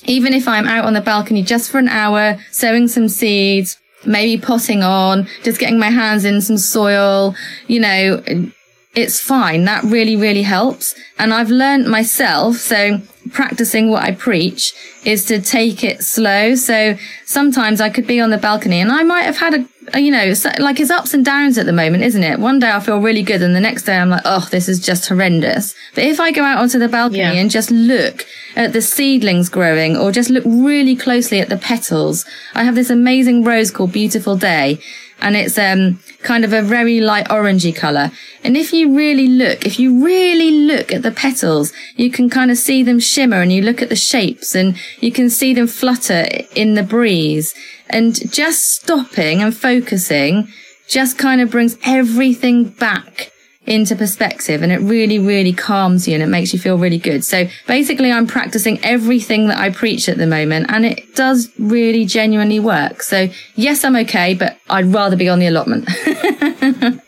even 0.06 0.34
if 0.34 0.48
I'm 0.48 0.66
out 0.66 0.86
on 0.86 0.94
the 0.94 1.02
balcony 1.02 1.44
just 1.44 1.70
for 1.70 1.78
an 1.78 1.90
hour, 1.90 2.38
sowing 2.52 2.88
some 2.88 3.10
seeds, 3.10 3.78
maybe 4.06 4.42
potting 4.42 4.82
on, 4.82 5.28
just 5.44 5.60
getting 5.60 5.78
my 5.78 5.90
hands 5.90 6.24
in 6.24 6.40
some 6.40 6.58
soil, 6.58 7.36
you 7.68 7.82
know, 7.82 8.24
it's 8.96 9.20
fine. 9.20 9.66
That 9.66 9.84
really, 9.84 10.16
really 10.16 10.44
helps. 10.44 10.96
And 11.20 11.34
I've 11.34 11.50
learned 11.50 11.86
myself. 11.86 12.56
So 12.56 13.02
practicing 13.32 13.90
what 13.90 14.04
I 14.04 14.12
preach 14.12 14.74
is 15.04 15.26
to 15.26 15.42
take 15.42 15.84
it 15.84 16.04
slow. 16.04 16.56
So 16.56 16.96
sometimes 17.26 17.82
I 17.82 17.90
could 17.90 18.08
be 18.08 18.20
on 18.20 18.30
the 18.30 18.38
balcony 18.38 18.80
and 18.80 18.92
I 18.92 19.04
might 19.04 19.24
have 19.24 19.38
had 19.38 19.54
a 19.54 19.68
uh, 19.96 19.98
you 19.98 20.12
know, 20.12 20.34
like 20.60 20.80
it's 20.80 20.92
ups 20.92 21.14
and 21.14 21.26
downs 21.26 21.58
at 21.58 21.66
the 21.66 21.74
moment, 21.74 22.04
isn't 22.04 22.24
it? 22.24 22.40
One 22.40 22.60
day 22.60 22.70
I 22.70 22.80
feel 22.80 23.02
really 23.02 23.24
good 23.24 23.42
and 23.42 23.56
the 23.56 23.60
next 23.60 23.84
day 23.84 23.98
I'm 23.98 24.12
like, 24.12 24.22
oh, 24.26 24.48
this 24.52 24.70
is 24.70 24.80
just 24.80 25.10
horrendous. 25.10 25.74
But 25.96 26.04
if 26.04 26.20
I 26.20 26.32
go 26.32 26.44
out 26.44 26.60
onto 26.60 26.78
the 26.78 26.88
balcony 26.88 27.20
yeah. 27.20 27.32
and 27.32 27.50
just 27.50 27.72
look 27.72 28.26
at 28.56 28.74
the 28.74 28.82
seedlings 28.82 29.50
growing 29.50 29.98
or 29.98 30.12
just 30.12 30.30
look 30.30 30.44
really 30.46 30.96
closely 30.96 31.40
at 31.40 31.50
the 31.50 31.58
petals, 31.58 32.26
I 32.54 32.64
have 32.64 32.76
this 32.76 32.92
amazing 32.92 33.44
rose 33.44 33.72
called 33.72 33.92
Beautiful 33.92 34.38
Day 34.38 34.80
and 35.20 35.36
it's 35.36 35.58
um 35.58 36.00
kind 36.24 36.44
of 36.46 36.54
a 36.54 36.62
very 36.62 37.02
light 37.02 37.28
orangey 37.28 37.76
color. 37.76 38.12
And 38.44 38.56
if 38.56 38.74
you 38.74 38.96
really 38.96 39.28
look, 39.28 39.66
if 39.66 39.80
you 39.80 40.04
really 40.04 40.52
look 40.52 40.92
at 40.92 41.04
the 41.04 41.12
petals, 41.12 41.74
you 41.96 42.12
can 42.12 42.30
kind 42.30 42.52
of 42.52 42.58
see 42.58 42.84
them 42.84 43.00
shimmer 43.00 43.42
and 43.42 43.52
you 43.52 43.62
look 43.62 43.82
at 43.82 43.90
the 43.90 43.96
shapes 43.96 44.56
and 44.56 44.76
you 45.00 45.12
can 45.12 45.30
see 45.30 45.54
them 45.54 45.68
flutter 45.68 46.28
in 46.56 46.76
the 46.76 46.84
breeze. 46.84 47.54
And 47.90 48.32
just 48.32 48.76
stopping 48.76 49.42
and 49.42 49.56
focusing 49.56 50.48
just 50.88 51.18
kind 51.18 51.42
of 51.42 51.52
brings 51.52 51.78
everything 51.84 52.66
back 52.66 53.32
into 53.66 53.96
perspective 53.96 54.64
and 54.64 54.72
it 54.72 54.80
really, 54.80 55.20
really 55.20 55.54
calms 55.54 56.08
you 56.08 56.16
and 56.16 56.24
it 56.24 56.28
makes 56.28 56.52
you 56.52 56.60
feel 56.60 56.78
really 56.78 56.98
good. 56.98 57.24
So 57.24 57.48
basically 57.68 58.12
I'm 58.12 58.26
practicing 58.26 58.84
everything 58.84 59.48
that 59.48 59.60
I 59.60 59.70
preach 59.70 60.10
at 60.10 60.18
the 60.18 60.26
moment 60.26 60.66
and 60.70 60.86
it 60.86 61.16
does 61.16 61.50
really 61.60 62.06
genuinely 62.06 62.60
work. 62.60 63.04
So 63.04 63.30
yes, 63.56 63.84
I'm 63.84 63.96
okay, 63.98 64.34
but 64.34 64.58
I'd 64.70 64.88
rather 64.88 65.16
be 65.16 65.30
on 65.30 65.40
the 65.40 65.48
allotment. 65.48 65.88
and, 66.62 67.02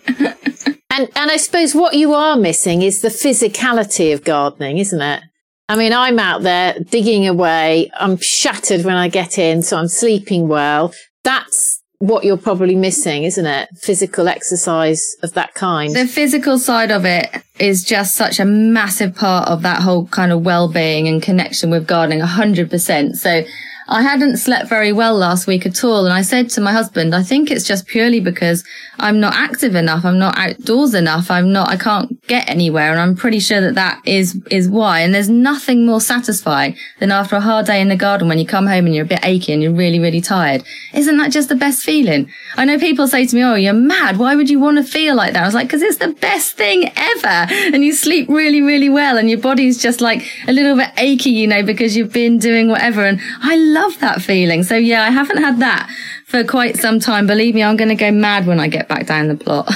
and 0.91 1.31
I 1.31 1.37
suppose 1.37 1.73
what 1.73 1.95
you 1.95 2.13
are 2.13 2.37
missing 2.37 2.83
is 2.83 3.01
the 3.01 3.09
physicality 3.09 4.13
of 4.13 4.23
gardening, 4.23 4.77
isn't 4.77 5.01
it? 5.01 5.23
I 5.69 5.75
mean, 5.75 5.93
I'm 5.93 6.19
out 6.19 6.43
there 6.43 6.75
digging 6.77 7.27
away. 7.27 7.89
I'm 7.95 8.17
shattered 8.17 8.85
when 8.85 8.95
I 8.95 9.07
get 9.07 9.39
in, 9.39 9.63
so 9.63 9.77
I'm 9.77 9.87
sleeping 9.87 10.47
well. 10.47 10.93
That's 11.23 11.72
what 12.03 12.25
you're 12.25 12.35
probably 12.35 12.75
missing, 12.75 13.23
isn't 13.23 13.45
it? 13.45 13.69
Physical 13.77 14.27
exercise 14.27 15.15
of 15.23 15.31
that 15.35 15.53
kind. 15.53 15.95
The 15.95 16.05
physical 16.05 16.59
side 16.59 16.91
of 16.91 17.05
it 17.05 17.29
is 17.59 17.81
just 17.81 18.17
such 18.17 18.41
a 18.41 18.45
massive 18.45 19.15
part 19.15 19.47
of 19.47 19.61
that 19.61 19.81
whole 19.81 20.07
kind 20.07 20.33
of 20.33 20.43
well-being 20.43 21.07
and 21.07 21.23
connection 21.23 21.69
with 21.69 21.87
gardening, 21.87 22.19
100%. 22.19 23.15
So 23.15 23.43
I 23.87 24.01
hadn't 24.01 24.37
slept 24.37 24.69
very 24.69 24.91
well 24.91 25.15
last 25.15 25.47
week 25.47 25.65
at 25.65 25.83
all. 25.83 26.05
And 26.05 26.13
I 26.13 26.21
said 26.21 26.49
to 26.51 26.61
my 26.61 26.71
husband, 26.71 27.13
I 27.13 27.23
think 27.23 27.51
it's 27.51 27.67
just 27.67 27.87
purely 27.87 28.19
because 28.19 28.63
I'm 28.99 29.19
not 29.19 29.33
active 29.35 29.75
enough. 29.75 30.05
I'm 30.05 30.19
not 30.19 30.37
outdoors 30.37 30.93
enough. 30.93 31.29
I'm 31.29 31.51
not, 31.51 31.69
I 31.69 31.77
can't 31.77 32.25
get 32.27 32.49
anywhere. 32.49 32.91
And 32.91 32.99
I'm 32.99 33.15
pretty 33.15 33.39
sure 33.39 33.59
that 33.61 33.75
that 33.75 34.01
is, 34.05 34.41
is 34.49 34.69
why. 34.69 35.01
And 35.01 35.13
there's 35.13 35.29
nothing 35.29 35.85
more 35.85 35.99
satisfying 35.99 36.77
than 36.99 37.11
after 37.11 37.35
a 37.35 37.41
hard 37.41 37.65
day 37.65 37.81
in 37.81 37.89
the 37.89 37.95
garden 37.95 38.27
when 38.27 38.39
you 38.39 38.45
come 38.45 38.67
home 38.67 38.85
and 38.85 38.95
you're 38.95 39.05
a 39.05 39.07
bit 39.07 39.25
achy 39.25 39.51
and 39.51 39.61
you're 39.61 39.73
really, 39.73 39.99
really 39.99 40.21
tired. 40.21 40.63
Isn't 40.93 41.17
that 41.17 41.31
just 41.31 41.49
the 41.49 41.55
best 41.55 41.83
feeling? 41.83 42.31
I 42.55 42.65
know 42.65 42.79
people 42.79 43.07
say 43.07 43.25
to 43.25 43.35
me, 43.35 43.43
Oh, 43.43 43.55
you're 43.55 43.73
mad. 43.73 44.17
Why 44.17 44.35
would 44.35 44.49
you 44.49 44.59
want 44.59 44.77
to 44.77 44.83
feel 44.83 45.15
like 45.15 45.33
that? 45.33 45.43
I 45.43 45.45
was 45.45 45.55
like, 45.55 45.69
cause 45.69 45.81
it's 45.81 45.97
the 45.97 46.13
best 46.13 46.55
thing 46.55 46.89
ever. 46.95 47.47
And 47.73 47.83
you 47.83 47.93
sleep 47.93 48.29
really, 48.29 48.61
really 48.61 48.89
well 48.89 49.17
and 49.17 49.29
your 49.29 49.39
body's 49.39 49.81
just 49.81 49.99
like 50.01 50.25
a 50.47 50.53
little 50.53 50.77
bit 50.77 50.91
achy, 50.97 51.31
you 51.31 51.47
know, 51.47 51.63
because 51.63 51.97
you've 51.97 52.13
been 52.13 52.37
doing 52.37 52.69
whatever. 52.69 53.03
And 53.03 53.19
I 53.41 53.55
love 53.73 53.99
that 53.99 54.21
feeling. 54.21 54.63
So 54.63 54.75
yeah, 54.75 55.03
I 55.03 55.09
haven't 55.09 55.37
had 55.37 55.59
that 55.59 55.89
for 56.27 56.43
quite 56.43 56.77
some 56.77 56.99
time. 56.99 57.27
Believe 57.27 57.55
me, 57.55 57.63
I'm 57.63 57.77
going 57.77 57.89
to 57.89 57.95
go 57.95 58.11
mad 58.11 58.47
when 58.47 58.59
I 58.59 58.67
get 58.67 58.87
back 58.87 59.07
down 59.07 59.27
the 59.27 59.35
plot. 59.35 59.69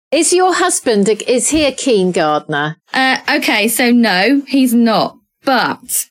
is 0.12 0.32
your 0.32 0.54
husband, 0.54 1.08
is 1.08 1.50
he 1.50 1.64
a 1.64 1.72
keen 1.72 2.12
gardener? 2.12 2.76
Uh, 2.92 3.18
okay. 3.36 3.68
So 3.68 3.90
no, 3.90 4.42
he's 4.46 4.74
not, 4.74 5.16
but 5.44 6.06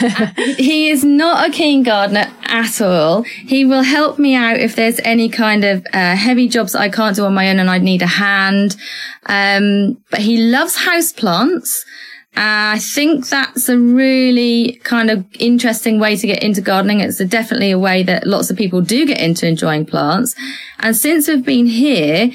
he 0.56 0.90
is 0.90 1.04
not 1.04 1.48
a 1.48 1.52
keen 1.52 1.82
gardener 1.82 2.30
at 2.44 2.80
all. 2.80 3.22
He 3.22 3.64
will 3.64 3.82
help 3.82 4.18
me 4.18 4.34
out 4.34 4.58
if 4.58 4.76
there's 4.76 5.00
any 5.00 5.28
kind 5.28 5.64
of 5.64 5.86
uh, 5.92 6.16
heavy 6.16 6.48
jobs 6.48 6.74
I 6.74 6.88
can't 6.88 7.16
do 7.16 7.24
on 7.24 7.34
my 7.34 7.50
own 7.50 7.58
and 7.58 7.70
I'd 7.70 7.82
need 7.82 8.02
a 8.02 8.06
hand. 8.06 8.76
Um, 9.26 10.02
but 10.10 10.20
he 10.20 10.38
loves 10.38 10.76
house 10.76 11.12
plants. 11.12 11.84
Uh, 12.36 12.74
I 12.74 12.78
think 12.78 13.28
that's 13.28 13.68
a 13.68 13.78
really 13.78 14.80
kind 14.84 15.10
of 15.10 15.26
interesting 15.38 15.98
way 15.98 16.16
to 16.16 16.26
get 16.26 16.42
into 16.42 16.60
gardening. 16.60 17.00
It's 17.00 17.20
a, 17.20 17.24
definitely 17.24 17.72
a 17.72 17.78
way 17.78 18.02
that 18.04 18.26
lots 18.26 18.50
of 18.50 18.56
people 18.56 18.80
do 18.80 19.04
get 19.04 19.20
into 19.20 19.46
enjoying 19.46 19.84
plants. 19.84 20.34
And 20.78 20.96
since 20.96 21.26
we've 21.28 21.44
been 21.44 21.66
here, 21.66 22.30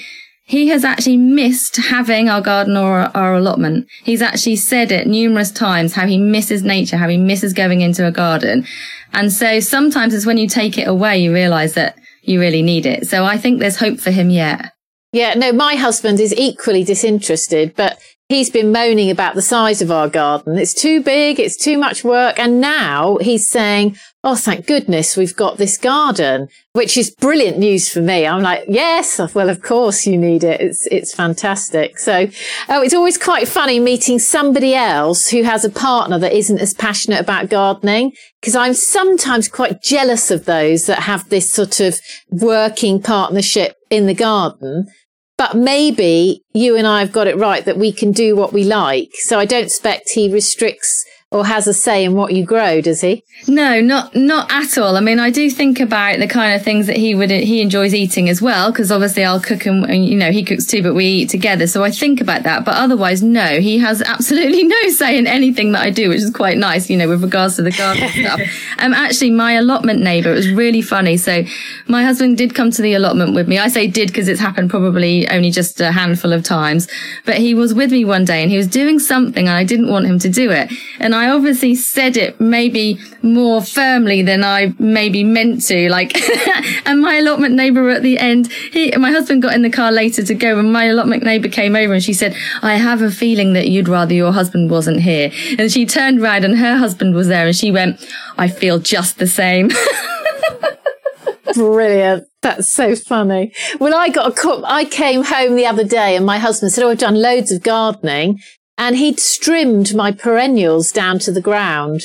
he 0.48 0.68
has 0.68 0.86
actually 0.86 1.18
missed 1.18 1.78
having 1.78 2.30
our 2.30 2.42
garden 2.42 2.78
or 2.78 3.10
our 3.18 3.36
allotment. 3.36 3.88
He's 4.04 4.22
actually 4.22 4.58
said 4.58 4.92
it 4.92 5.08
numerous 5.08 5.50
times 5.50 5.94
how 5.94 6.06
he 6.06 6.20
misses 6.20 6.62
nature, 6.62 6.98
how 6.98 7.08
he 7.08 7.18
misses 7.18 7.54
going 7.54 7.82
into 7.82 8.06
a 8.06 8.12
garden. 8.12 8.66
And 9.14 9.34
so 9.34 9.60
sometimes 9.60 10.14
it's 10.14 10.26
when 10.26 10.38
you 10.38 10.48
take 10.48 10.78
it 10.78 10.88
away, 10.88 11.18
you 11.18 11.34
realize 11.34 11.74
that 11.74 11.98
you 12.22 12.40
really 12.40 12.62
need 12.62 12.86
it. 12.86 13.08
So 13.08 13.26
I 13.26 13.38
think 13.38 13.60
there's 13.60 13.78
hope 13.78 14.00
for 14.00 14.12
him 14.12 14.30
yet. 14.30 14.72
Yeah, 15.14 15.34
no, 15.36 15.52
my 15.52 15.76
husband 15.76 16.20
is 16.20 16.34
equally 16.36 16.84
disinterested, 16.84 17.74
but 17.76 17.98
he's 18.30 18.50
been 18.50 18.72
moaning 18.72 19.12
about 19.12 19.36
the 19.36 19.42
size 19.42 19.82
of 19.82 19.92
our 19.92 20.10
garden. 20.10 20.58
It's 20.58 20.74
too 20.74 21.02
big. 21.02 21.40
It's 21.40 21.58
too 21.58 21.78
much 21.78 22.04
work. 22.04 22.40
And 22.40 22.60
now 22.60 23.18
he's 23.22 23.48
saying, 23.48 23.98
Oh, 24.28 24.36
thank 24.36 24.66
goodness 24.66 25.16
we've 25.16 25.36
got 25.36 25.60
this 25.60 25.78
garden, 25.78 26.48
which 26.74 26.98
is 26.98 27.12
brilliant 27.12 27.60
news 27.60 27.88
for 27.88 28.02
me. 28.02 28.26
I'm 28.26 28.42
like, 28.42 28.64
yes, 28.68 29.20
well, 29.36 29.50
of 29.52 29.62
course 29.62 30.08
you 30.08 30.18
need 30.18 30.44
it. 30.44 30.60
It's, 30.60 30.88
it's 30.88 31.14
fantastic. 31.14 32.00
So, 32.00 32.28
oh, 32.68 32.82
it's 32.82 32.96
always 32.96 33.20
quite 33.20 33.48
funny 33.48 33.80
meeting 33.80 34.18
somebody 34.18 34.74
else 34.74 35.28
who 35.28 35.44
has 35.44 35.64
a 35.64 35.70
partner 35.70 36.18
that 36.18 36.34
isn't 36.34 36.58
as 36.58 36.74
passionate 36.74 37.20
about 37.20 37.52
gardening 37.52 38.14
because 38.42 38.56
I'm 38.56 38.74
sometimes 38.74 39.48
quite 39.48 39.84
jealous 39.84 40.32
of 40.32 40.46
those 40.46 40.88
that 40.88 41.04
have 41.04 41.30
this 41.30 41.52
sort 41.52 41.80
of 41.80 42.00
working 42.32 43.04
partnership 43.04 43.76
in 43.92 44.08
the 44.08 44.16
garden 44.16 44.88
but 45.38 45.56
maybe 45.56 46.44
you 46.54 46.76
and 46.76 46.88
I 46.88 47.02
have 47.02 47.12
got 47.12 47.28
it 47.28 47.38
right 47.38 47.66
that 47.66 47.78
we 47.78 47.92
can 47.92 48.12
do 48.12 48.36
what 48.36 48.54
we 48.54 48.64
like. 48.64 49.12
So 49.16 49.40
I 49.40 49.46
don't 49.46 49.66
expect 49.66 50.12
he 50.12 50.32
restricts 50.32 51.06
or 51.32 51.46
has 51.46 51.68
a 51.68 51.74
say 51.74 52.06
in 52.06 52.14
what 52.14 52.34
you 52.34 52.46
grow, 52.46 52.80
does 52.82 53.02
he? 53.02 53.24
No, 53.48 53.82
not 53.82 54.16
not 54.16 54.50
at 54.52 54.78
all. 54.78 54.96
I 54.96 55.02
mean, 55.02 55.20
I 55.20 55.32
do 55.32 55.50
think 55.50 55.80
about 55.80 56.20
the 56.20 56.28
kind 56.28 56.54
of 56.56 56.64
things 56.64 56.88
that 56.88 56.98
he 56.98 57.16
would 57.16 57.32
he 57.32 57.62
enjoys 57.62 57.94
eating 57.94 58.30
as 58.30 58.42
well, 58.42 58.72
because 58.72 58.92
obviously 58.92 59.26
I'll 59.26 59.42
cook 59.42 59.66
and 59.66 60.06
you 60.06 60.16
know 60.16 60.32
he 60.32 60.44
cooks 60.44 60.66
too, 60.66 60.84
but 60.84 60.94
we 60.94 61.06
eat 61.06 61.30
together. 61.30 61.68
So 61.68 61.84
I 61.84 61.92
think 61.92 62.22
about 62.22 62.44
that. 62.44 62.64
But 62.64 62.76
otherwise, 62.76 63.24
no, 63.24 63.60
he 63.60 63.80
has 63.80 64.02
absolutely 64.04 64.64
no 64.76 64.90
say 64.90 65.18
in 65.18 65.26
anything 65.26 65.72
that 65.72 65.82
I 65.82 65.90
do, 65.90 66.10
which 66.10 66.22
is 66.22 66.30
quite 66.30 66.58
nice, 66.58 66.90
you 66.90 66.96
know, 66.96 67.10
with 67.10 67.24
regards 67.24 67.56
to 67.56 67.64
the 67.64 67.72
garden 67.72 68.08
stuff. 68.10 68.40
Um, 68.78 68.94
actually, 68.94 69.32
my 69.32 69.54
allotment 69.54 70.02
neighbour 70.02 70.32
it 70.32 70.36
was 70.36 70.52
really 70.52 70.82
funny. 70.82 71.18
So 71.18 71.44
my 71.88 72.04
husband 72.04 72.38
did 72.38 72.54
come 72.54 72.72
to 72.72 72.82
the 72.82 72.94
allotment 72.94 73.34
with 73.34 73.48
me. 73.48 73.58
I 73.58 73.68
say 73.68 73.88
did 73.88 74.10
because 74.10 74.28
it's 74.28 74.40
happened 74.40 74.70
probably 74.70 75.28
only 75.30 75.50
just 75.50 75.82
a 75.82 75.92
handful 75.92 76.34
of 76.34 76.44
times, 76.44 76.88
but 77.26 77.38
he 77.38 77.56
was 77.56 77.74
with 77.74 77.92
me 77.92 78.06
one 78.06 78.26
day 78.26 78.42
and 78.42 78.52
he 78.52 78.58
was 78.58 78.68
doing 78.68 79.00
something 79.00 79.48
and 79.48 79.58
I 79.58 79.64
didn't 79.64 79.90
want 79.90 80.06
him 80.06 80.20
to 80.20 80.30
do 80.30 80.52
it, 80.52 80.72
and 81.00 81.15
I 81.16 81.30
obviously 81.30 81.76
said 81.76 82.18
it 82.18 82.40
maybe 82.40 83.00
more 83.22 83.62
firmly 83.62 84.22
than 84.22 84.44
I 84.44 84.74
maybe 84.80 85.24
meant 85.24 85.62
to. 85.68 85.90
Like, 85.90 86.16
and 86.86 87.02
my 87.02 87.16
allotment 87.16 87.56
neighbor 87.56 87.90
at 87.90 88.02
the 88.02 88.20
end, 88.20 88.52
he, 88.52 88.92
my 88.98 89.12
husband 89.12 89.42
got 89.42 89.54
in 89.54 89.62
the 89.62 89.70
car 89.70 89.92
later 89.92 90.24
to 90.24 90.34
go 90.34 90.60
and 90.60 90.72
my 90.72 90.86
allotment 90.86 91.24
neighbor 91.24 91.48
came 91.48 91.76
over 91.76 91.94
and 91.94 92.04
she 92.04 92.14
said, 92.14 92.36
I 92.62 92.76
have 92.76 93.02
a 93.02 93.12
feeling 93.12 93.54
that 93.54 93.68
you'd 93.68 93.88
rather 93.88 94.14
your 94.14 94.32
husband 94.32 94.70
wasn't 94.70 95.02
here. 95.02 95.32
And 95.58 95.72
she 95.72 95.86
turned 95.86 96.22
around 96.22 96.46
and 96.46 96.58
her 96.58 96.78
husband 96.78 97.16
was 97.16 97.28
there 97.28 97.48
and 97.48 97.56
she 97.56 97.72
went, 97.72 98.06
I 98.38 98.48
feel 98.48 98.80
just 98.80 99.18
the 99.18 99.28
same. 99.28 99.70
Brilliant. 101.54 102.28
That's 102.42 102.70
so 102.70 102.96
funny. 102.96 103.54
When 103.78 103.94
I 103.94 104.10
got 104.10 104.32
a 104.32 104.36
cup, 104.36 104.62
I 104.66 104.86
came 104.86 105.24
home 105.24 105.56
the 105.56 105.66
other 105.66 105.84
day 105.84 106.16
and 106.16 106.26
my 106.26 106.38
husband 106.38 106.72
said, 106.72 106.84
Oh, 106.84 106.92
I've 106.92 106.98
done 106.98 107.16
loads 107.16 107.52
of 107.52 107.64
gardening 107.64 108.40
and 108.78 108.98
he'd 108.98 109.18
trimmed 109.18 109.96
my 109.96 110.12
perennials 110.12 110.92
down 110.92 111.20
to 111.20 111.32
the 111.32 111.42
ground. 111.42 112.02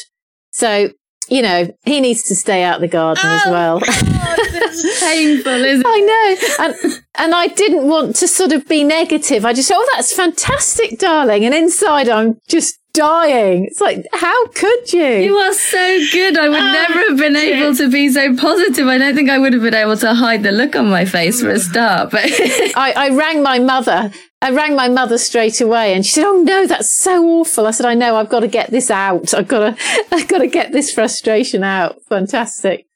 So, 0.53 0.91
you 1.29 1.43
know, 1.43 1.75
he 1.85 2.01
needs 2.01 2.23
to 2.25 2.35
stay 2.35 2.63
out 2.63 2.81
the 2.81 2.89
garden 2.89 3.25
oh, 3.27 3.35
as 3.35 3.51
well. 3.51 3.81
it's 3.83 5.01
painful, 5.01 5.53
isn't 5.53 5.87
it? 5.87 5.89
I 5.89 6.01
know. 6.01 6.65
And, 6.65 7.03
and 7.19 7.35
I 7.35 7.47
didn't 7.49 7.89
want 7.89 8.17
to 8.17 8.29
sort 8.29 8.53
of 8.53 8.67
be 8.69 8.85
negative. 8.85 9.45
I 9.45 9.53
just 9.53 9.71
oh, 9.73 9.89
that's 9.95 10.15
fantastic, 10.15 10.99
darling. 10.99 11.45
And 11.45 11.55
inside 11.55 12.09
I'm 12.09 12.39
just 12.49 12.80
dying. 12.93 13.67
It's 13.67 13.81
like, 13.81 14.05
how 14.13 14.47
could 14.49 14.93
you? 14.93 15.07
You 15.07 15.37
are 15.37 15.55
so 15.55 16.01
good. 16.13 16.39
I 16.39 16.49
would 16.49 16.59
oh, 16.59 16.73
never 16.73 17.09
have 17.09 17.19
been 17.19 17.35
shit. 17.35 17.57
able 17.57 17.77
to 17.77 17.91
be 17.91 18.09
so 18.09 18.37
positive. 18.37 18.87
I 18.87 18.99
don't 18.99 19.15
think 19.15 19.31
I 19.31 19.39
would 19.39 19.53
have 19.53 19.63
been 19.63 19.75
able 19.75 19.97
to 19.99 20.15
hide 20.15 20.43
the 20.43 20.53
look 20.53 20.77
on 20.77 20.89
my 20.89 21.05
face 21.05 21.41
for 21.41 21.51
a 21.51 21.55
mm. 21.55 21.61
start. 21.61 22.11
But 22.11 22.25
I, 22.77 22.93
I 22.97 23.09
rang 23.11 23.43
my 23.43 23.59
mother 23.59 24.11
I 24.43 24.51
rang 24.53 24.75
my 24.75 24.89
mother 24.89 25.19
straight 25.19 25.61
away 25.61 25.93
and 25.93 26.05
she 26.05 26.13
said, 26.13 26.25
Oh 26.25 26.43
no, 26.43 26.67
that's 26.67 26.99
so 26.99 27.23
awful. 27.27 27.67
I 27.67 27.73
said, 27.73 27.85
I 27.85 27.93
know, 27.93 28.17
I've 28.17 28.31
got 28.31 28.41
to 28.41 28.49
get 28.49 28.71
this 28.71 28.91
out. 28.91 29.35
I've 29.35 29.49
got 29.49 29.77
to, 29.77 30.05
I've 30.13 30.29
got 30.29 30.39
to 30.39 30.47
get 30.47 30.73
this 30.73 30.93
frustration 30.93 31.63
out. 31.63 32.03
Fantastic. 32.09 32.87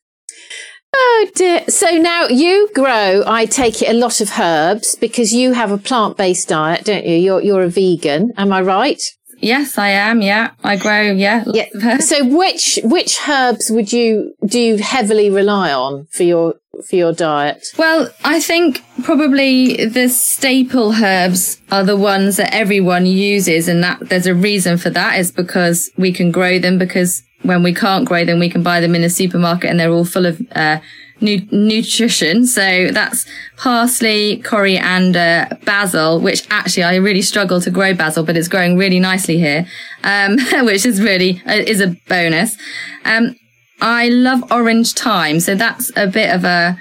Oh 0.97 1.29
dear. 1.35 1.65
So 1.69 1.91
now 1.91 2.29
you 2.29 2.71
grow, 2.75 3.25
I 3.27 3.45
take 3.45 3.83
it, 3.83 3.91
a 3.91 3.93
lot 3.93 4.23
of 4.23 4.39
herbs 4.39 4.95
because 4.95 5.35
you 5.35 5.53
have 5.53 5.71
a 5.71 5.77
plant 5.77 6.17
based 6.17 6.49
diet, 6.49 6.85
don't 6.85 7.05
you? 7.05 7.17
You're, 7.17 7.43
you're 7.43 7.63
a 7.63 7.69
vegan. 7.69 8.33
Am 8.39 8.51
I 8.51 8.63
right? 8.63 9.03
Yes, 9.39 9.79
I 9.79 9.89
am. 9.89 10.23
Yeah, 10.23 10.51
I 10.63 10.77
grow. 10.77 11.13
Yeah. 11.13 11.45
yeah. 11.47 11.99
So 11.99 12.25
which 12.25 12.79
which 12.85 13.19
herbs 13.29 13.71
would 13.71 13.93
you 13.93 14.35
do 14.45 14.59
you 14.59 14.77
heavily 14.79 15.31
rely 15.31 15.73
on 15.73 16.07
for 16.13 16.23
your 16.23 16.55
for 16.89 16.97
your 16.97 17.13
diet? 17.13 17.67
Well, 17.79 18.11
I 18.25 18.41
think 18.41 18.83
probably 19.03 19.87
the 19.87 20.09
staple 20.09 20.93
herbs 20.93 21.61
are 21.71 21.85
the 21.85 21.97
ones 21.97 22.37
that 22.37 22.55
everyone 22.55 23.07
uses, 23.07 23.69
and 23.69 23.83
that 23.83 24.09
there's 24.09 24.27
a 24.27 24.35
reason 24.35 24.79
for 24.79 24.91
that 24.91 25.19
is 25.19 25.31
because 25.33 25.91
we 25.97 26.13
can 26.13 26.31
grow 26.31 26.59
them 26.59 26.79
because 26.79 27.23
when 27.43 27.63
we 27.63 27.75
can't 27.75 28.07
grow 28.07 28.25
them, 28.25 28.39
we 28.39 28.51
can 28.51 28.63
buy 28.63 28.81
them 28.81 28.95
in 28.95 29.05
a 29.05 29.11
supermarket 29.11 29.71
and 29.71 29.79
they're 29.79 29.93
all 29.93 30.05
full 30.05 30.27
of 30.27 30.41
uh, 30.53 30.79
nu- 31.21 31.47
nutrition. 31.51 32.47
So 32.47 32.89
that's 32.91 33.27
parsley, 33.57 34.39
coriander, 34.43 35.49
basil, 35.65 36.21
which 36.21 36.47
actually 36.51 36.85
I 36.85 36.97
really 36.97 37.23
struggle 37.23 37.61
to 37.61 37.71
grow 37.71 37.95
basil, 37.95 38.25
but 38.25 38.37
it's 38.37 38.49
growing 38.49 38.77
really 38.77 39.01
nicely 39.01 39.39
here, 39.39 39.67
um, 40.03 40.39
which 40.65 40.87
is 40.87 41.01
really 41.01 41.43
uh, 41.47 41.53
is 41.55 41.81
a 41.81 41.97
bonus. 42.09 42.57
Um, 43.05 43.37
I 43.81 44.09
love 44.09 44.51
orange 44.51 44.93
thyme, 44.95 45.41
so 45.41 45.55
that's 45.55 45.91
a 45.97 46.07
bit 46.07 46.31
of 46.35 46.45
a. 46.45 46.79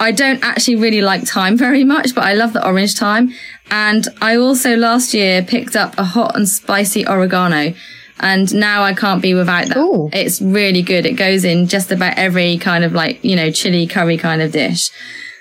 I 0.00 0.10
don't 0.10 0.42
actually 0.42 0.76
really 0.76 1.02
like 1.02 1.22
thyme 1.22 1.56
very 1.66 1.84
much, 1.84 2.14
but 2.14 2.24
I 2.24 2.34
love 2.34 2.52
the 2.52 2.66
orange 2.66 2.94
thyme. 2.94 3.32
And 3.70 4.06
I 4.20 4.36
also 4.36 4.76
last 4.76 5.14
year 5.14 5.42
picked 5.42 5.76
up 5.76 5.94
a 5.98 6.04
hot 6.04 6.36
and 6.36 6.48
spicy 6.48 7.06
oregano. 7.06 7.74
And 8.20 8.54
now 8.54 8.82
I 8.82 8.94
can't 8.94 9.20
be 9.20 9.34
without 9.34 9.68
that. 9.68 9.76
Ooh. 9.76 10.08
It's 10.12 10.40
really 10.40 10.82
good. 10.82 11.04
It 11.04 11.14
goes 11.14 11.44
in 11.44 11.66
just 11.66 11.90
about 11.90 12.16
every 12.16 12.58
kind 12.58 12.84
of 12.84 12.92
like, 12.92 13.22
you 13.24 13.36
know, 13.36 13.50
chili 13.50 13.86
curry 13.86 14.16
kind 14.16 14.40
of 14.40 14.52
dish. 14.52 14.90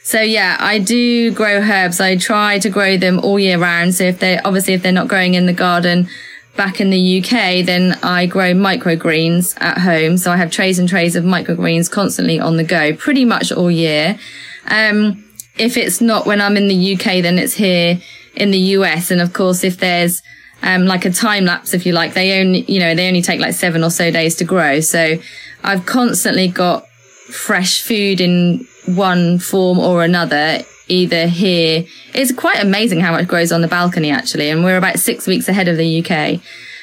So 0.03 0.19
yeah, 0.19 0.57
I 0.59 0.79
do 0.79 1.31
grow 1.31 1.61
herbs. 1.61 2.01
I 2.01 2.17
try 2.17 2.59
to 2.59 2.69
grow 2.69 2.97
them 2.97 3.19
all 3.19 3.39
year 3.39 3.57
round. 3.57 3.95
So 3.95 4.03
if 4.03 4.19
they, 4.19 4.37
obviously 4.39 4.73
if 4.73 4.81
they're 4.81 4.91
not 4.91 5.07
growing 5.07 5.35
in 5.35 5.45
the 5.45 5.53
garden 5.53 6.09
back 6.57 6.81
in 6.81 6.89
the 6.89 7.19
UK, 7.19 7.65
then 7.65 7.97
I 8.03 8.25
grow 8.25 8.53
microgreens 8.53 9.59
at 9.61 9.79
home. 9.79 10.17
So 10.17 10.31
I 10.31 10.37
have 10.37 10.51
trays 10.51 10.77
and 10.77 10.89
trays 10.89 11.15
of 11.15 11.23
microgreens 11.23 11.89
constantly 11.89 12.39
on 12.39 12.57
the 12.57 12.63
go 12.63 12.95
pretty 12.95 13.23
much 13.23 13.51
all 13.51 13.71
year. 13.71 14.19
Um, 14.67 15.23
if 15.57 15.77
it's 15.77 16.01
not 16.01 16.25
when 16.25 16.41
I'm 16.41 16.57
in 16.57 16.67
the 16.67 16.95
UK, 16.95 17.21
then 17.21 17.37
it's 17.37 17.53
here 17.53 17.99
in 18.35 18.51
the 18.51 18.57
US. 18.57 19.11
And 19.11 19.21
of 19.21 19.33
course, 19.33 19.63
if 19.63 19.77
there's 19.77 20.21
um, 20.63 20.85
like 20.85 21.05
a 21.05 21.11
time 21.11 21.45
lapse, 21.45 21.73
if 21.73 21.85
you 21.85 21.93
like. 21.93 22.13
They 22.13 22.39
only, 22.39 22.61
you 22.61 22.79
know, 22.79 22.95
they 22.95 23.07
only 23.07 23.21
take 23.21 23.39
like 23.39 23.53
seven 23.53 23.83
or 23.83 23.89
so 23.89 24.09
days 24.09 24.35
to 24.35 24.45
grow. 24.45 24.79
So 24.79 25.17
I've 25.63 25.85
constantly 25.85 26.47
got 26.47 26.87
fresh 26.87 27.81
food 27.81 28.21
in 28.21 28.65
one 28.85 29.39
form 29.39 29.77
or 29.77 30.03
another, 30.03 30.59
either 30.87 31.27
here. 31.27 31.85
It's 32.13 32.31
quite 32.31 32.63
amazing 32.63 33.01
how 33.01 33.11
much 33.11 33.27
grows 33.27 33.51
on 33.51 33.61
the 33.61 33.67
balcony 33.67 34.09
actually. 34.09 34.49
And 34.49 34.63
we're 34.63 34.77
about 34.77 34.99
six 34.99 35.27
weeks 35.27 35.49
ahead 35.49 35.67
of 35.67 35.77
the 35.77 36.03
UK. 36.03 36.41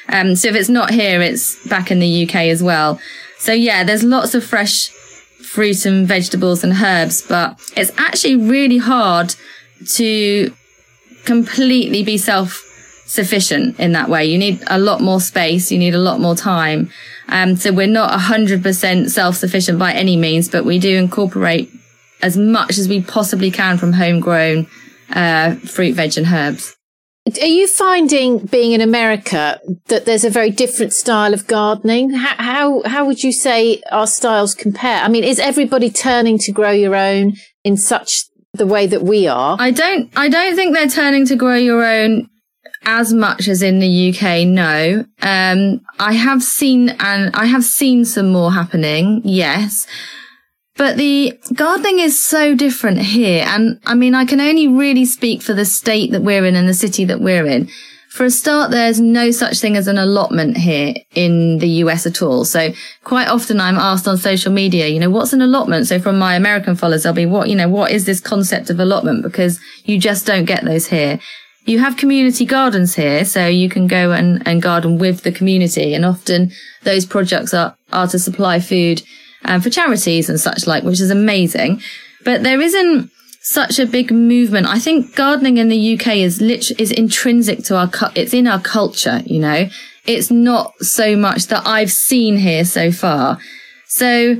Um, 0.09 0.35
so 0.35 0.49
if 0.49 0.55
it's 0.55 0.69
not 0.69 0.91
here, 0.91 1.21
it's 1.21 1.67
back 1.67 1.89
in 1.89 1.99
the 1.99 2.27
UK 2.27 2.35
as 2.35 2.61
well. 2.61 2.99
So 3.39 3.51
yeah, 3.51 3.83
there's 3.83 4.03
lots 4.03 4.35
of 4.35 4.43
fresh 4.43 4.89
fruit 4.89 5.85
and 5.85 6.07
vegetables 6.07 6.63
and 6.63 6.73
herbs, 6.73 7.23
but 7.27 7.59
it's 7.75 7.91
actually 7.97 8.35
really 8.35 8.77
hard 8.77 9.35
to 9.95 10.53
completely 11.25 12.03
be 12.03 12.17
self 12.17 12.70
sufficient 13.11 13.77
in 13.77 13.91
that 13.91 14.09
way. 14.09 14.25
You 14.25 14.37
need 14.37 14.63
a 14.67 14.79
lot 14.79 15.01
more 15.01 15.19
space. 15.19 15.71
You 15.71 15.77
need 15.77 15.93
a 15.93 15.99
lot 15.99 16.19
more 16.19 16.35
time. 16.35 16.89
Um, 17.27 17.57
so 17.57 17.73
we're 17.73 17.87
not 17.87 18.17
100% 18.17 19.09
self-sufficient 19.09 19.77
by 19.77 19.91
any 19.93 20.15
means, 20.15 20.47
but 20.47 20.63
we 20.63 20.79
do 20.79 20.97
incorporate 20.97 21.69
as 22.21 22.37
much 22.37 22.77
as 22.77 22.87
we 22.87 23.01
possibly 23.01 23.51
can 23.51 23.77
from 23.77 23.93
homegrown 23.93 24.67
uh, 25.11 25.55
fruit, 25.55 25.95
veg, 25.95 26.17
and 26.17 26.27
herbs. 26.27 26.77
Are 27.39 27.45
you 27.45 27.67
finding 27.67 28.39
being 28.39 28.71
in 28.71 28.81
America 28.81 29.59
that 29.87 30.05
there's 30.05 30.23
a 30.23 30.29
very 30.29 30.49
different 30.49 30.93
style 30.93 31.33
of 31.33 31.45
gardening? 31.47 32.11
How, 32.11 32.35
how, 32.37 32.81
how 32.85 33.05
would 33.05 33.23
you 33.23 33.31
say 33.31 33.81
our 33.91 34.07
styles 34.07 34.55
compare? 34.55 35.03
I 35.03 35.07
mean, 35.07 35.23
is 35.23 35.37
everybody 35.37 35.89
turning 35.89 36.37
to 36.39 36.51
grow 36.51 36.71
your 36.71 36.95
own 36.95 37.33
in 37.63 37.77
such 37.77 38.23
the 38.53 38.65
way 38.65 38.87
that 38.87 39.03
we 39.03 39.27
are? 39.27 39.55
I 39.59 39.71
don't 39.71 40.11
I 40.15 40.29
don't 40.29 40.55
think 40.55 40.75
they're 40.75 40.87
turning 40.87 41.25
to 41.27 41.35
grow 41.35 41.55
your 41.55 41.85
own 41.85 42.27
as 42.83 43.13
much 43.13 43.47
as 43.47 43.61
in 43.61 43.79
the 43.79 44.09
UK, 44.09 44.47
no. 44.47 45.05
Um, 45.21 45.81
I 45.99 46.13
have 46.13 46.41
seen, 46.41 46.89
and 46.99 47.35
I 47.35 47.45
have 47.45 47.63
seen 47.63 48.05
some 48.05 48.31
more 48.31 48.51
happening, 48.51 49.21
yes. 49.23 49.87
But 50.77 50.97
the 50.97 51.39
gardening 51.53 51.99
is 51.99 52.23
so 52.23 52.55
different 52.55 52.99
here. 52.99 53.45
And 53.47 53.79
I 53.85 53.93
mean, 53.93 54.15
I 54.15 54.25
can 54.25 54.41
only 54.41 54.67
really 54.67 55.05
speak 55.05 55.41
for 55.41 55.53
the 55.53 55.65
state 55.65 56.11
that 56.11 56.23
we're 56.23 56.45
in 56.45 56.55
and 56.55 56.67
the 56.67 56.73
city 56.73 57.05
that 57.05 57.21
we're 57.21 57.45
in. 57.45 57.69
For 58.09 58.25
a 58.25 58.31
start, 58.31 58.71
there's 58.71 58.99
no 58.99 59.31
such 59.31 59.59
thing 59.59 59.77
as 59.77 59.87
an 59.87 59.97
allotment 59.97 60.57
here 60.57 60.93
in 61.13 61.59
the 61.59 61.67
US 61.85 62.05
at 62.05 62.21
all. 62.21 62.43
So 62.43 62.73
quite 63.03 63.29
often 63.29 63.61
I'm 63.61 63.77
asked 63.77 64.07
on 64.07 64.17
social 64.17 64.51
media, 64.51 64.87
you 64.87 64.99
know, 64.99 65.09
what's 65.09 65.33
an 65.33 65.41
allotment? 65.41 65.87
So 65.87 65.99
from 65.99 66.19
my 66.19 66.35
American 66.35 66.75
followers, 66.75 67.03
they'll 67.03 67.13
be, 67.13 67.25
what, 67.25 67.47
you 67.47 67.55
know, 67.55 67.69
what 67.69 67.91
is 67.91 68.05
this 68.05 68.19
concept 68.19 68.69
of 68.69 68.79
allotment? 68.79 69.23
Because 69.23 69.59
you 69.85 69.97
just 69.97 70.25
don't 70.25 70.45
get 70.45 70.65
those 70.65 70.87
here. 70.87 71.19
You 71.65 71.79
have 71.79 71.97
community 71.97 72.45
gardens 72.45 72.95
here, 72.95 73.23
so 73.23 73.45
you 73.47 73.69
can 73.69 73.87
go 73.87 74.11
and, 74.11 74.41
and 74.47 74.61
garden 74.61 74.97
with 74.97 75.21
the 75.23 75.31
community. 75.31 75.93
And 75.93 76.05
often 76.05 76.51
those 76.83 77.05
projects 77.05 77.53
are, 77.53 77.75
are 77.93 78.07
to 78.07 78.19
supply 78.19 78.59
food 78.59 79.03
um, 79.45 79.61
for 79.61 79.69
charities 79.69 80.29
and 80.29 80.39
such 80.39 80.65
like, 80.65 80.83
which 80.83 80.99
is 80.99 81.11
amazing. 81.11 81.81
But 82.23 82.43
there 82.43 82.59
isn't 82.61 83.11
such 83.41 83.79
a 83.79 83.85
big 83.85 84.11
movement. 84.11 84.67
I 84.67 84.79
think 84.79 85.15
gardening 85.15 85.57
in 85.57 85.69
the 85.69 85.99
UK 85.99 86.17
is 86.17 86.41
lit- 86.41 86.79
is 86.79 86.91
intrinsic 86.91 87.63
to 87.65 87.77
our, 87.77 87.87
cu- 87.87 88.11
it's 88.15 88.33
in 88.33 88.47
our 88.47 88.61
culture, 88.61 89.21
you 89.25 89.39
know, 89.39 89.67
it's 90.05 90.31
not 90.31 90.73
so 90.79 91.15
much 91.15 91.47
that 91.47 91.65
I've 91.65 91.91
seen 91.91 92.37
here 92.37 92.65
so 92.65 92.91
far. 92.91 93.37
So 93.87 94.37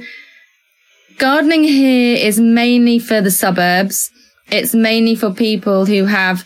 gardening 1.18 1.64
here 1.64 2.18
is 2.18 2.40
mainly 2.40 3.00
for 3.00 3.22
the 3.22 3.32
suburbs. 3.32 4.10
It's 4.48 4.74
mainly 4.74 5.16
for 5.16 5.32
people 5.32 5.86
who 5.86 6.06
have 6.06 6.46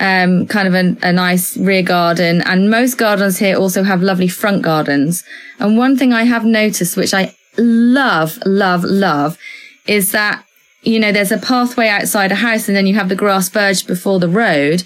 um, 0.00 0.46
kind 0.46 0.68
of 0.68 0.74
a, 0.74 1.08
a, 1.08 1.12
nice 1.12 1.56
rear 1.56 1.82
garden. 1.82 2.42
And 2.42 2.70
most 2.70 2.98
gardens 2.98 3.38
here 3.38 3.56
also 3.56 3.84
have 3.84 4.02
lovely 4.02 4.28
front 4.28 4.62
gardens. 4.62 5.22
And 5.58 5.78
one 5.78 5.96
thing 5.96 6.12
I 6.12 6.24
have 6.24 6.44
noticed, 6.44 6.96
which 6.96 7.14
I 7.14 7.34
love, 7.56 8.38
love, 8.44 8.82
love 8.84 9.38
is 9.86 10.12
that, 10.12 10.44
you 10.82 10.98
know, 10.98 11.12
there's 11.12 11.32
a 11.32 11.38
pathway 11.38 11.88
outside 11.88 12.32
a 12.32 12.36
house 12.36 12.68
and 12.68 12.76
then 12.76 12.86
you 12.86 12.94
have 12.94 13.08
the 13.08 13.16
grass 13.16 13.48
verge 13.48 13.86
before 13.86 14.18
the 14.18 14.28
road. 14.28 14.82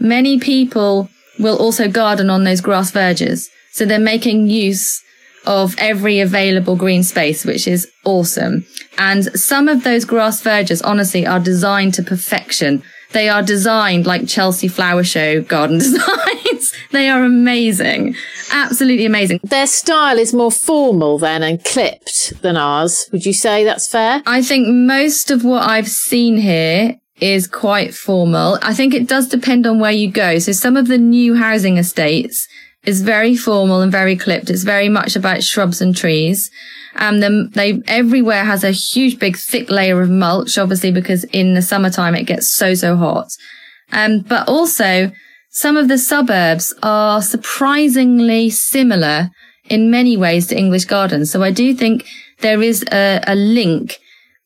Many 0.00 0.38
people 0.38 1.10
will 1.38 1.58
also 1.58 1.88
garden 1.88 2.30
on 2.30 2.44
those 2.44 2.60
grass 2.60 2.90
verges. 2.90 3.50
So 3.72 3.84
they're 3.84 3.98
making 3.98 4.46
use 4.46 5.02
of 5.46 5.74
every 5.78 6.18
available 6.20 6.76
green 6.76 7.02
space, 7.02 7.44
which 7.44 7.68
is 7.68 7.88
awesome. 8.04 8.66
And 8.98 9.24
some 9.38 9.68
of 9.68 9.84
those 9.84 10.04
grass 10.04 10.40
verges, 10.40 10.82
honestly, 10.82 11.26
are 11.26 11.38
designed 11.38 11.94
to 11.94 12.02
perfection. 12.02 12.82
They 13.12 13.28
are 13.28 13.42
designed 13.42 14.06
like 14.06 14.28
Chelsea 14.28 14.68
Flower 14.68 15.04
Show 15.04 15.42
garden 15.42 15.78
designs. 15.78 16.72
they 16.92 17.08
are 17.08 17.24
amazing. 17.24 18.16
Absolutely 18.52 19.06
amazing. 19.06 19.40
Their 19.44 19.66
style 19.66 20.18
is 20.18 20.32
more 20.34 20.50
formal 20.50 21.18
then 21.18 21.42
and 21.42 21.62
clipped 21.64 22.40
than 22.42 22.56
ours. 22.56 23.08
Would 23.12 23.26
you 23.26 23.32
say 23.32 23.64
that's 23.64 23.88
fair? 23.88 24.22
I 24.26 24.42
think 24.42 24.68
most 24.68 25.30
of 25.30 25.44
what 25.44 25.68
I've 25.68 25.88
seen 25.88 26.36
here 26.36 26.96
is 27.20 27.46
quite 27.46 27.94
formal. 27.94 28.58
I 28.62 28.74
think 28.74 28.92
it 28.92 29.08
does 29.08 29.28
depend 29.28 29.66
on 29.66 29.78
where 29.80 29.92
you 29.92 30.10
go. 30.10 30.38
So 30.38 30.52
some 30.52 30.76
of 30.76 30.88
the 30.88 30.98
new 30.98 31.34
housing 31.34 31.78
estates 31.78 32.46
is 32.84 33.02
very 33.02 33.36
formal 33.36 33.80
and 33.80 33.90
very 33.90 34.16
clipped. 34.16 34.50
It's 34.50 34.62
very 34.62 34.88
much 34.88 35.16
about 35.16 35.42
shrubs 35.42 35.80
and 35.80 35.96
trees. 35.96 36.50
Um, 36.96 37.20
then 37.20 37.50
they 37.54 37.82
everywhere 37.86 38.44
has 38.44 38.64
a 38.64 38.70
huge, 38.70 39.18
big, 39.18 39.36
thick 39.36 39.70
layer 39.70 40.00
of 40.00 40.10
mulch, 40.10 40.58
obviously 40.58 40.90
because 40.90 41.24
in 41.24 41.54
the 41.54 41.62
summertime 41.62 42.14
it 42.14 42.24
gets 42.24 42.52
so 42.52 42.74
so 42.74 42.96
hot. 42.96 43.28
Um, 43.92 44.20
but 44.20 44.48
also 44.48 45.12
some 45.50 45.76
of 45.76 45.88
the 45.88 45.98
suburbs 45.98 46.74
are 46.82 47.22
surprisingly 47.22 48.50
similar 48.50 49.30
in 49.68 49.90
many 49.90 50.16
ways 50.16 50.46
to 50.48 50.58
English 50.58 50.84
gardens. 50.84 51.30
So 51.30 51.42
I 51.42 51.50
do 51.50 51.74
think 51.74 52.06
there 52.40 52.62
is 52.62 52.84
a, 52.92 53.22
a 53.26 53.34
link 53.34 53.98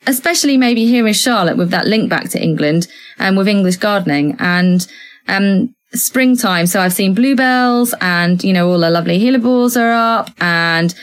especially 0.06 0.56
maybe 0.56 0.86
here 0.86 1.06
in 1.06 1.12
Charlotte 1.12 1.56
with 1.56 1.70
that 1.70 1.86
link 1.86 2.08
back 2.08 2.28
to 2.30 2.42
England 2.42 2.88
and 3.18 3.36
with 3.36 3.48
English 3.48 3.76
gardening 3.76 4.36
and 4.38 4.86
um, 5.28 5.74
springtime. 5.92 6.66
So 6.66 6.80
I've 6.80 6.92
seen 6.92 7.14
bluebells 7.14 7.94
and, 8.00 8.42
you 8.42 8.52
know, 8.52 8.70
all 8.70 8.78
the 8.78 8.90
lovely 8.90 9.20
hellebores 9.20 9.80
are 9.80 9.92
up 9.92 10.30
and 10.40 10.94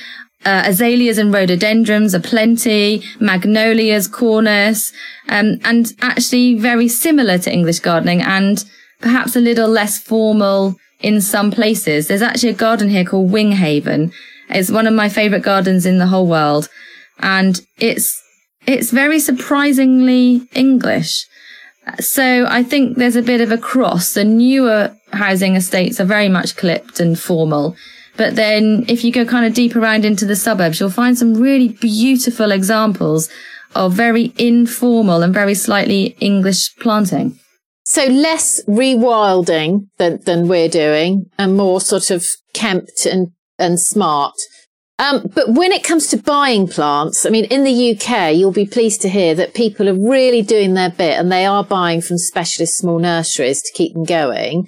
uh, 0.47 0.63
azaleas 0.65 1.17
and 1.17 1.33
rhododendrons 1.33 2.15
are 2.15 2.21
plenty, 2.21 3.03
magnolias, 3.19 4.07
cornus, 4.07 4.93
um, 5.27 5.59
and 5.65 5.93
actually 6.01 6.55
very 6.55 6.87
similar 6.87 7.37
to 7.37 7.51
English 7.51 7.79
gardening 7.79 8.21
and 8.21 8.63
perhaps 9.01 9.35
a 9.35 9.41
little 9.41 9.67
less 9.67 9.99
formal 10.01 10.77
in 11.01 11.19
some 11.19 11.51
places. 11.51 12.07
There's 12.07 12.21
actually 12.21 12.51
a 12.51 12.63
garden 12.65 12.89
here 12.89 13.03
called 13.03 13.29
Wing 13.29 13.51
Haven. 13.51 14.13
It's 14.49 14.71
one 14.71 14.87
of 14.87 14.93
my 14.93 15.09
favorite 15.09 15.43
gardens 15.43 15.85
in 15.85 15.97
the 15.97 16.07
whole 16.07 16.27
world. 16.27 16.69
And 17.19 17.59
it's, 17.77 18.23
it's 18.65 18.91
very 18.91 19.19
surprisingly 19.19 20.47
English. 20.53 21.27
So 21.99 22.45
I 22.47 22.63
think 22.63 22.97
there's 22.97 23.17
a 23.17 23.21
bit 23.21 23.41
of 23.41 23.51
a 23.51 23.57
cross. 23.57 24.13
The 24.13 24.23
newer 24.23 24.95
housing 25.11 25.55
estates 25.55 25.99
are 25.99 26.05
very 26.05 26.29
much 26.29 26.55
clipped 26.55 27.01
and 27.01 27.19
formal. 27.19 27.75
But 28.17 28.35
then 28.35 28.85
if 28.87 29.03
you 29.03 29.11
go 29.11 29.25
kind 29.25 29.45
of 29.45 29.53
deep 29.53 29.75
around 29.75 30.03
into 30.03 30.25
the 30.25 30.35
suburbs, 30.35 30.79
you'll 30.79 30.89
find 30.89 31.17
some 31.17 31.35
really 31.35 31.69
beautiful 31.69 32.51
examples 32.51 33.29
of 33.75 33.93
very 33.93 34.33
informal 34.37 35.21
and 35.21 35.33
very 35.33 35.53
slightly 35.53 36.17
English 36.19 36.75
planting. 36.77 37.39
So 37.83 38.05
less 38.05 38.61
rewilding 38.67 39.87
than, 39.97 40.19
than 40.25 40.47
we're 40.47 40.67
doing 40.67 41.29
and 41.37 41.55
more 41.55 41.79
sort 41.79 42.11
of 42.11 42.25
kempt 42.53 43.05
and, 43.05 43.29
and 43.59 43.79
smart. 43.79 44.33
Um, 44.99 45.31
but 45.33 45.53
when 45.53 45.71
it 45.71 45.83
comes 45.83 46.07
to 46.07 46.17
buying 46.17 46.67
plants, 46.67 47.25
I 47.25 47.29
mean, 47.29 47.45
in 47.45 47.63
the 47.63 47.95
UK, 47.95 48.35
you'll 48.35 48.51
be 48.51 48.65
pleased 48.65 49.01
to 49.03 49.09
hear 49.09 49.35
that 49.35 49.53
people 49.53 49.87
are 49.87 49.93
really 49.93 50.41
doing 50.41 50.73
their 50.73 50.89
bit 50.89 51.19
and 51.19 51.31
they 51.31 51.45
are 51.45 51.63
buying 51.63 52.01
from 52.01 52.17
specialist 52.17 52.77
small 52.77 52.97
nurseries 52.97 53.61
to 53.61 53.71
keep 53.73 53.93
them 53.93 54.05
going. 54.05 54.67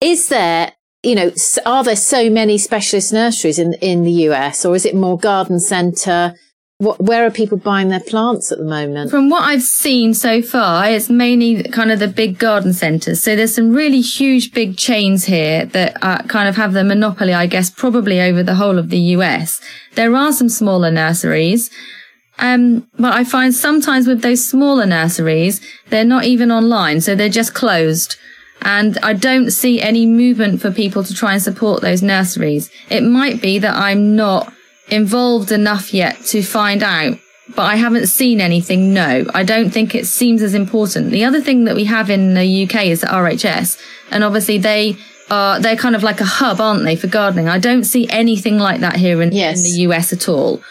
Is 0.00 0.28
there 0.28 0.72
you 1.02 1.14
know, 1.14 1.30
are 1.64 1.84
there 1.84 1.96
so 1.96 2.28
many 2.28 2.58
specialist 2.58 3.12
nurseries 3.12 3.58
in 3.58 3.74
in 3.74 4.04
the 4.04 4.12
US, 4.28 4.64
or 4.64 4.74
is 4.74 4.84
it 4.84 4.94
more 4.94 5.18
garden 5.18 5.60
centre? 5.60 6.34
What, 6.78 6.98
where 6.98 7.26
are 7.26 7.30
people 7.30 7.58
buying 7.58 7.90
their 7.90 8.00
plants 8.00 8.50
at 8.50 8.56
the 8.56 8.64
moment? 8.64 9.10
From 9.10 9.28
what 9.28 9.42
I've 9.42 9.62
seen 9.62 10.14
so 10.14 10.40
far, 10.40 10.88
it's 10.88 11.10
mainly 11.10 11.62
kind 11.64 11.92
of 11.92 11.98
the 11.98 12.08
big 12.08 12.38
garden 12.38 12.72
centres. 12.72 13.22
So 13.22 13.36
there's 13.36 13.54
some 13.54 13.74
really 13.74 14.00
huge, 14.00 14.54
big 14.54 14.78
chains 14.78 15.26
here 15.26 15.66
that 15.66 15.98
uh, 16.00 16.22
kind 16.22 16.48
of 16.48 16.56
have 16.56 16.72
the 16.72 16.82
monopoly, 16.82 17.34
I 17.34 17.46
guess, 17.46 17.68
probably 17.68 18.18
over 18.18 18.42
the 18.42 18.54
whole 18.54 18.78
of 18.78 18.88
the 18.88 18.98
US. 19.16 19.60
There 19.94 20.16
are 20.16 20.32
some 20.32 20.48
smaller 20.48 20.90
nurseries. 20.90 21.70
Um, 22.38 22.88
but 22.98 23.12
I 23.12 23.24
find 23.24 23.54
sometimes 23.54 24.06
with 24.06 24.22
those 24.22 24.42
smaller 24.42 24.86
nurseries, 24.86 25.60
they're 25.90 26.04
not 26.04 26.24
even 26.24 26.50
online. 26.50 27.02
So 27.02 27.14
they're 27.14 27.28
just 27.28 27.52
closed. 27.52 28.16
And 28.62 28.98
I 29.02 29.14
don't 29.14 29.50
see 29.50 29.80
any 29.80 30.06
movement 30.06 30.60
for 30.60 30.70
people 30.70 31.02
to 31.04 31.14
try 31.14 31.32
and 31.32 31.42
support 31.42 31.80
those 31.80 32.02
nurseries. 32.02 32.70
It 32.90 33.02
might 33.02 33.40
be 33.40 33.58
that 33.58 33.74
I'm 33.74 34.16
not 34.16 34.52
involved 34.90 35.52
enough 35.52 35.94
yet 35.94 36.22
to 36.26 36.42
find 36.42 36.82
out, 36.82 37.18
but 37.54 37.62
I 37.62 37.76
haven't 37.76 38.08
seen 38.08 38.40
anything. 38.40 38.92
No, 38.92 39.24
I 39.32 39.44
don't 39.44 39.70
think 39.70 39.94
it 39.94 40.06
seems 40.06 40.42
as 40.42 40.54
important. 40.54 41.10
The 41.10 41.24
other 41.24 41.40
thing 41.40 41.64
that 41.64 41.74
we 41.74 41.84
have 41.84 42.10
in 42.10 42.34
the 42.34 42.64
UK 42.64 42.86
is 42.86 43.00
the 43.00 43.06
RHS, 43.06 43.80
and 44.10 44.24
obviously 44.24 44.58
they 44.58 44.96
are, 45.30 45.60
they're 45.60 45.76
kind 45.76 45.96
of 45.96 46.02
like 46.02 46.20
a 46.20 46.26
hub, 46.26 46.60
aren't 46.60 46.84
they, 46.84 46.96
for 46.96 47.06
gardening? 47.06 47.48
I 47.48 47.58
don't 47.58 47.84
see 47.84 48.08
anything 48.10 48.58
like 48.58 48.80
that 48.80 48.96
here 48.96 49.22
in, 49.22 49.32
yes. 49.32 49.58
in 49.58 49.64
the 49.64 49.70
US 49.92 50.12
at 50.12 50.28
all. 50.28 50.62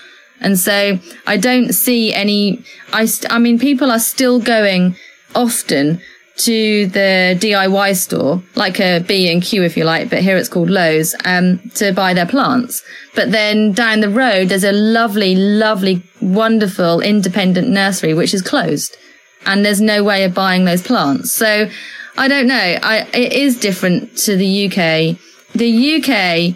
And 0.41 0.57
so 0.57 0.99
I 1.25 1.37
don't 1.37 1.73
see 1.73 2.13
any, 2.13 2.63
I, 2.93 3.05
st- 3.05 3.31
I 3.31 3.39
mean, 3.39 3.59
people 3.59 3.91
are 3.91 3.99
still 3.99 4.39
going 4.39 4.95
often 5.35 6.01
to 6.39 6.87
the 6.87 7.37
DIY 7.39 7.95
store, 7.95 8.41
like 8.55 8.79
a 8.79 8.99
B 8.99 9.31
and 9.31 9.41
Q 9.41 9.63
if 9.63 9.75
you 9.75 9.83
like, 9.83 10.09
but 10.09 10.19
here 10.19 10.37
it's 10.37 10.49
called 10.49 10.69
Lowe's, 10.69 11.15
um, 11.25 11.59
to 11.75 11.91
buy 11.91 12.13
their 12.13 12.25
plants. 12.25 12.81
But 13.15 13.31
then 13.31 13.73
down 13.73 13.99
the 13.99 14.09
road, 14.09 14.49
there's 14.49 14.63
a 14.63 14.71
lovely, 14.71 15.35
lovely, 15.35 16.01
wonderful 16.21 17.01
independent 17.01 17.67
nursery 17.69 18.13
which 18.13 18.33
is 18.33 18.41
closed, 18.41 18.95
and 19.45 19.65
there's 19.65 19.81
no 19.81 20.03
way 20.03 20.23
of 20.23 20.33
buying 20.33 20.65
those 20.65 20.81
plants. 20.81 21.31
So 21.31 21.69
I 22.17 22.27
don't 22.27 22.47
know. 22.47 22.55
I 22.55 23.07
it 23.13 23.33
is 23.33 23.59
different 23.59 24.17
to 24.19 24.35
the 24.35 24.67
UK. 24.67 25.17
The 25.53 25.95
UK 25.95 26.55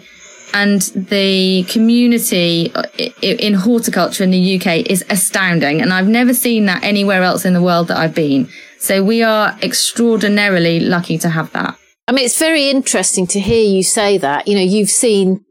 and 0.54 0.82
the 0.94 1.64
community 1.64 2.72
in 3.20 3.54
horticulture 3.54 4.22
in 4.22 4.30
the 4.30 4.56
UK 4.56 4.88
is 4.88 5.04
astounding. 5.10 5.82
And 5.82 5.92
I've 5.92 6.06
never 6.06 6.32
seen 6.32 6.66
that 6.66 6.84
anywhere 6.84 7.22
else 7.22 7.44
in 7.44 7.54
the 7.54 7.62
world 7.62 7.88
that 7.88 7.96
I've 7.96 8.14
been. 8.14 8.48
So 8.84 9.02
we 9.02 9.22
are 9.22 9.56
extraordinarily 9.62 10.78
lucky 10.78 11.16
to 11.18 11.30
have 11.30 11.50
that. 11.52 11.78
I 12.06 12.12
mean, 12.12 12.26
it's 12.26 12.38
very 12.38 12.68
interesting 12.68 13.26
to 13.28 13.40
hear 13.40 13.64
you 13.64 13.82
say 13.82 14.18
that. 14.18 14.46
You 14.46 14.56
know, 14.56 14.60
you've 14.60 14.90
seen 14.90 15.42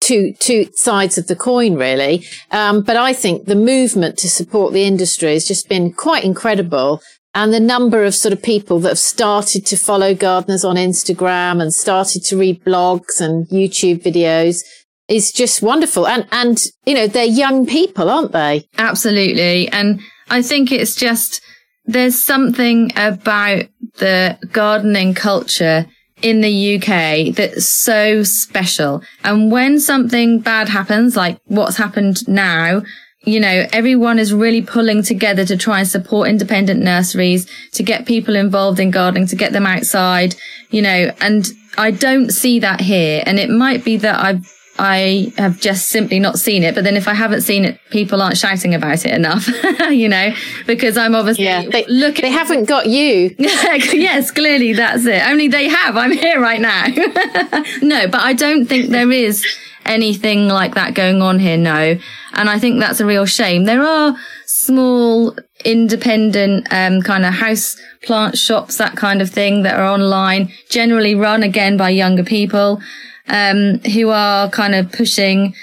two 0.00 0.32
two 0.38 0.70
sides 0.72 1.18
of 1.18 1.26
the 1.26 1.36
coin, 1.36 1.74
really. 1.74 2.24
Um, 2.50 2.82
but 2.82 2.96
I 2.96 3.12
think 3.12 3.44
the 3.44 3.54
movement 3.54 4.16
to 4.18 4.30
support 4.30 4.72
the 4.72 4.84
industry 4.84 5.34
has 5.34 5.46
just 5.46 5.68
been 5.68 5.92
quite 5.92 6.24
incredible. 6.24 7.02
And 7.34 7.52
the 7.52 7.60
number 7.60 8.04
of 8.04 8.14
sort 8.14 8.32
of 8.32 8.42
people 8.42 8.80
that 8.80 8.88
have 8.88 8.98
started 8.98 9.66
to 9.66 9.76
follow 9.76 10.14
gardeners 10.14 10.64
on 10.64 10.76
Instagram 10.76 11.60
and 11.60 11.74
started 11.74 12.24
to 12.24 12.38
read 12.38 12.64
blogs 12.64 13.20
and 13.20 13.46
YouTube 13.48 14.02
videos 14.02 14.64
is 15.08 15.30
just 15.30 15.60
wonderful. 15.60 16.06
And, 16.06 16.26
and, 16.32 16.58
you 16.86 16.94
know, 16.94 17.06
they're 17.06 17.26
young 17.26 17.66
people, 17.66 18.08
aren't 18.08 18.32
they? 18.32 18.66
Absolutely. 18.78 19.68
And 19.68 20.00
I 20.30 20.40
think 20.40 20.72
it's 20.72 20.94
just, 20.94 21.42
there's 21.88 22.22
something 22.22 22.92
about 22.96 23.64
the 23.96 24.38
gardening 24.52 25.14
culture 25.14 25.86
in 26.20 26.42
the 26.42 26.76
UK 26.76 27.34
that's 27.34 27.66
so 27.66 28.22
special. 28.22 29.02
And 29.24 29.50
when 29.50 29.80
something 29.80 30.40
bad 30.40 30.68
happens, 30.68 31.16
like 31.16 31.40
what's 31.46 31.78
happened 31.78 32.28
now, 32.28 32.82
you 33.22 33.40
know, 33.40 33.66
everyone 33.72 34.18
is 34.18 34.34
really 34.34 34.62
pulling 34.62 35.02
together 35.02 35.44
to 35.46 35.56
try 35.56 35.80
and 35.80 35.88
support 35.88 36.28
independent 36.28 36.80
nurseries, 36.80 37.48
to 37.72 37.82
get 37.82 38.06
people 38.06 38.36
involved 38.36 38.78
in 38.78 38.90
gardening, 38.90 39.26
to 39.28 39.36
get 39.36 39.52
them 39.52 39.66
outside, 39.66 40.34
you 40.70 40.82
know, 40.82 41.10
and 41.20 41.50
I 41.78 41.90
don't 41.90 42.30
see 42.30 42.58
that 42.60 42.80
here. 42.80 43.22
And 43.24 43.38
it 43.38 43.48
might 43.48 43.82
be 43.82 43.96
that 43.98 44.22
I've 44.22 44.57
I 44.78 45.32
have 45.36 45.58
just 45.58 45.88
simply 45.88 46.20
not 46.20 46.38
seen 46.38 46.62
it. 46.62 46.74
But 46.74 46.84
then 46.84 46.96
if 46.96 47.08
I 47.08 47.14
haven't 47.14 47.42
seen 47.42 47.64
it, 47.64 47.80
people 47.90 48.22
aren't 48.22 48.38
shouting 48.38 48.74
about 48.74 49.04
it 49.04 49.12
enough, 49.12 49.48
you 49.90 50.08
know, 50.08 50.32
because 50.66 50.96
I'm 50.96 51.14
obviously 51.14 51.44
yeah, 51.44 51.62
they, 51.68 51.84
look. 51.86 52.16
They 52.16 52.30
haven't 52.30 52.64
got 52.66 52.86
you. 52.86 53.34
yes, 53.38 54.30
clearly 54.30 54.72
that's 54.74 55.04
it. 55.04 55.22
Only 55.26 55.48
they 55.48 55.68
have. 55.68 55.96
I'm 55.96 56.12
here 56.12 56.40
right 56.40 56.60
now. 56.60 56.86
no, 57.82 58.06
but 58.06 58.20
I 58.20 58.34
don't 58.34 58.66
think 58.66 58.90
there 58.90 59.10
is 59.10 59.44
anything 59.84 60.48
like 60.48 60.74
that 60.74 60.94
going 60.94 61.22
on 61.22 61.38
here. 61.38 61.56
No. 61.56 61.98
And 62.34 62.48
I 62.48 62.58
think 62.58 62.78
that's 62.78 63.00
a 63.00 63.06
real 63.06 63.26
shame. 63.26 63.64
There 63.64 63.82
are 63.82 64.16
small 64.46 65.36
independent, 65.64 66.68
um, 66.70 67.02
kind 67.02 67.24
of 67.24 67.34
house 67.34 67.76
plant 68.02 68.38
shops, 68.38 68.76
that 68.76 68.96
kind 68.96 69.20
of 69.20 69.30
thing 69.30 69.62
that 69.62 69.74
are 69.74 69.86
online, 69.86 70.52
generally 70.68 71.14
run 71.14 71.42
again 71.42 71.76
by 71.76 71.90
younger 71.90 72.22
people 72.22 72.80
um, 73.28 73.78
who 73.80 74.10
are 74.10 74.48
kind 74.50 74.74
of 74.74 74.90
pushing, 74.92 75.54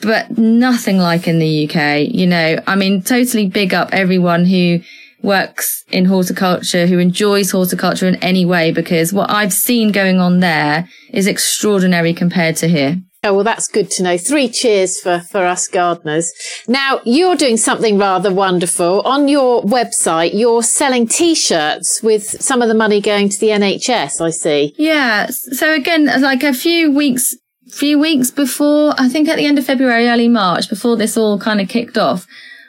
but 0.00 0.36
nothing 0.38 0.98
like 0.98 1.26
in 1.26 1.38
the 1.38 1.68
UK. 1.68 2.08
You 2.08 2.26
know, 2.26 2.58
I 2.66 2.76
mean, 2.76 3.02
totally 3.02 3.48
big 3.48 3.74
up 3.74 3.90
everyone 3.92 4.44
who 4.46 4.80
works 5.22 5.84
in 5.88 6.04
horticulture, 6.04 6.86
who 6.86 6.98
enjoys 6.98 7.50
horticulture 7.50 8.06
in 8.06 8.16
any 8.16 8.44
way, 8.44 8.70
because 8.70 9.12
what 9.12 9.30
I've 9.30 9.52
seen 9.52 9.92
going 9.92 10.20
on 10.20 10.40
there 10.40 10.88
is 11.12 11.26
extraordinary 11.26 12.14
compared 12.14 12.56
to 12.56 12.68
here. 12.68 13.00
Oh, 13.24 13.34
well, 13.34 13.44
that's 13.44 13.66
good 13.66 13.90
to 13.92 14.04
know. 14.04 14.16
Three 14.16 14.48
cheers 14.48 15.00
for, 15.00 15.18
for 15.18 15.44
us 15.44 15.66
gardeners. 15.66 16.32
Now, 16.68 17.00
you're 17.04 17.34
doing 17.34 17.56
something 17.56 17.98
rather 17.98 18.32
wonderful. 18.32 19.00
On 19.00 19.26
your 19.26 19.60
website, 19.62 20.34
you're 20.34 20.62
selling 20.62 21.08
t-shirts 21.08 22.00
with 22.00 22.22
some 22.22 22.62
of 22.62 22.68
the 22.68 22.74
money 22.74 23.00
going 23.00 23.28
to 23.28 23.40
the 23.40 23.48
NHS, 23.48 24.20
I 24.20 24.30
see. 24.30 24.74
Yeah. 24.78 25.26
So 25.30 25.74
again, 25.74 26.06
like 26.20 26.44
a 26.44 26.52
few 26.52 26.92
weeks, 26.92 27.34
few 27.72 27.98
weeks 27.98 28.30
before, 28.30 28.94
I 28.98 29.08
think 29.08 29.28
at 29.28 29.36
the 29.36 29.46
end 29.46 29.58
of 29.58 29.66
February, 29.66 30.06
early 30.08 30.28
March, 30.28 30.68
before 30.68 30.96
this 30.96 31.16
all 31.16 31.40
kind 31.40 31.60
of 31.60 31.68
kicked 31.68 31.98
off, 31.98 32.24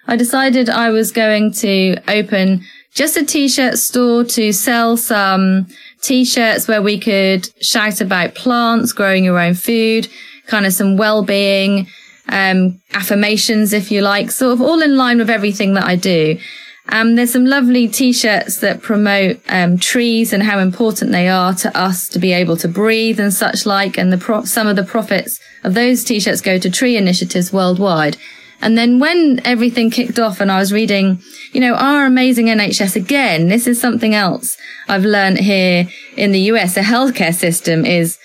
I 0.07 0.15
decided 0.15 0.67
I 0.67 0.89
was 0.89 1.11
going 1.11 1.53
to 1.53 1.97
open 2.07 2.63
just 2.95 3.15
a 3.17 3.23
t-shirt 3.23 3.77
store 3.77 4.23
to 4.23 4.51
sell 4.51 4.97
some 4.97 5.67
t-shirts 6.01 6.67
where 6.67 6.81
we 6.81 6.99
could 6.99 7.47
shout 7.63 8.01
about 8.01 8.33
plants, 8.33 8.93
growing 8.93 9.23
your 9.23 9.39
own 9.39 9.53
food, 9.53 10.07
kind 10.49 10.65
of 10.65 10.73
some 10.73 10.97
well-being, 10.97 11.87
um, 12.27 12.81
affirmations, 12.93 13.73
if 13.73 13.91
you 13.91 14.01
like, 14.01 14.31
sort 14.31 14.53
of 14.53 14.61
all 14.61 14.81
in 14.81 14.97
line 14.97 15.17
with 15.17 15.29
everything 15.29 15.73
that 15.75 15.85
I 15.85 15.95
do. 15.95 16.37
Um, 16.91 17.15
there's 17.15 17.31
some 17.31 17.45
lovely 17.45 17.87
t-shirts 17.87 18.57
that 18.57 18.81
promote 18.81 19.39
um, 19.47 19.77
trees 19.77 20.33
and 20.33 20.41
how 20.41 20.57
important 20.57 21.11
they 21.11 21.27
are 21.27 21.53
to 21.53 21.77
us 21.77 22.07
to 22.09 22.19
be 22.19 22.33
able 22.33 22.57
to 22.57 22.67
breathe 22.67 23.19
and 23.19 23.31
such 23.31 23.65
like. 23.65 23.97
And 23.97 24.11
the 24.11 24.17
pro- 24.17 24.45
some 24.45 24.67
of 24.67 24.75
the 24.75 24.83
profits 24.83 25.39
of 25.63 25.75
those 25.75 26.03
t-shirts 26.03 26.41
go 26.41 26.57
to 26.57 26.69
tree 26.69 26.97
initiatives 26.97 27.53
worldwide. 27.53 28.17
And 28.61 28.77
then 28.77 28.99
when 28.99 29.39
everything 29.45 29.91
kicked 29.91 30.19
off 30.19 30.41
and 30.41 30.51
I 30.51 30.59
was 30.59 30.73
reading, 30.73 31.21
you 31.53 31.61
know, 31.61 31.75
our 31.75 32.05
amazing 32.05 32.47
NHS 32.47 32.95
again, 32.95 33.47
this 33.47 33.67
is 33.67 33.79
something 33.79 34.15
else 34.15 34.57
I've 34.87 35.05
learned 35.05 35.39
here 35.39 35.87
in 36.17 36.31
the 36.31 36.41
US. 36.51 36.75
The 36.75 36.81
healthcare 36.81 37.33
system 37.33 37.85
is 37.85 38.17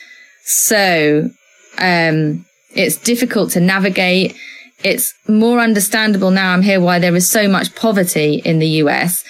so 0.44 1.30
um, 1.78 2.44
it's 2.70 2.96
difficult 2.96 3.50
to 3.52 3.60
navigate. 3.60 4.34
It's 4.82 5.14
more 5.28 5.60
understandable 5.60 6.30
now 6.30 6.52
I'm 6.52 6.62
here 6.62 6.80
why 6.80 6.98
there 6.98 7.14
is 7.14 7.28
so 7.28 7.48
much 7.48 7.74
poverty 7.74 8.42
in 8.44 8.58
the 8.58 8.68
US. 8.82 9.24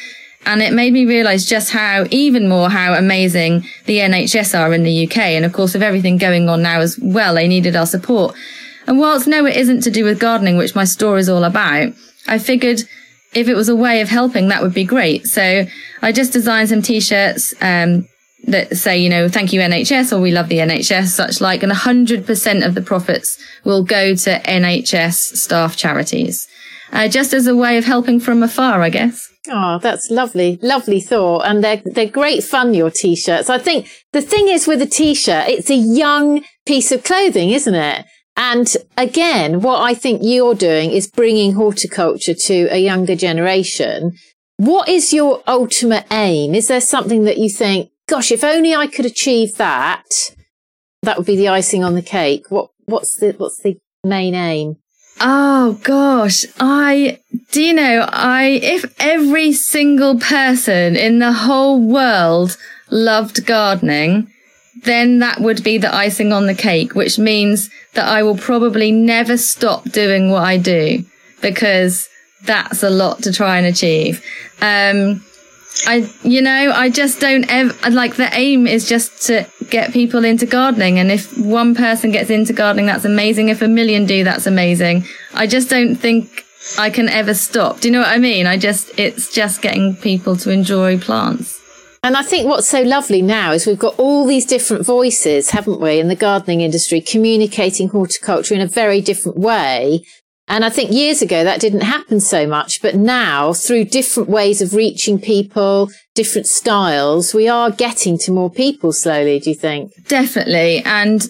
And 0.46 0.60
it 0.60 0.72
made 0.72 0.92
me 0.92 1.06
realize 1.06 1.46
just 1.46 1.72
how, 1.72 2.04
even 2.10 2.48
more, 2.48 2.68
how 2.68 2.94
amazing 2.94 3.64
the 3.86 3.98
NHS 3.98 4.58
are 4.58 4.74
in 4.74 4.82
the 4.82 5.06
UK. 5.06 5.18
And 5.18 5.44
of 5.44 5.52
course, 5.52 5.72
with 5.72 5.82
everything 5.82 6.18
going 6.18 6.48
on 6.48 6.62
now 6.62 6.80
as 6.80 6.98
well, 6.98 7.34
they 7.34 7.48
needed 7.48 7.76
our 7.76 7.86
support. 7.86 8.34
And 8.86 8.98
whilst 8.98 9.26
no, 9.26 9.46
it 9.46 9.56
isn't 9.56 9.82
to 9.82 9.90
do 9.90 10.04
with 10.04 10.20
gardening, 10.20 10.58
which 10.58 10.74
my 10.74 10.84
story 10.84 11.20
is 11.20 11.28
all 11.30 11.44
about, 11.44 11.94
I 12.26 12.38
figured 12.38 12.82
if 13.32 13.48
it 13.48 13.54
was 13.54 13.68
a 13.68 13.76
way 13.76 14.00
of 14.00 14.08
helping, 14.08 14.48
that 14.48 14.62
would 14.62 14.74
be 14.74 14.84
great. 14.84 15.26
So 15.26 15.64
I 16.02 16.12
just 16.12 16.32
designed 16.32 16.68
some 16.68 16.82
t-shirts, 16.82 17.54
um, 17.60 18.06
that 18.46 18.76
say, 18.76 18.98
you 18.98 19.08
know, 19.08 19.28
thank 19.28 19.52
you 19.52 19.60
NHS 19.60 20.16
or 20.16 20.20
we 20.20 20.30
love 20.30 20.48
the 20.48 20.58
NHS, 20.58 21.08
such 21.08 21.40
like, 21.40 21.62
and 21.62 21.72
100% 21.72 22.66
of 22.66 22.74
the 22.74 22.82
profits 22.82 23.38
will 23.64 23.82
go 23.82 24.14
to 24.14 24.40
NHS 24.40 25.36
staff 25.36 25.76
charities. 25.76 26.48
Uh, 26.92 27.08
just 27.08 27.32
as 27.32 27.46
a 27.46 27.56
way 27.56 27.76
of 27.76 27.84
helping 27.84 28.20
from 28.20 28.42
afar, 28.42 28.80
I 28.80 28.90
guess. 28.90 29.28
Oh, 29.48 29.78
that's 29.78 30.10
lovely. 30.10 30.58
Lovely 30.62 31.00
thought. 31.00 31.40
And 31.44 31.62
they're, 31.62 31.82
they're 31.84 32.06
great 32.06 32.44
fun, 32.44 32.72
your 32.72 32.90
t-shirts. 32.90 33.50
I 33.50 33.58
think 33.58 33.88
the 34.12 34.22
thing 34.22 34.48
is 34.48 34.66
with 34.66 34.80
a 34.80 34.86
t-shirt, 34.86 35.48
it's 35.48 35.70
a 35.70 35.74
young 35.74 36.44
piece 36.66 36.92
of 36.92 37.04
clothing, 37.04 37.50
isn't 37.50 37.74
it? 37.74 38.06
And 38.36 38.76
again, 38.96 39.60
what 39.60 39.80
I 39.80 39.94
think 39.94 40.20
you're 40.22 40.54
doing 40.54 40.90
is 40.90 41.10
bringing 41.10 41.52
horticulture 41.54 42.34
to 42.34 42.68
a 42.70 42.78
younger 42.78 43.14
generation. 43.14 44.12
What 44.56 44.88
is 44.88 45.12
your 45.12 45.42
ultimate 45.46 46.06
aim? 46.10 46.54
Is 46.54 46.68
there 46.68 46.80
something 46.80 47.24
that 47.24 47.38
you 47.38 47.48
think, 47.48 47.90
gosh, 48.06 48.32
if 48.32 48.44
only 48.44 48.74
I 48.74 48.86
could 48.86 49.06
achieve 49.06 49.56
that, 49.56 50.04
that 51.02 51.16
would 51.16 51.26
be 51.26 51.36
the 51.36 51.48
icing 51.48 51.84
on 51.84 51.94
the 51.94 52.02
cake. 52.02 52.50
What, 52.50 52.70
what's 52.86 53.14
the, 53.14 53.32
what's 53.36 53.62
the 53.62 53.78
main 54.02 54.34
aim? 54.34 54.76
Oh 55.20 55.78
gosh, 55.84 56.44
I, 56.58 57.20
do 57.52 57.62
you 57.62 57.72
know, 57.72 58.08
I, 58.10 58.60
if 58.62 58.94
every 58.98 59.52
single 59.52 60.18
person 60.18 60.96
in 60.96 61.20
the 61.20 61.32
whole 61.32 61.80
world 61.80 62.56
loved 62.90 63.46
gardening, 63.46 64.30
then 64.82 65.20
that 65.20 65.40
would 65.40 65.62
be 65.62 65.78
the 65.78 65.94
icing 65.94 66.32
on 66.32 66.46
the 66.46 66.54
cake, 66.54 66.94
which 66.94 67.18
means 67.18 67.70
that 67.94 68.06
I 68.06 68.22
will 68.22 68.36
probably 68.36 68.90
never 68.90 69.36
stop 69.36 69.84
doing 69.84 70.30
what 70.30 70.42
I 70.42 70.56
do 70.56 71.04
because 71.40 72.08
that's 72.44 72.82
a 72.82 72.90
lot 72.90 73.22
to 73.22 73.32
try 73.32 73.56
and 73.56 73.66
achieve. 73.66 74.22
Um, 74.60 75.24
I, 75.86 76.10
you 76.22 76.40
know, 76.40 76.72
I 76.72 76.88
just 76.88 77.20
don't 77.20 77.44
ever, 77.50 77.90
like 77.90 78.16
the 78.16 78.28
aim 78.32 78.66
is 78.66 78.88
just 78.88 79.26
to 79.26 79.46
get 79.70 79.92
people 79.92 80.24
into 80.24 80.46
gardening. 80.46 80.98
And 80.98 81.10
if 81.10 81.36
one 81.38 81.74
person 81.74 82.10
gets 82.10 82.30
into 82.30 82.52
gardening, 82.52 82.86
that's 82.86 83.04
amazing. 83.04 83.48
If 83.48 83.60
a 83.60 83.68
million 83.68 84.06
do, 84.06 84.24
that's 84.24 84.46
amazing. 84.46 85.04
I 85.34 85.46
just 85.46 85.68
don't 85.68 85.96
think 85.96 86.44
I 86.78 86.90
can 86.90 87.08
ever 87.08 87.34
stop. 87.34 87.80
Do 87.80 87.88
you 87.88 87.92
know 87.92 88.00
what 88.00 88.08
I 88.08 88.18
mean? 88.18 88.46
I 88.46 88.56
just, 88.56 88.98
it's 88.98 89.32
just 89.32 89.62
getting 89.62 89.96
people 89.96 90.36
to 90.36 90.50
enjoy 90.50 90.98
plants. 90.98 91.60
And 92.02 92.16
I 92.16 92.22
think 92.22 92.46
what's 92.46 92.68
so 92.68 92.82
lovely 92.82 93.22
now 93.22 93.52
is 93.52 93.66
we've 93.66 93.78
got 93.78 93.98
all 93.98 94.26
these 94.26 94.44
different 94.44 94.84
voices, 94.84 95.50
haven't 95.50 95.80
we, 95.80 95.98
in 95.98 96.08
the 96.08 96.14
gardening 96.14 96.60
industry 96.60 97.00
communicating 97.00 97.88
horticulture 97.88 98.54
in 98.54 98.60
a 98.60 98.66
very 98.66 99.00
different 99.00 99.38
way. 99.38 100.04
And 100.46 100.64
I 100.64 100.68
think 100.68 100.92
years 100.92 101.22
ago 101.22 101.42
that 101.42 101.60
didn't 101.60 101.80
happen 101.82 102.20
so 102.20 102.46
much, 102.46 102.82
but 102.82 102.94
now 102.94 103.54
through 103.54 103.86
different 103.86 104.28
ways 104.28 104.60
of 104.60 104.74
reaching 104.74 105.18
people, 105.18 105.90
different 106.14 106.46
styles, 106.46 107.32
we 107.32 107.48
are 107.48 107.70
getting 107.70 108.18
to 108.18 108.30
more 108.30 108.50
people 108.50 108.92
slowly, 108.92 109.38
do 109.38 109.50
you 109.50 109.56
think? 109.56 109.92
Definitely. 110.06 110.82
And 110.84 111.26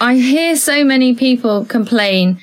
I 0.00 0.16
hear 0.16 0.54
so 0.56 0.84
many 0.84 1.14
people 1.14 1.64
complain 1.64 2.38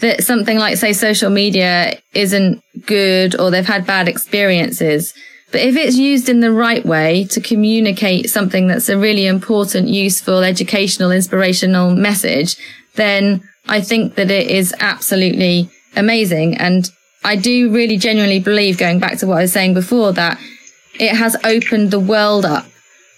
that 0.00 0.24
something 0.24 0.58
like, 0.58 0.76
say, 0.76 0.92
social 0.92 1.30
media 1.30 1.98
isn't 2.14 2.62
good 2.86 3.38
or 3.38 3.50
they've 3.50 3.66
had 3.66 3.86
bad 3.86 4.08
experiences. 4.08 5.14
But 5.50 5.62
if 5.62 5.76
it's 5.76 5.96
used 5.96 6.28
in 6.28 6.40
the 6.40 6.52
right 6.52 6.84
way 6.84 7.24
to 7.30 7.40
communicate 7.40 8.30
something 8.30 8.66
that's 8.66 8.88
a 8.88 8.98
really 8.98 9.26
important, 9.26 9.88
useful, 9.88 10.42
educational, 10.42 11.10
inspirational 11.10 11.94
message, 11.94 12.56
then 12.96 13.48
I 13.68 13.80
think 13.80 14.14
that 14.14 14.30
it 14.30 14.48
is 14.48 14.74
absolutely 14.80 15.70
amazing. 15.96 16.56
And 16.56 16.90
I 17.24 17.36
do 17.36 17.72
really 17.72 17.96
genuinely 17.96 18.40
believe, 18.40 18.78
going 18.78 18.98
back 18.98 19.18
to 19.18 19.26
what 19.26 19.38
I 19.38 19.42
was 19.42 19.52
saying 19.52 19.74
before, 19.74 20.12
that 20.12 20.38
it 20.98 21.14
has 21.14 21.36
opened 21.44 21.90
the 21.90 22.00
world 22.00 22.44
up 22.44 22.66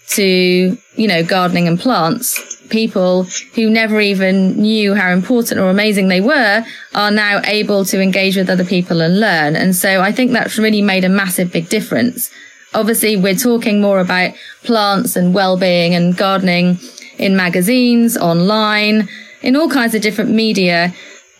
to, 0.09 0.77
you 0.95 1.07
know, 1.07 1.23
gardening 1.23 1.67
and 1.67 1.79
plants. 1.79 2.57
People 2.67 3.23
who 3.55 3.69
never 3.69 3.99
even 3.99 4.61
knew 4.61 4.93
how 4.93 5.11
important 5.11 5.59
or 5.59 5.69
amazing 5.69 6.07
they 6.07 6.21
were 6.21 6.65
are 6.95 7.11
now 7.11 7.41
able 7.45 7.85
to 7.85 8.01
engage 8.01 8.35
with 8.37 8.49
other 8.49 8.65
people 8.65 9.01
and 9.01 9.19
learn. 9.19 9.55
And 9.55 9.75
so 9.75 10.01
I 10.01 10.11
think 10.11 10.31
that's 10.31 10.57
really 10.57 10.81
made 10.81 11.03
a 11.03 11.09
massive 11.09 11.51
big 11.51 11.69
difference. 11.69 12.29
Obviously, 12.73 13.17
we're 13.17 13.35
talking 13.35 13.81
more 13.81 13.99
about 13.99 14.33
plants 14.63 15.15
and 15.15 15.33
well-being 15.33 15.93
and 15.93 16.15
gardening 16.15 16.79
in 17.17 17.35
magazines, 17.35 18.17
online, 18.17 19.09
in 19.41 19.55
all 19.55 19.69
kinds 19.69 19.95
of 19.95 20.01
different 20.01 20.31
media. 20.31 20.93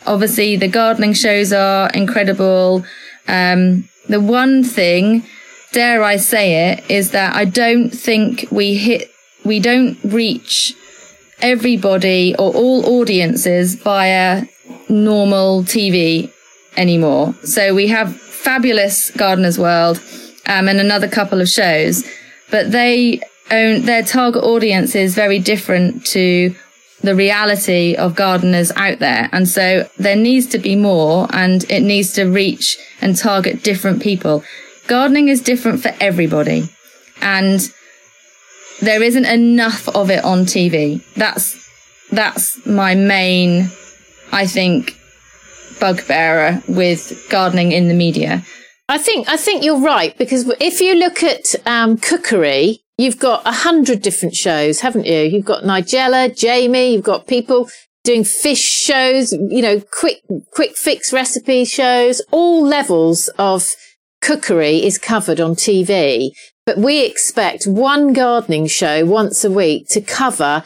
Obviously, 0.05 0.55
the 0.55 0.67
gardening 0.67 1.13
shows 1.13 1.53
are 1.53 1.89
incredible. 1.91 2.83
Um, 3.27 3.87
the 4.09 4.19
one 4.19 4.63
thing, 4.63 5.23
dare 5.71 6.03
I 6.03 6.17
say 6.17 6.71
it, 6.71 6.89
is 6.89 7.11
that 7.11 7.35
I 7.35 7.45
don't 7.45 7.89
think 7.89 8.47
we 8.51 8.75
hit, 8.75 9.11
we 9.45 9.59
don't 9.59 9.97
reach 10.03 10.75
everybody 11.41 12.35
or 12.35 12.53
all 12.53 13.01
audiences 13.01 13.75
via 13.75 14.45
normal 14.89 15.63
TV 15.63 16.31
anymore. 16.77 17.33
So 17.43 17.73
we 17.73 17.87
have 17.87 18.15
fabulous 18.15 19.11
Gardener's 19.11 19.59
World, 19.59 20.01
um, 20.47 20.67
and 20.67 20.79
another 20.79 21.07
couple 21.07 21.41
of 21.41 21.49
shows, 21.49 22.03
but 22.49 22.71
they 22.71 23.21
own 23.51 23.83
their 23.83 24.03
target 24.03 24.43
audience 24.43 24.95
is 24.95 25.13
very 25.13 25.39
different 25.39 26.05
to 26.07 26.55
the 27.01 27.15
reality 27.15 27.95
of 27.95 28.15
gardeners 28.15 28.71
out 28.75 28.99
there. 28.99 29.29
And 29.31 29.47
so 29.47 29.89
there 29.97 30.15
needs 30.15 30.47
to 30.47 30.59
be 30.59 30.75
more 30.75 31.27
and 31.31 31.63
it 31.69 31.81
needs 31.81 32.13
to 32.13 32.25
reach 32.25 32.77
and 33.01 33.15
target 33.15 33.63
different 33.63 34.01
people. 34.01 34.43
Gardening 34.87 35.27
is 35.27 35.41
different 35.41 35.81
for 35.81 35.93
everybody 35.99 36.69
and 37.21 37.59
there 38.81 39.01
isn't 39.01 39.25
enough 39.25 39.87
of 39.89 40.09
it 40.09 40.23
on 40.23 40.45
TV. 40.45 41.03
That's, 41.15 41.69
that's 42.09 42.65
my 42.65 42.95
main, 42.95 43.69
I 44.31 44.45
think, 44.47 44.95
bugbearer 45.79 46.61
with 46.67 47.27
gardening 47.29 47.71
in 47.71 47.87
the 47.87 47.93
media. 47.93 48.43
I 48.87 48.97
think 48.97 49.29
I 49.29 49.37
think 49.37 49.63
you're 49.63 49.79
right 49.79 50.17
because 50.17 50.51
if 50.59 50.81
you 50.81 50.95
look 50.95 51.23
at 51.23 51.55
um, 51.65 51.97
cookery, 51.97 52.83
you've 53.01 53.19
got 53.19 53.41
a 53.45 53.51
hundred 53.51 54.01
different 54.01 54.35
shows, 54.35 54.81
haven't 54.81 55.05
you? 55.05 55.21
You've 55.21 55.45
got 55.45 55.63
Nigella, 55.63 56.35
Jamie, 56.35 56.93
you've 56.93 57.03
got 57.03 57.27
people 57.27 57.69
doing 58.03 58.23
fish 58.23 58.61
shows, 58.61 59.31
you 59.31 59.61
know, 59.61 59.81
quick 59.91 60.21
quick 60.51 60.75
fix 60.75 61.11
recipe 61.13 61.65
shows. 61.65 62.21
All 62.31 62.65
levels 62.65 63.27
of 63.37 63.67
cookery 64.21 64.83
is 64.83 64.97
covered 64.97 65.39
on 65.39 65.55
TV, 65.55 66.29
but 66.65 66.77
we 66.77 67.05
expect 67.05 67.65
one 67.65 68.13
gardening 68.13 68.67
show 68.67 69.05
once 69.05 69.43
a 69.43 69.51
week 69.51 69.87
to 69.89 70.01
cover 70.01 70.63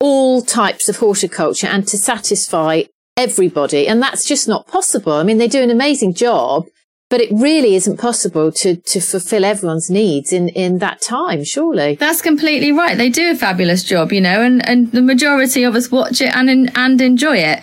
all 0.00 0.42
types 0.42 0.88
of 0.88 0.98
horticulture 0.98 1.66
and 1.66 1.86
to 1.88 1.98
satisfy 1.98 2.82
everybody. 3.16 3.88
And 3.88 4.00
that's 4.00 4.24
just 4.24 4.46
not 4.46 4.68
possible. 4.68 5.14
I 5.14 5.24
mean, 5.24 5.38
they 5.38 5.48
do 5.48 5.62
an 5.62 5.70
amazing 5.70 6.14
job 6.14 6.66
but 7.10 7.20
it 7.20 7.30
really 7.32 7.74
isn't 7.74 7.98
possible 7.98 8.52
to 8.52 8.76
to 8.76 9.00
fulfill 9.00 9.44
everyone's 9.44 9.90
needs 9.90 10.32
in 10.32 10.48
in 10.50 10.78
that 10.78 11.00
time 11.00 11.44
surely. 11.44 11.94
That's 11.94 12.22
completely 12.22 12.72
right. 12.72 12.96
They 12.96 13.10
do 13.10 13.30
a 13.30 13.34
fabulous 13.34 13.84
job 13.84 14.12
you 14.12 14.20
know 14.20 14.42
and 14.42 14.66
and 14.68 14.92
the 14.92 15.02
majority 15.02 15.62
of 15.62 15.74
us 15.74 15.90
watch 15.90 16.20
it 16.20 16.34
and 16.34 16.70
and 16.76 17.00
enjoy 17.00 17.38
it. 17.38 17.60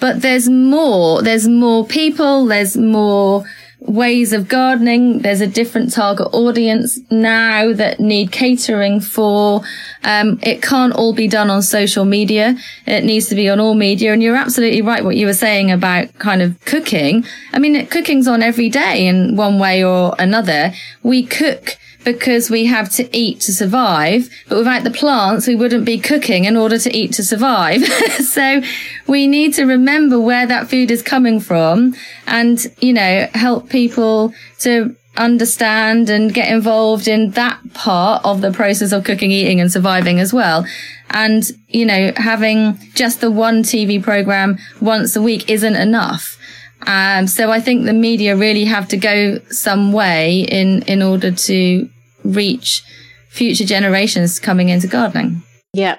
But 0.00 0.22
there's 0.22 0.48
more 0.48 1.22
there's 1.22 1.48
more 1.48 1.84
people 1.86 2.46
there's 2.46 2.76
more 2.76 3.44
ways 3.80 4.32
of 4.32 4.48
gardening. 4.48 5.20
There's 5.20 5.40
a 5.40 5.46
different 5.46 5.92
target 5.92 6.28
audience 6.32 6.98
now 7.10 7.72
that 7.72 8.00
need 8.00 8.32
catering 8.32 9.00
for. 9.00 9.62
Um, 10.04 10.38
it 10.42 10.62
can't 10.62 10.94
all 10.94 11.12
be 11.12 11.28
done 11.28 11.50
on 11.50 11.62
social 11.62 12.04
media. 12.04 12.56
It 12.86 13.04
needs 13.04 13.28
to 13.28 13.34
be 13.34 13.48
on 13.48 13.60
all 13.60 13.74
media. 13.74 14.12
And 14.12 14.22
you're 14.22 14.36
absolutely 14.36 14.82
right. 14.82 15.04
What 15.04 15.16
you 15.16 15.26
were 15.26 15.34
saying 15.34 15.70
about 15.70 16.12
kind 16.18 16.42
of 16.42 16.62
cooking. 16.64 17.24
I 17.52 17.58
mean, 17.58 17.86
cooking's 17.86 18.26
on 18.26 18.42
every 18.42 18.68
day 18.68 19.06
in 19.06 19.36
one 19.36 19.58
way 19.58 19.84
or 19.84 20.14
another. 20.18 20.72
We 21.02 21.24
cook 21.24 21.78
because 22.04 22.50
we 22.50 22.66
have 22.66 22.90
to 22.90 23.16
eat 23.16 23.40
to 23.40 23.52
survive. 23.52 24.28
But 24.48 24.58
without 24.58 24.84
the 24.84 24.90
plants, 24.90 25.46
we 25.46 25.54
wouldn't 25.54 25.84
be 25.84 25.98
cooking 25.98 26.44
in 26.44 26.56
order 26.56 26.78
to 26.78 26.96
eat 26.96 27.12
to 27.14 27.22
survive. 27.22 27.84
so 28.18 28.62
we 29.06 29.26
need 29.26 29.54
to 29.54 29.64
remember 29.64 30.20
where 30.20 30.46
that 30.46 30.68
food 30.68 30.90
is 30.90 31.02
coming 31.02 31.40
from 31.40 31.94
and, 32.26 32.66
you 32.80 32.92
know, 32.92 33.28
help 33.34 33.68
people 33.68 34.32
to 34.60 34.94
understand 35.16 36.08
and 36.08 36.32
get 36.32 36.50
involved 36.50 37.08
in 37.08 37.32
that 37.32 37.60
part 37.74 38.24
of 38.24 38.40
the 38.40 38.52
process 38.52 38.92
of 38.92 39.04
cooking, 39.04 39.30
eating 39.30 39.60
and 39.60 39.70
surviving 39.70 40.20
as 40.20 40.32
well. 40.32 40.64
And, 41.10 41.44
you 41.68 41.84
know, 41.84 42.12
having 42.16 42.78
just 42.94 43.20
the 43.20 43.30
one 43.30 43.62
TV 43.62 44.02
program 44.02 44.58
once 44.80 45.16
a 45.16 45.22
week 45.22 45.50
isn't 45.50 45.76
enough. 45.76 46.38
Um, 46.86 47.26
so 47.26 47.50
I 47.50 47.60
think 47.60 47.84
the 47.84 47.92
media 47.92 48.36
really 48.36 48.64
have 48.64 48.88
to 48.88 48.96
go 48.96 49.38
some 49.50 49.92
way 49.92 50.42
in, 50.42 50.82
in 50.82 51.02
order 51.02 51.30
to 51.30 51.88
reach 52.24 52.82
future 53.30 53.64
generations 53.64 54.38
coming 54.38 54.68
into 54.68 54.86
gardening. 54.86 55.42
Yeah. 55.72 55.98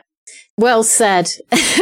Well 0.60 0.84
said. 0.84 1.30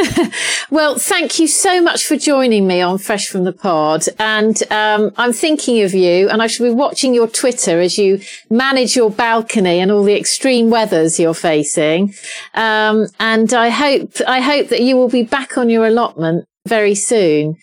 well, 0.70 1.00
thank 1.00 1.40
you 1.40 1.48
so 1.48 1.82
much 1.82 2.06
for 2.06 2.16
joining 2.16 2.68
me 2.68 2.80
on 2.80 3.00
Fresh 3.00 3.26
from 3.26 3.44
the 3.44 3.52
Pod. 3.52 4.04
And 4.20 4.56
um, 4.72 5.12
I'm 5.18 5.34
thinking 5.34 5.82
of 5.82 5.96
you, 5.96 6.30
and 6.30 6.44
I 6.44 6.48
shall 6.48 6.68
be 6.68 6.74
watching 6.74 7.16
your 7.16 7.28
Twitter 7.28 7.80
as 7.80 7.98
you 7.98 8.22
manage 8.52 8.96
your 8.96 9.10
balcony 9.10 9.80
and 9.80 9.92
all 9.92 10.04
the 10.04 10.16
extreme 10.16 10.70
weathers 10.70 11.20
you're 11.20 11.34
facing. 11.34 12.14
Um, 12.54 13.08
and 13.20 13.52
I 13.52 13.70
hope 13.70 14.12
I 14.28 14.42
hope 14.42 14.68
that 14.68 14.82
you 14.82 14.96
will 14.96 15.10
be 15.10 15.24
back 15.24 15.58
on 15.58 15.72
your 15.72 15.88
allotment 15.88 16.46
very 16.68 16.94
soon. 16.94 17.56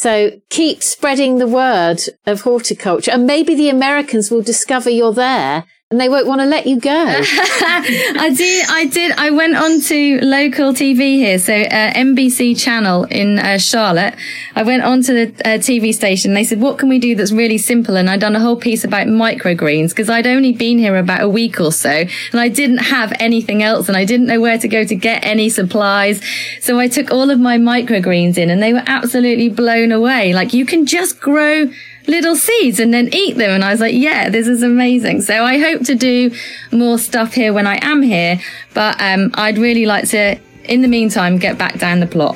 So 0.00 0.40
keep 0.48 0.84
spreading 0.84 1.38
the 1.38 1.48
word 1.48 1.98
of 2.24 2.42
horticulture, 2.42 3.10
and 3.10 3.26
maybe 3.26 3.56
the 3.56 3.68
Americans 3.68 4.30
will 4.30 4.42
discover 4.42 4.88
you're 4.88 5.12
there 5.12 5.64
and 5.90 5.98
they 5.98 6.10
won't 6.10 6.26
want 6.26 6.42
to 6.42 6.46
let 6.46 6.66
you 6.66 6.78
go. 6.78 6.90
I 6.94 8.34
did. 8.36 8.66
I 8.68 8.84
did. 8.84 9.12
I 9.12 9.30
went 9.30 9.56
on 9.56 9.80
to 9.80 10.20
local 10.20 10.74
TV 10.74 11.16
here, 11.16 11.38
so 11.38 11.54
uh, 11.54 11.92
NBC 11.94 12.60
channel 12.60 13.04
in 13.04 13.38
uh, 13.38 13.56
Charlotte. 13.56 14.14
I 14.54 14.64
went 14.64 14.82
on 14.82 15.02
to 15.04 15.14
the 15.14 15.48
uh, 15.48 15.56
TV 15.56 15.94
station. 15.94 16.34
They 16.34 16.44
said, 16.44 16.60
"What 16.60 16.76
can 16.76 16.90
we 16.90 16.98
do 16.98 17.14
that's 17.14 17.32
really 17.32 17.56
simple?" 17.56 17.96
And 17.96 18.10
I'd 18.10 18.20
done 18.20 18.36
a 18.36 18.40
whole 18.40 18.56
piece 18.56 18.84
about 18.84 19.06
microgreens 19.06 19.88
because 19.88 20.10
I'd 20.10 20.26
only 20.26 20.52
been 20.52 20.78
here 20.78 20.94
about 20.94 21.22
a 21.22 21.28
week 21.28 21.58
or 21.58 21.72
so, 21.72 21.88
and 21.88 22.38
I 22.38 22.48
didn't 22.48 22.78
have 22.78 23.14
anything 23.18 23.62
else, 23.62 23.88
and 23.88 23.96
I 23.96 24.04
didn't 24.04 24.26
know 24.26 24.42
where 24.42 24.58
to 24.58 24.68
go 24.68 24.84
to 24.84 24.94
get 24.94 25.24
any 25.24 25.48
supplies. 25.48 26.20
So 26.60 26.78
I 26.78 26.88
took 26.88 27.10
all 27.10 27.30
of 27.30 27.40
my 27.40 27.56
microgreens 27.56 28.36
in, 28.36 28.50
and 28.50 28.62
they 28.62 28.74
were 28.74 28.84
absolutely 28.84 29.48
blown 29.48 29.90
away. 29.92 30.34
Like 30.34 30.52
you 30.52 30.66
can 30.66 30.84
just 30.84 31.18
grow 31.18 31.70
little 32.08 32.34
seeds 32.34 32.80
and 32.80 32.92
then 32.92 33.08
eat 33.12 33.36
them. 33.36 33.50
And 33.50 33.62
I 33.62 33.70
was 33.70 33.80
like, 33.80 33.94
yeah, 33.94 34.28
this 34.28 34.48
is 34.48 34.62
amazing. 34.62 35.22
So 35.22 35.44
I 35.44 35.58
hope 35.58 35.84
to 35.84 35.94
do 35.94 36.32
more 36.72 36.98
stuff 36.98 37.34
here 37.34 37.52
when 37.52 37.66
I 37.66 37.78
am 37.82 38.02
here, 38.02 38.40
but 38.74 39.00
um, 39.00 39.30
I'd 39.34 39.58
really 39.58 39.86
like 39.86 40.08
to, 40.08 40.38
in 40.64 40.82
the 40.82 40.88
meantime, 40.88 41.38
get 41.38 41.58
back 41.58 41.78
down 41.78 42.00
the 42.00 42.06
plot. 42.06 42.34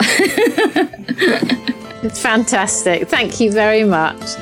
it's 2.03 2.21
fantastic. 2.23 3.09
Thank 3.09 3.41
you 3.41 3.51
very 3.51 3.85
much. 3.85 4.37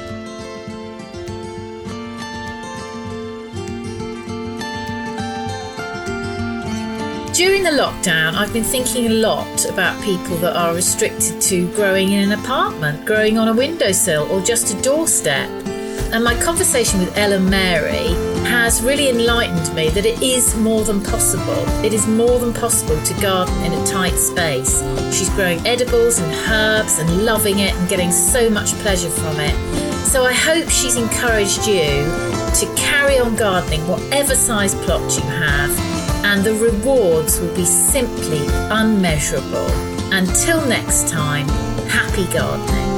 During 7.40 7.62
the 7.62 7.70
lockdown, 7.70 8.34
I've 8.34 8.52
been 8.52 8.62
thinking 8.64 9.06
a 9.06 9.14
lot 9.14 9.64
about 9.64 9.98
people 10.04 10.36
that 10.40 10.54
are 10.54 10.74
restricted 10.74 11.40
to 11.40 11.74
growing 11.74 12.12
in 12.12 12.30
an 12.30 12.38
apartment, 12.38 13.06
growing 13.06 13.38
on 13.38 13.48
a 13.48 13.54
windowsill, 13.54 14.30
or 14.30 14.42
just 14.42 14.74
a 14.74 14.82
doorstep. 14.82 15.48
And 16.12 16.22
my 16.22 16.38
conversation 16.42 17.00
with 17.00 17.16
Ellen 17.16 17.48
Mary 17.48 18.08
has 18.44 18.82
really 18.82 19.08
enlightened 19.08 19.74
me 19.74 19.88
that 19.88 20.04
it 20.04 20.20
is 20.20 20.54
more 20.58 20.84
than 20.84 21.02
possible. 21.02 21.64
It 21.82 21.94
is 21.94 22.06
more 22.06 22.38
than 22.38 22.52
possible 22.52 23.02
to 23.02 23.20
garden 23.22 23.54
in 23.64 23.72
a 23.72 23.86
tight 23.86 24.18
space. 24.18 24.82
She's 25.10 25.30
growing 25.30 25.66
edibles 25.66 26.18
and 26.18 26.30
herbs 26.50 26.98
and 26.98 27.24
loving 27.24 27.60
it 27.60 27.72
and 27.72 27.88
getting 27.88 28.12
so 28.12 28.50
much 28.50 28.74
pleasure 28.82 29.08
from 29.08 29.40
it. 29.40 29.54
So 30.04 30.26
I 30.26 30.34
hope 30.34 30.68
she's 30.68 30.96
encouraged 30.96 31.66
you 31.66 32.04
to 32.60 32.74
carry 32.76 33.18
on 33.18 33.34
gardening, 33.34 33.88
whatever 33.88 34.34
size 34.34 34.74
plot 34.74 35.00
you 35.16 35.22
have 35.22 35.79
and 36.24 36.44
the 36.44 36.54
rewards 36.54 37.40
will 37.40 37.54
be 37.54 37.64
simply 37.64 38.46
unmeasurable. 38.70 39.70
Until 40.12 40.64
next 40.66 41.08
time, 41.08 41.48
happy 41.88 42.26
gardening. 42.32 42.90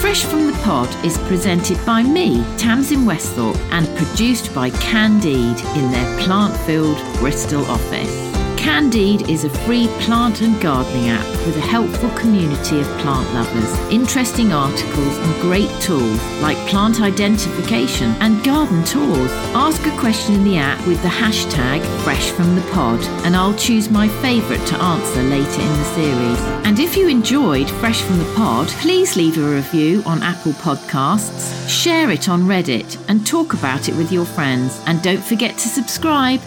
Fresh 0.00 0.24
from 0.24 0.46
the 0.46 0.58
Pod 0.62 0.88
is 1.04 1.18
presented 1.18 1.78
by 1.84 2.02
me, 2.02 2.44
Tamsin 2.56 3.04
Westhorpe, 3.04 3.58
and 3.72 3.86
produced 3.96 4.54
by 4.54 4.70
Candide 4.70 5.60
in 5.76 5.90
their 5.90 6.18
plant 6.24 6.56
filled 6.66 6.98
Bristol 7.18 7.64
office. 7.66 8.25
Candide 8.66 9.30
is 9.30 9.44
a 9.44 9.50
free 9.64 9.86
plant 10.00 10.42
and 10.42 10.60
gardening 10.60 11.08
app 11.08 11.24
with 11.46 11.56
a 11.56 11.60
helpful 11.60 12.10
community 12.10 12.80
of 12.80 12.86
plant 12.98 13.32
lovers, 13.32 13.92
interesting 13.92 14.52
articles, 14.52 15.16
and 15.18 15.40
great 15.40 15.70
tools 15.80 16.20
like 16.42 16.56
plant 16.66 17.00
identification 17.00 18.10
and 18.18 18.42
garden 18.42 18.82
tours. 18.82 19.30
Ask 19.54 19.86
a 19.86 19.96
question 20.00 20.34
in 20.34 20.42
the 20.42 20.56
app 20.56 20.84
with 20.84 21.00
the 21.02 21.08
hashtag 21.08 21.80
Fresh 22.02 22.32
from 22.32 22.56
the 22.56 22.70
Pod, 22.72 23.00
and 23.24 23.36
I'll 23.36 23.54
choose 23.54 23.88
my 23.88 24.08
favourite 24.20 24.66
to 24.66 24.82
answer 24.82 25.22
later 25.22 25.60
in 25.60 25.68
the 25.68 25.84
series. 25.94 26.40
And 26.66 26.80
if 26.80 26.96
you 26.96 27.06
enjoyed 27.06 27.70
Fresh 27.70 28.02
from 28.02 28.18
the 28.18 28.34
Pod, 28.34 28.66
please 28.82 29.14
leave 29.14 29.38
a 29.38 29.48
review 29.48 30.02
on 30.04 30.24
Apple 30.24 30.54
Podcasts, 30.54 31.68
share 31.68 32.10
it 32.10 32.28
on 32.28 32.42
Reddit, 32.42 32.98
and 33.08 33.24
talk 33.24 33.54
about 33.54 33.88
it 33.88 33.94
with 33.94 34.10
your 34.10 34.26
friends. 34.26 34.82
And 34.86 35.00
don't 35.02 35.22
forget 35.22 35.56
to 35.58 35.68
subscribe. 35.68 36.40